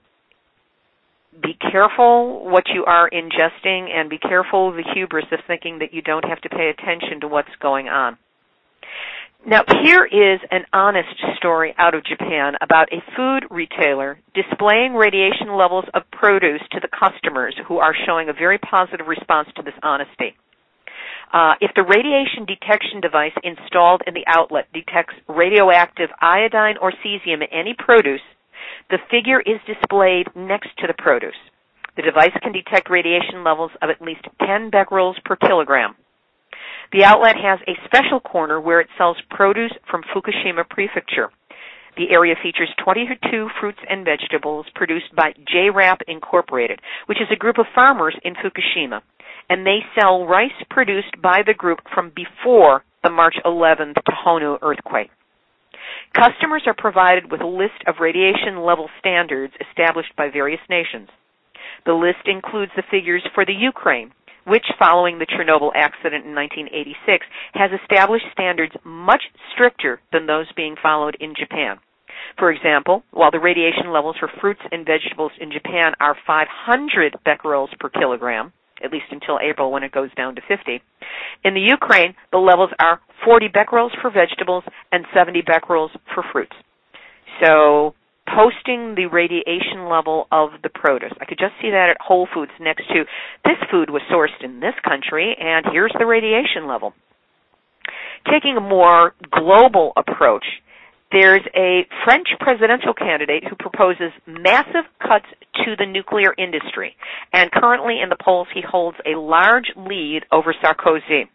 be 1.42 1.54
careful 1.54 2.48
what 2.48 2.64
you 2.72 2.84
are 2.84 3.10
ingesting 3.10 3.90
and 3.90 4.08
be 4.08 4.18
careful 4.18 4.72
the 4.72 4.84
hubris 4.94 5.24
of 5.32 5.40
thinking 5.46 5.78
that 5.80 5.92
you 5.92 6.02
don't 6.02 6.24
have 6.24 6.40
to 6.42 6.48
pay 6.48 6.70
attention 6.70 7.20
to 7.20 7.28
what's 7.28 7.48
going 7.60 7.88
on. 7.88 8.18
Now, 9.46 9.60
here 9.82 10.06
is 10.06 10.40
an 10.50 10.64
honest 10.72 11.20
story 11.36 11.74
out 11.76 11.94
of 11.94 12.02
Japan 12.02 12.54
about 12.62 12.88
a 12.90 13.04
food 13.14 13.44
retailer 13.50 14.18
displaying 14.32 14.94
radiation 14.94 15.54
levels 15.54 15.84
of 15.92 16.02
produce 16.12 16.62
to 16.72 16.80
the 16.80 16.88
customers 16.88 17.54
who 17.68 17.76
are 17.76 17.94
showing 18.06 18.30
a 18.30 18.32
very 18.32 18.56
positive 18.56 19.06
response 19.06 19.48
to 19.56 19.62
this 19.62 19.74
honesty. 19.82 20.32
Uh, 21.30 21.60
if 21.60 21.72
the 21.76 21.82
radiation 21.82 22.46
detection 22.48 23.02
device 23.02 23.36
installed 23.44 24.00
in 24.06 24.14
the 24.14 24.24
outlet 24.28 24.64
detects 24.72 25.12
radioactive 25.28 26.08
iodine 26.22 26.76
or 26.80 26.90
cesium 27.04 27.44
in 27.44 27.52
any 27.52 27.74
produce, 27.76 28.24
the 28.88 28.98
figure 29.10 29.42
is 29.42 29.60
displayed 29.68 30.24
next 30.34 30.70
to 30.78 30.86
the 30.86 30.96
produce. 30.96 31.36
The 31.96 32.02
device 32.02 32.32
can 32.40 32.52
detect 32.52 32.88
radiation 32.88 33.44
levels 33.44 33.72
of 33.82 33.90
at 33.90 34.00
least 34.00 34.24
10 34.40 34.70
becquerels 34.70 35.16
per 35.22 35.36
kilogram. 35.36 35.96
The 36.94 37.02
outlet 37.02 37.34
has 37.42 37.58
a 37.66 37.74
special 37.86 38.20
corner 38.20 38.60
where 38.60 38.78
it 38.78 38.86
sells 38.96 39.16
produce 39.28 39.72
from 39.90 40.04
Fukushima 40.14 40.62
Prefecture. 40.70 41.28
The 41.96 42.14
area 42.14 42.36
features 42.40 42.70
22 42.84 43.48
fruits 43.58 43.80
and 43.90 44.04
vegetables 44.04 44.66
produced 44.76 45.10
by 45.16 45.34
JRAP 45.52 46.02
Incorporated, 46.06 46.78
which 47.06 47.18
is 47.20 47.26
a 47.32 47.36
group 47.36 47.58
of 47.58 47.66
farmers 47.74 48.14
in 48.22 48.34
Fukushima, 48.34 49.02
and 49.50 49.66
they 49.66 49.80
sell 49.98 50.24
rice 50.24 50.54
produced 50.70 51.20
by 51.20 51.42
the 51.44 51.52
group 51.52 51.80
from 51.92 52.12
before 52.14 52.84
the 53.02 53.10
March 53.10 53.34
11th 53.44 53.94
Tohoku 54.08 54.58
earthquake. 54.62 55.10
Customers 56.16 56.62
are 56.68 56.78
provided 56.78 57.28
with 57.28 57.40
a 57.40 57.46
list 57.46 57.82
of 57.88 57.96
radiation 57.98 58.62
level 58.62 58.88
standards 59.00 59.52
established 59.68 60.14
by 60.16 60.30
various 60.30 60.62
nations. 60.70 61.08
The 61.86 61.92
list 61.92 62.26
includes 62.26 62.70
the 62.76 62.84
figures 62.88 63.26
for 63.34 63.44
the 63.44 63.52
Ukraine, 63.52 64.12
which, 64.46 64.64
following 64.78 65.18
the 65.18 65.26
Chernobyl 65.26 65.72
accident 65.74 66.24
in 66.24 66.34
1986, 66.34 67.26
has 67.54 67.70
established 67.82 68.26
standards 68.32 68.74
much 68.84 69.22
stricter 69.52 70.00
than 70.12 70.26
those 70.26 70.46
being 70.56 70.76
followed 70.80 71.16
in 71.20 71.34
Japan. 71.38 71.78
For 72.38 72.50
example, 72.50 73.04
while 73.10 73.30
the 73.30 73.40
radiation 73.40 73.92
levels 73.92 74.16
for 74.18 74.30
fruits 74.40 74.60
and 74.72 74.86
vegetables 74.86 75.32
in 75.40 75.52
Japan 75.52 75.92
are 76.00 76.16
500 76.26 77.16
becquerels 77.24 77.70
per 77.78 77.88
kilogram, 77.90 78.52
at 78.82 78.92
least 78.92 79.06
until 79.10 79.38
April 79.40 79.70
when 79.70 79.82
it 79.82 79.92
goes 79.92 80.12
down 80.14 80.34
to 80.34 80.42
50, 80.48 80.82
in 81.44 81.54
the 81.54 81.60
Ukraine, 81.60 82.14
the 82.32 82.38
levels 82.38 82.70
are 82.78 83.00
40 83.24 83.48
becquerels 83.48 83.92
for 84.00 84.10
vegetables 84.10 84.64
and 84.90 85.04
70 85.14 85.42
becquerels 85.42 85.90
for 86.14 86.24
fruits. 86.32 86.56
So 87.42 87.94
posting 88.26 88.94
the 88.94 89.06
radiation 89.06 89.88
level 89.88 90.26
of 90.32 90.50
the 90.62 90.68
produce. 90.68 91.12
I 91.20 91.24
could 91.24 91.38
just 91.38 91.54
see 91.60 91.70
that 91.70 91.90
at 91.90 91.96
Whole 92.00 92.26
Foods 92.32 92.52
next 92.60 92.88
to 92.88 93.04
this 93.44 93.58
food 93.70 93.90
was 93.90 94.02
sourced 94.10 94.42
in 94.42 94.60
this 94.60 94.74
country 94.86 95.36
and 95.38 95.66
here's 95.72 95.94
the 95.98 96.06
radiation 96.06 96.66
level. 96.66 96.94
Taking 98.30 98.56
a 98.56 98.60
more 98.60 99.14
global 99.30 99.92
approach, 99.96 100.44
there's 101.12 101.46
a 101.54 101.86
French 102.04 102.26
presidential 102.40 102.94
candidate 102.94 103.44
who 103.48 103.54
proposes 103.56 104.10
massive 104.26 104.88
cuts 104.98 105.26
to 105.64 105.76
the 105.78 105.86
nuclear 105.86 106.34
industry, 106.36 106.96
and 107.32 107.52
currently 107.52 108.00
in 108.02 108.08
the 108.08 108.16
polls 108.22 108.48
he 108.52 108.62
holds 108.66 108.96
a 109.06 109.16
large 109.16 109.70
lead 109.76 110.22
over 110.32 110.54
Sarkozy. 110.54 111.28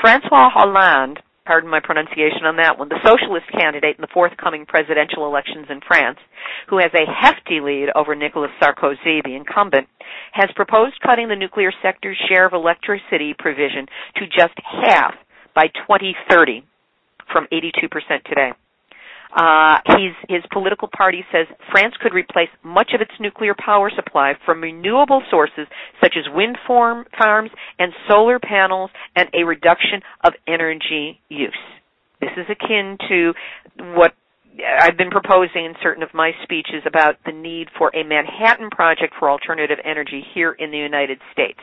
Francois 0.00 0.50
Hollande 0.54 1.20
pardon 1.48 1.70
my 1.70 1.80
pronunciation 1.80 2.44
on 2.44 2.56
that 2.60 2.78
one, 2.78 2.90
the 2.92 3.00
socialist 3.00 3.48
candidate 3.56 3.96
in 3.96 4.02
the 4.04 4.12
forthcoming 4.12 4.66
presidential 4.68 5.24
elections 5.24 5.64
in 5.70 5.80
France, 5.80 6.18
who 6.68 6.76
has 6.76 6.92
a 6.92 7.08
hefty 7.08 7.64
lead 7.64 7.88
over 7.96 8.14
Nicolas 8.14 8.50
Sarkozy, 8.60 9.24
the 9.24 9.32
incumbent, 9.34 9.88
has 10.32 10.50
proposed 10.54 11.00
cutting 11.00 11.28
the 11.28 11.40
nuclear 11.40 11.72
sector's 11.80 12.20
share 12.28 12.44
of 12.44 12.52
electricity 12.52 13.32
provision 13.38 13.86
to 14.20 14.26
just 14.28 14.52
half 14.84 15.14
by 15.54 15.68
2030 15.88 16.62
from 17.32 17.48
82% 17.50 17.88
today. 18.28 18.52
Uh, 19.34 19.76
his 20.28 20.42
political 20.52 20.88
party 20.96 21.24
says 21.30 21.46
France 21.70 21.94
could 22.00 22.14
replace 22.14 22.48
much 22.62 22.92
of 22.94 23.00
its 23.00 23.10
nuclear 23.20 23.54
power 23.54 23.90
supply 23.94 24.32
from 24.46 24.62
renewable 24.62 25.22
sources 25.30 25.66
such 26.02 26.14
as 26.16 26.24
wind 26.34 26.56
farm, 26.66 27.04
farms 27.18 27.50
and 27.78 27.92
solar 28.08 28.38
panels 28.38 28.90
and 29.16 29.28
a 29.34 29.44
reduction 29.44 30.00
of 30.24 30.32
energy 30.46 31.20
use. 31.28 31.52
This 32.20 32.30
is 32.36 32.46
akin 32.48 32.96
to 33.08 33.32
what 33.94 34.14
I've 34.80 34.96
been 34.96 35.10
proposing 35.10 35.66
in 35.66 35.74
certain 35.82 36.02
of 36.02 36.08
my 36.14 36.32
speeches 36.42 36.82
about 36.86 37.16
the 37.24 37.32
need 37.32 37.68
for 37.76 37.94
a 37.94 38.02
Manhattan 38.02 38.70
Project 38.70 39.14
for 39.18 39.30
alternative 39.30 39.78
energy 39.84 40.24
here 40.34 40.52
in 40.52 40.70
the 40.70 40.78
United 40.78 41.18
States. 41.32 41.60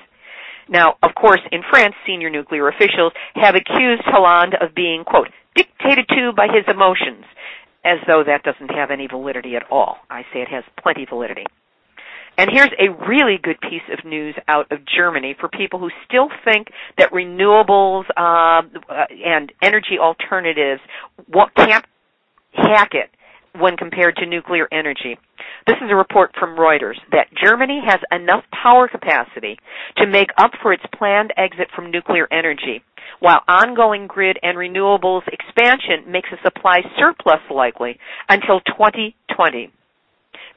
Now, 0.67 0.95
of 1.03 1.13
course, 1.15 1.41
in 1.51 1.61
France, 1.69 1.95
senior 2.05 2.29
nuclear 2.29 2.67
officials 2.67 3.13
have 3.35 3.55
accused 3.55 4.01
Hollande 4.05 4.55
of 4.59 4.73
being, 4.75 5.03
quote, 5.03 5.29
dictated 5.55 6.07
to 6.09 6.33
by 6.35 6.47
his 6.47 6.65
emotions 6.67 7.25
as 7.83 7.99
though 8.07 8.23
that 8.25 8.43
doesn't 8.43 8.71
have 8.71 8.89
any 8.89 9.07
validity 9.07 9.55
at 9.55 9.63
all. 9.69 9.97
I 10.09 10.23
say 10.33 10.41
it 10.41 10.47
has 10.49 10.63
plenty 10.81 11.05
validity. 11.05 11.45
And 12.37 12.49
here's 12.51 12.71
a 12.79 12.89
really 13.07 13.37
good 13.41 13.61
piece 13.61 13.83
of 13.97 14.03
news 14.03 14.35
out 14.47 14.69
of 14.71 14.79
Germany 14.85 15.35
for 15.39 15.47
people 15.47 15.79
who 15.79 15.89
still 16.05 16.29
think 16.43 16.67
that 16.97 17.11
renewables 17.11 18.03
uh, 18.17 18.61
and 19.25 19.53
energy 19.61 19.97
alternatives 19.99 20.81
can't 21.55 21.85
hack 22.53 22.89
it 22.93 23.09
when 23.59 23.77
compared 23.77 24.15
to 24.17 24.25
nuclear 24.25 24.67
energy. 24.71 25.17
This 25.67 25.77
is 25.77 25.89
a 25.91 25.95
report 25.95 26.31
from 26.39 26.57
Reuters 26.57 26.97
that 27.11 27.27
Germany 27.43 27.81
has 27.85 27.99
enough 28.11 28.43
power 28.51 28.87
capacity 28.87 29.57
to 29.97 30.07
make 30.07 30.29
up 30.37 30.51
for 30.61 30.73
its 30.73 30.83
planned 30.97 31.33
exit 31.37 31.69
from 31.75 31.91
nuclear 31.91 32.27
energy, 32.31 32.83
while 33.19 33.41
ongoing 33.47 34.07
grid 34.07 34.37
and 34.43 34.57
renewables 34.57 35.27
expansion 35.27 36.11
makes 36.11 36.29
a 36.31 36.41
supply 36.43 36.81
surplus 36.97 37.41
likely 37.49 37.97
until 38.29 38.59
2020. 38.61 39.71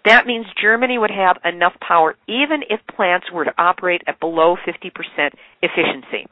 That 0.04 0.26
means 0.26 0.46
Germany 0.60 0.98
would 0.98 1.10
have 1.10 1.38
enough 1.44 1.74
power 1.86 2.16
even 2.26 2.62
if 2.70 2.80
plants 2.94 3.26
were 3.32 3.44
to 3.44 3.54
operate 3.58 4.02
at 4.06 4.20
below 4.20 4.56
50% 4.56 5.30
efficiency. 5.62 6.26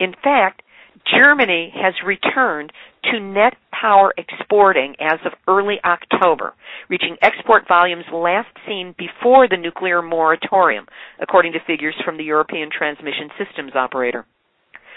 In 0.00 0.14
fact, 0.22 0.62
Germany 1.06 1.72
has 1.74 1.94
returned 2.04 2.72
to 3.10 3.20
net 3.20 3.54
power 3.70 4.14
exporting 4.16 4.94
as 5.00 5.18
of 5.24 5.32
early 5.46 5.76
October, 5.84 6.54
reaching 6.88 7.16
export 7.22 7.66
volumes 7.68 8.04
last 8.12 8.48
seen 8.66 8.94
before 8.96 9.48
the 9.48 9.56
nuclear 9.56 10.00
moratorium, 10.02 10.86
according 11.20 11.52
to 11.52 11.58
figures 11.66 11.94
from 12.04 12.16
the 12.16 12.24
European 12.24 12.70
Transmission 12.70 13.30
Systems 13.38 13.72
Operator. 13.74 14.24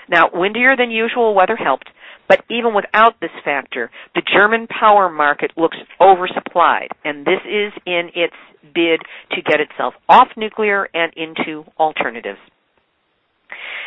Now, 0.09 0.29
windier 0.33 0.75
than 0.77 0.89
usual 0.89 1.35
weather 1.35 1.57
helped, 1.57 1.89
But 2.27 2.43
even 2.49 2.73
without 2.73 3.19
this 3.21 3.31
factor, 3.43 3.89
the 4.13 4.21
German 4.21 4.67
power 4.67 5.09
market 5.09 5.51
looks 5.55 5.77
oversupplied, 6.01 6.89
and 7.05 7.25
this 7.25 7.39
is 7.45 7.71
in 7.85 8.11
its 8.15 8.35
bid 8.75 9.01
to 9.31 9.41
get 9.41 9.61
itself 9.61 9.93
off 10.09 10.27
nuclear 10.35 10.89
and 10.93 11.13
into 11.15 11.63
alternatives. 11.79 12.39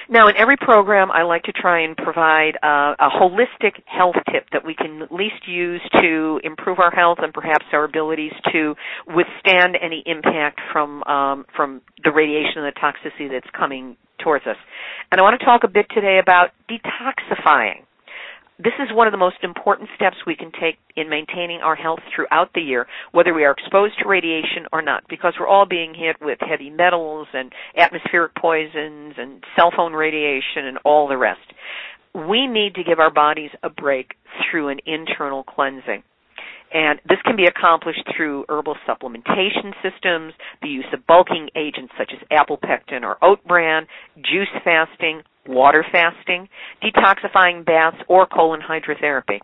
Now, 0.09 0.29
in 0.29 0.37
every 0.37 0.57
program, 0.57 1.11
I 1.11 1.23
like 1.23 1.45
to 1.45 1.53
try 1.53 1.85
and 1.85 1.97
provide 1.97 2.57
uh, 2.63 2.95
a 2.99 3.09
holistic 3.11 3.83
health 3.87 4.17
tip 4.33 4.47
that 4.53 4.65
we 4.65 4.75
can 4.75 5.03
at 5.03 5.13
least 5.13 5.47
use 5.47 5.83
to 6.01 6.41
improve 6.43 6.79
our 6.79 6.91
health 6.91 7.19
and 7.23 7.33
perhaps 7.33 7.65
our 7.73 7.85
abilities 7.85 8.33
to 8.53 8.75
withstand 9.07 9.77
any 9.81 10.03
impact 10.07 10.61
from 10.73 11.03
um, 11.05 11.45
from 11.55 11.83
the 12.03 12.11
radiation 12.11 12.65
and 12.65 12.67
the 12.67 12.81
toxicity 12.81 13.31
that's 13.31 13.51
coming 13.57 13.97
towards 14.23 14.47
us. 14.47 14.57
And 15.13 15.21
I 15.21 15.25
want 15.25 15.39
to 15.39 15.45
talk 15.45 15.63
a 15.65 15.69
bit 15.69 15.87
today 15.95 16.19
about 16.21 16.51
detoxifying 16.69 17.85
this 18.63 18.75
is 18.79 18.95
one 18.95 19.07
of 19.07 19.13
the 19.13 19.19
most 19.19 19.37
important 19.43 19.89
steps 19.95 20.17
we 20.27 20.37
can 20.37 20.53
take 20.53 20.77
in 20.97 21.09
maintaining 21.09 21.61
our 21.61 21.75
health 21.75 22.01
throughout 22.15 22.51
the 22.55 22.61
year, 22.61 22.87
whether 23.13 23.33
we 23.33 23.45
are 23.45 23.53
exposed 23.53 23.95
to 24.03 24.09
radiation 24.09 24.67
or 24.73 24.83
not, 24.83 25.05
because 25.09 25.35
we're 25.41 25.49
all 25.49 25.67
being 25.67 25.95
hit 25.95 26.17
with 26.21 26.39
heavy 26.41 26.69
metals 26.69 27.27
and 27.33 27.53
atmospheric 27.77 28.35
poisons 28.35 29.15
and 29.17 29.43
cell 29.57 29.71
phone 29.75 29.93
radiation 29.93 30.67
and 30.67 30.79
all 30.85 31.09
the 31.09 31.17
rest. 31.17 31.41
We 32.15 32.47
need 32.47 32.75
to 32.75 32.85
give 32.85 32.99
our 32.99 33.13
bodies 33.13 33.51
a 33.63 33.71
break 33.71 34.13
through 34.51 34.69
an 34.69 34.81
internal 34.85 35.43
cleansing. 35.45 36.03
And 36.73 37.01
this 37.09 37.19
can 37.25 37.37
be 37.37 37.47
accomplished 37.47 38.05
through 38.17 38.45
herbal 38.49 38.77
supplementation 38.87 39.75
systems, 39.83 40.35
the 40.63 40.69
use 40.69 40.87
of 40.93 41.07
bulking 41.07 41.49
agents 41.57 41.93
such 41.99 42.13
as 42.13 42.25
apple 42.31 42.59
pectin 42.63 43.03
or 43.05 43.17
oat 43.23 43.45
bran, 43.45 43.87
juice 44.17 44.49
fasting, 44.63 45.23
water 45.47 45.85
fasting, 45.91 46.49
detoxifying 46.83 47.65
baths, 47.65 47.99
or 48.09 48.27
colon 48.27 48.61
hydrotherapy. 48.61 49.41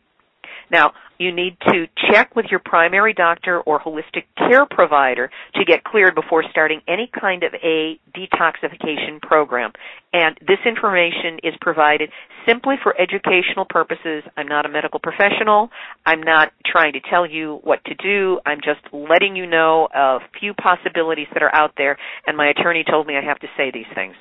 Now, 0.71 0.93
you 1.19 1.33
need 1.33 1.57
to 1.69 1.87
check 2.11 2.37
with 2.37 2.47
your 2.51 2.61
primary 2.61 3.15
doctor 3.15 3.61
or 3.61 3.81
holistic 3.81 4.25
care 4.37 4.67
provider 4.67 5.31
to 5.55 5.65
get 5.65 5.85
cleared 5.85 6.15
before 6.15 6.45
starting 6.51 6.81
any 6.87 7.09
kind 7.19 7.43
of 7.43 7.55
a 7.55 7.99
detoxification 8.15 9.21
program. 9.23 9.73
And 10.13 10.37
this 10.47 10.59
information 10.67 11.39
is 11.43 11.55
provided 11.61 12.11
simply 12.47 12.75
for 12.83 12.99
educational 13.01 13.65
purposes. 13.69 14.25
I'm 14.37 14.49
not 14.49 14.67
a 14.67 14.69
medical 14.69 15.01
professional. 15.01 15.71
I'm 16.05 16.23
not 16.23 16.53
trying 16.71 16.93
to 16.95 17.01
tell 17.09 17.27
you 17.27 17.61
what 17.65 17.85
to 17.87 17.95
do. 17.95 18.41
I'm 18.45 18.59
just 18.59 18.81
letting 18.93 19.37
you 19.37 19.47
know 19.47 19.89
a 19.95 20.19
few 20.39 20.53
possibilities 20.53 21.29
that 21.33 21.43
are 21.43 21.55
out 21.55 21.73
there, 21.77 21.97
and 22.27 22.37
my 22.37 22.49
attorney 22.49 22.85
told 22.89 23.07
me 23.07 23.15
I 23.17 23.25
have 23.25 23.39
to 23.39 23.49
say 23.57 23.71
these 23.73 23.87
things. 23.95 24.15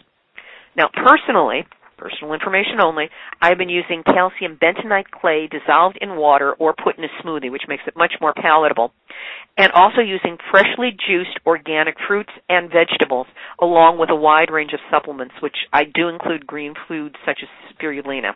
Now, 0.76 0.90
personally, 0.94 1.66
personal 1.98 2.34
information 2.34 2.82
only, 2.82 3.10
I've 3.42 3.58
been 3.58 3.70
using 3.70 4.04
calcium 4.04 4.58
bentonite 4.62 5.10
clay 5.12 5.48
dissolved 5.48 5.98
in 6.02 6.18
water 6.18 6.54
or 6.54 6.74
put 6.74 6.98
in 6.98 7.06
a 7.06 7.24
smoothie, 7.24 7.52
which 7.52 7.64
makes 7.68 7.84
it 7.88 7.96
much 7.96 8.14
more 8.20 8.34
palatable, 8.34 8.92
and 9.58 9.72
also 9.72 10.02
using 10.02 10.38
freshly 10.52 10.92
juiced 11.08 11.40
organic 11.46 11.96
fruits 12.08 12.32
and 12.50 12.70
vegetables, 12.70 13.28
along 13.62 13.98
with 13.98 14.10
a 14.10 14.16
wide 14.16 14.52
range 14.52 14.74
of 14.74 14.80
supplements, 14.92 15.36
which 15.42 15.56
I 15.72 15.84
do 15.86 16.10
include 16.10 16.46
green 16.46 16.74
foods 16.88 17.16
such 17.26 17.40
as 17.42 17.50
spirulina. 17.76 18.34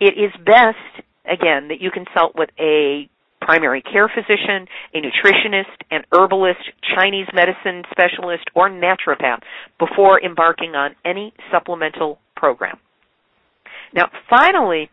It 0.00 0.14
is 0.16 0.32
best, 0.44 1.04
again, 1.24 1.68
that 1.68 1.80
you 1.80 1.90
consult 1.90 2.36
with 2.36 2.50
a 2.60 3.08
primary 3.46 3.80
care 3.80 4.10
physician, 4.12 4.66
a 4.92 4.98
nutritionist, 4.98 5.78
an 5.90 6.02
herbalist, 6.12 6.58
Chinese 6.96 7.28
medicine 7.32 7.84
specialist, 7.90 8.44
or 8.54 8.68
naturopath 8.68 9.40
before 9.78 10.20
embarking 10.20 10.74
on 10.74 10.96
any 11.04 11.32
supplemental 11.52 12.18
program. 12.34 12.78
Now, 13.94 14.10
finally, 14.28 14.90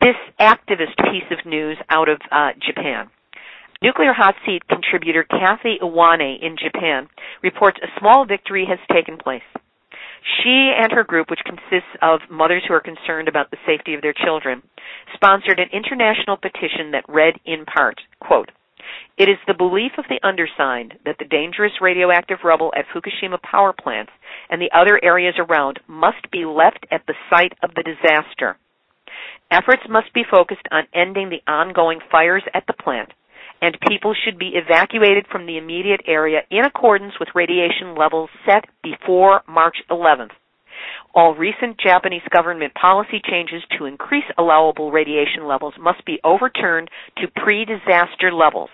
this 0.00 0.14
activist 0.40 0.96
piece 1.10 1.26
of 1.30 1.44
news 1.44 1.76
out 1.90 2.08
of 2.08 2.18
uh, 2.30 2.50
Japan. 2.64 3.10
Nuclear 3.82 4.12
hot 4.14 4.34
seat 4.46 4.62
contributor 4.68 5.24
Kathy 5.24 5.76
Iwane 5.82 6.40
in 6.40 6.56
Japan 6.56 7.08
reports 7.42 7.78
a 7.82 7.88
small 7.98 8.24
victory 8.24 8.66
has 8.68 8.78
taken 8.94 9.18
place. 9.18 9.42
She 10.24 10.72
and 10.76 10.90
her 10.92 11.04
group, 11.04 11.30
which 11.30 11.44
consists 11.44 11.90
of 12.00 12.20
mothers 12.30 12.64
who 12.66 12.74
are 12.74 12.80
concerned 12.80 13.28
about 13.28 13.50
the 13.50 13.58
safety 13.66 13.94
of 13.94 14.02
their 14.02 14.14
children, 14.14 14.62
sponsored 15.14 15.58
an 15.58 15.68
international 15.72 16.36
petition 16.36 16.92
that 16.92 17.04
read 17.08 17.38
in 17.44 17.64
part, 17.66 18.00
quote, 18.20 18.50
it 19.16 19.28
is 19.28 19.38
the 19.46 19.54
belief 19.54 19.92
of 19.96 20.04
the 20.08 20.20
undersigned 20.26 20.94
that 21.04 21.16
the 21.18 21.24
dangerous 21.24 21.72
radioactive 21.80 22.38
rubble 22.44 22.72
at 22.76 22.86
Fukushima 22.88 23.40
power 23.42 23.72
plants 23.72 24.12
and 24.50 24.60
the 24.60 24.72
other 24.72 25.02
areas 25.02 25.34
around 25.38 25.80
must 25.86 26.30
be 26.30 26.44
left 26.44 26.86
at 26.90 27.06
the 27.06 27.14
site 27.30 27.52
of 27.62 27.70
the 27.74 27.82
disaster. 27.82 28.58
Efforts 29.50 29.82
must 29.88 30.12
be 30.12 30.24
focused 30.28 30.66
on 30.70 30.88
ending 30.92 31.30
the 31.30 31.42
ongoing 31.50 32.00
fires 32.10 32.42
at 32.54 32.66
the 32.66 32.72
plant, 32.72 33.12
and 33.60 33.76
people 33.88 34.14
should 34.14 34.38
be 34.38 34.52
evacuated 34.54 35.26
from 35.30 35.46
the 35.46 35.58
immediate 35.58 36.02
area 36.06 36.42
in 36.50 36.64
accordance 36.64 37.14
with 37.18 37.28
radiation 37.34 37.96
levels 37.96 38.30
set 38.46 38.64
before 38.82 39.42
March 39.48 39.76
11th. 39.90 40.30
All 41.14 41.34
recent 41.34 41.78
Japanese 41.78 42.22
government 42.30 42.74
policy 42.74 43.22
changes 43.24 43.62
to 43.78 43.86
increase 43.86 44.24
allowable 44.36 44.90
radiation 44.90 45.46
levels 45.46 45.74
must 45.78 46.04
be 46.04 46.18
overturned 46.24 46.90
to 47.18 47.28
pre-disaster 47.28 48.32
levels. 48.32 48.70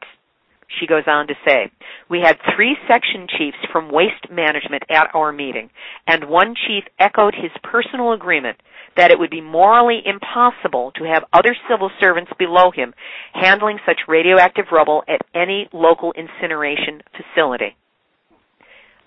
she 0.69 0.87
goes 0.87 1.05
on 1.07 1.27
to 1.27 1.35
say, 1.47 1.71
we 2.09 2.21
had 2.25 2.39
three 2.55 2.77
section 2.89 3.27
chiefs 3.39 3.59
from 3.73 3.93
waste 3.93 4.31
management 4.31 4.83
at 4.91 5.09
our 5.15 5.33
meeting, 5.33 5.71
and 6.07 6.29
one 6.29 6.55
chief 6.55 6.85
echoed 6.99 7.35
his 7.35 7.51
personal 7.63 8.13
agreement 8.13 8.59
that 8.97 9.11
it 9.11 9.19
would 9.19 9.31
be 9.31 9.41
morally 9.41 10.01
impossible 10.05 10.93
to 10.97 11.05
have 11.05 11.25
other 11.33 11.57
civil 11.71 11.91
servants 12.01 12.31
below 12.39 12.71
him 12.71 12.93
handling 13.33 13.79
such 13.87 14.01
radioactive 14.09 14.67
rubble 14.71 15.03
at 15.09 15.21
any 15.35 15.69
local 15.73 16.13
incineration 16.13 17.01
facility. 17.17 17.77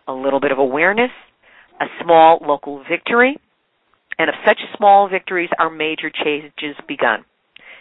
A 0.07 0.13
little 0.13 0.39
bit 0.39 0.51
of 0.51 0.59
awareness, 0.59 1.11
a 1.79 1.85
small 2.03 2.39
local 2.41 2.83
victory, 2.89 3.37
and 4.17 4.29
of 4.29 4.35
such 4.45 4.59
small 4.77 5.09
victories 5.09 5.49
are 5.59 5.69
major 5.69 6.09
changes 6.09 6.75
begun. 6.87 7.25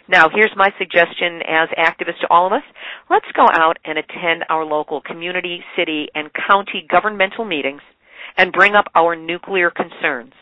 Now, 0.07 0.29
here's 0.29 0.51
my 0.55 0.69
suggestion 0.77 1.41
as 1.47 1.69
activists 1.77 2.21
to 2.21 2.27
all 2.29 2.45
of 2.45 2.53
us. 2.53 2.63
Let's 3.09 3.25
go 3.35 3.45
out 3.51 3.77
and 3.85 3.97
attend 3.97 4.45
our 4.49 4.63
local 4.63 5.01
community, 5.01 5.63
city, 5.75 6.09
and 6.13 6.29
county 6.47 6.85
governmental 6.89 7.43
meetings 7.43 7.81
and 8.37 8.51
bring 8.51 8.75
up 8.75 8.85
our 8.93 9.15
nuclear 9.15 9.71
concerns. 9.71 10.33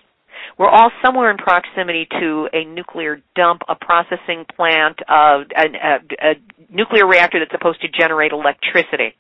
We're 0.57 0.70
all 0.70 0.91
somewhere 1.03 1.32
in 1.32 1.38
proximity 1.38 2.07
to 2.20 2.49
a 2.51 2.66
nuclear 2.66 3.22
dump, 3.36 3.61
a 3.70 3.76
processing 3.76 4.45
plant, 4.55 4.99
a, 5.07 5.43
a, 5.55 5.99
a 6.22 6.34
nuclear 6.70 7.07
reactor 7.07 7.39
that's 7.39 7.51
supposed 7.51 7.82
to 7.82 7.88
generate 7.88 8.34
electricity. 8.34 9.16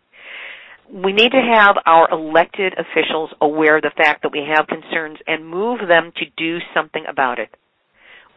We 0.91 1.13
need 1.13 1.31
to 1.31 1.41
have 1.41 1.77
our 1.85 2.09
elected 2.11 2.73
officials 2.77 3.31
aware 3.41 3.77
of 3.77 3.83
the 3.83 3.91
fact 3.95 4.23
that 4.23 4.31
we 4.31 4.45
have 4.53 4.67
concerns 4.67 5.17
and 5.25 5.47
move 5.47 5.79
them 5.87 6.11
to 6.17 6.25
do 6.37 6.59
something 6.73 7.03
about 7.07 7.39
it. 7.39 7.49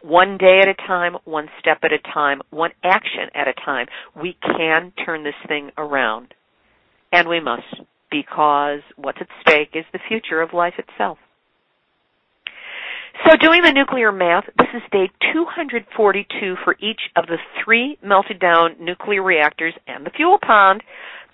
One 0.07 0.37
day 0.37 0.61
at 0.61 0.69
a 0.69 0.87
time, 0.87 1.17
one 1.25 1.49
step 1.59 1.79
at 1.83 1.91
a 1.91 1.99
time, 1.99 2.41
one 2.49 2.71
action 2.81 3.27
at 3.35 3.49
a 3.49 3.53
time, 3.53 3.87
we 4.15 4.37
can 4.41 4.93
turn 5.05 5.25
this 5.25 5.35
thing 5.49 5.71
around. 5.77 6.33
And 7.11 7.27
we 7.27 7.41
must, 7.41 7.75
because 8.09 8.79
what's 8.95 9.17
at 9.19 9.27
stake 9.41 9.71
is 9.73 9.83
the 9.91 9.99
future 10.07 10.41
of 10.41 10.53
life 10.53 10.75
itself. 10.77 11.17
So 13.25 13.35
doing 13.35 13.61
the 13.63 13.73
nuclear 13.73 14.13
math, 14.13 14.45
this 14.57 14.69
is 14.73 14.81
day 14.93 15.11
242 15.33 16.55
for 16.63 16.77
each 16.79 17.01
of 17.17 17.25
the 17.27 17.35
three 17.61 17.97
melted 18.01 18.39
down 18.39 18.77
nuclear 18.79 19.21
reactors 19.21 19.73
and 19.87 20.05
the 20.05 20.11
fuel 20.11 20.37
pond, 20.39 20.83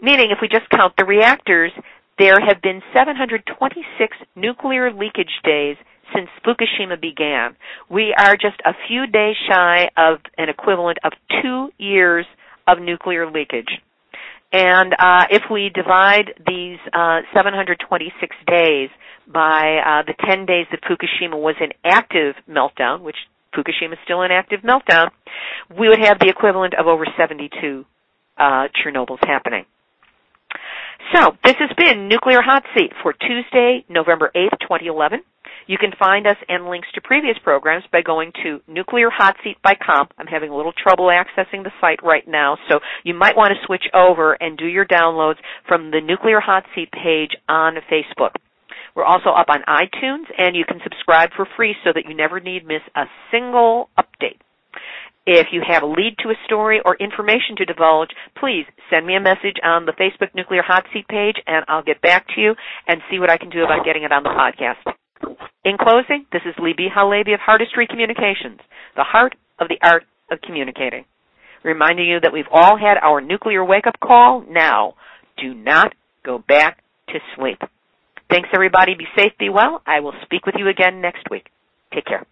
meaning 0.02 0.32
if 0.32 0.40
we 0.42 0.48
just 0.48 0.68
count 0.72 0.94
the 0.98 1.06
reactors, 1.06 1.72
there 2.18 2.40
have 2.40 2.60
been 2.64 2.82
726 2.92 4.18
nuclear 4.36 4.92
leakage 4.92 5.42
days 5.44 5.78
since 6.14 6.30
Fukushima 6.46 7.00
began. 7.00 7.56
We 7.90 8.14
are 8.18 8.36
just 8.36 8.60
a 8.66 8.74
few 8.88 9.08
days 9.08 9.36
shy 9.48 9.90
of 9.98 10.20
an 10.38 10.50
equivalent 10.50 11.00
of 11.04 11.14
two 11.42 11.70
years 11.78 12.26
of 12.68 12.80
nuclear 12.80 13.30
leakage. 13.30 13.70
And 14.52 14.94
uh, 14.94 15.26
if 15.32 15.44
we 15.52 15.72
divide 15.74 16.34
these 16.46 16.78
uh, 16.94 17.22
726 17.34 18.36
days 18.48 18.90
by 19.28 19.82
uh, 19.82 20.04
the 20.06 20.14
10 20.28 20.46
days 20.46 20.68
that 20.72 20.82
Fukushima 20.84 21.40
was 21.40 21.56
in 21.60 21.70
active 21.84 22.36
meltdown, 22.48 23.02
which 23.02 23.16
Fukushima 23.56 23.94
is 23.94 24.00
still 24.04 24.22
in 24.22 24.32
active 24.32 24.60
meltdown, 24.62 25.10
we 25.78 25.90
would 25.90 26.00
have 26.04 26.20
the 26.20 26.30
equivalent 26.30 26.76
of 26.78 26.86
over 26.86 27.06
72 27.18 27.86
uh, 28.38 28.68
Chernobyls 28.78 29.26
happening. 29.26 29.66
So, 31.16 31.32
this 31.44 31.56
has 31.60 31.70
been 31.76 32.08
Nuclear 32.08 32.42
Hot 32.42 32.64
Seat 32.76 32.92
for 33.02 33.14
Tuesday, 33.14 33.84
November 33.90 34.32
8th, 34.36 34.60
2011. 34.62 35.22
You 35.68 35.78
can 35.78 35.92
find 35.98 36.28
us 36.28 36.38
and 36.48 36.68
links 36.68 36.88
to 36.96 37.02
previous 37.02 37.38
programs 37.44 37.84
by 37.92 38.02
going 38.02 38.32
to 38.44 38.60
nuclearhotseat.com. 38.70 40.08
I'm 40.18 40.28
having 40.28 40.50
a 40.50 40.56
little 40.56 40.74
trouble 40.74 41.08
accessing 41.08 41.64
the 41.64 41.72
site 41.80 42.04
right 42.04 42.28
now, 42.28 42.58
so 42.70 42.80
you 43.04 43.14
might 43.14 43.38
want 43.38 43.52
to 43.52 43.66
switch 43.66 43.86
over 43.94 44.34
and 44.34 44.58
do 44.58 44.66
your 44.66 44.86
downloads 44.86 45.38
from 45.68 45.92
the 45.92 46.02
Nuclear 46.02 46.40
Hot 46.40 46.64
Seat 46.76 46.92
page 46.92 47.32
on 47.48 47.76
Facebook. 47.92 48.36
We're 48.96 49.06
also 49.06 49.30
up 49.30 49.48
on 49.50 49.64
iTunes, 49.68 50.26
and 50.38 50.56
you 50.56 50.66
can 50.66 50.80
subscribe 50.84 51.32
for 51.36 51.48
free 51.56 51.76
so 51.84 51.92
that 51.94 52.06
you 52.08 52.16
never 52.16 52.40
need 52.40 52.66
miss 52.66 52.82
a 52.96 53.06
single 53.32 53.90
update. 53.98 54.38
If 55.26 55.48
you 55.54 55.62
have 55.66 55.84
a 55.84 55.88
lead 55.88 56.18
to 56.20 56.30
a 56.30 56.36
story 56.46 56.82
or 56.84 56.98
information 56.98 57.56
to 57.58 57.66
divulge, 57.66 58.10
please 58.38 58.66
send 58.90 59.08
me 59.08 59.16
a 59.16 59.22
message 59.22 59.56
on 59.64 59.86
the 59.86 59.94
Facebook 59.94 60.36
Nuclear 60.36 60.62
Hot 60.62 60.84
Seat 60.94 61.08
page, 61.08 61.38
and 61.48 61.64
I'll 61.70 61.84
get 61.84 62.02
back 62.02 62.28
to 62.36 62.42
you 62.42 62.56
and 62.88 63.02
see 63.10 63.20
what 63.20 63.32
I 63.32 63.38
can 63.38 63.50
do 63.50 63.64
about 63.64 63.86
getting 63.86 64.04
it 64.04 64.12
on 64.12 64.24
the 64.24 64.30
podcast. 64.30 64.94
In 65.66 65.78
closing, 65.78 66.26
this 66.32 66.42
is 66.46 66.56
Libbe 66.56 66.92
HaLevy 66.96 67.34
of 67.34 67.40
Heartistry 67.40 67.88
Communications, 67.88 68.60
the 68.96 69.04
heart 69.04 69.36
of 69.60 69.68
the 69.70 69.78
art 69.82 70.04
of 70.32 70.42
communicating. 70.42 71.06
Reminding 71.64 72.08
you 72.08 72.20
that 72.20 72.34
we've 72.34 72.50
all 72.52 72.78
had 72.78 72.98
our 73.02 73.22
nuclear 73.22 73.64
wake-up 73.64 74.00
call. 74.02 74.44
Now, 74.50 74.96
do 75.38 75.54
not 75.54 75.94
go 76.26 76.38
back 76.38 76.84
to 77.10 77.20
sleep. 77.36 77.60
Thanks 78.30 78.50
everybody. 78.54 78.96
Be 78.96 79.06
safe, 79.18 79.32
be 79.40 79.50
well. 79.50 79.82
I 79.86 80.02
will 80.02 80.14
speak 80.24 80.46
with 80.46 80.56
you 80.58 80.68
again 80.68 81.02
next 81.02 81.30
week. 81.30 81.48
Take 81.94 82.06
care. 82.06 82.26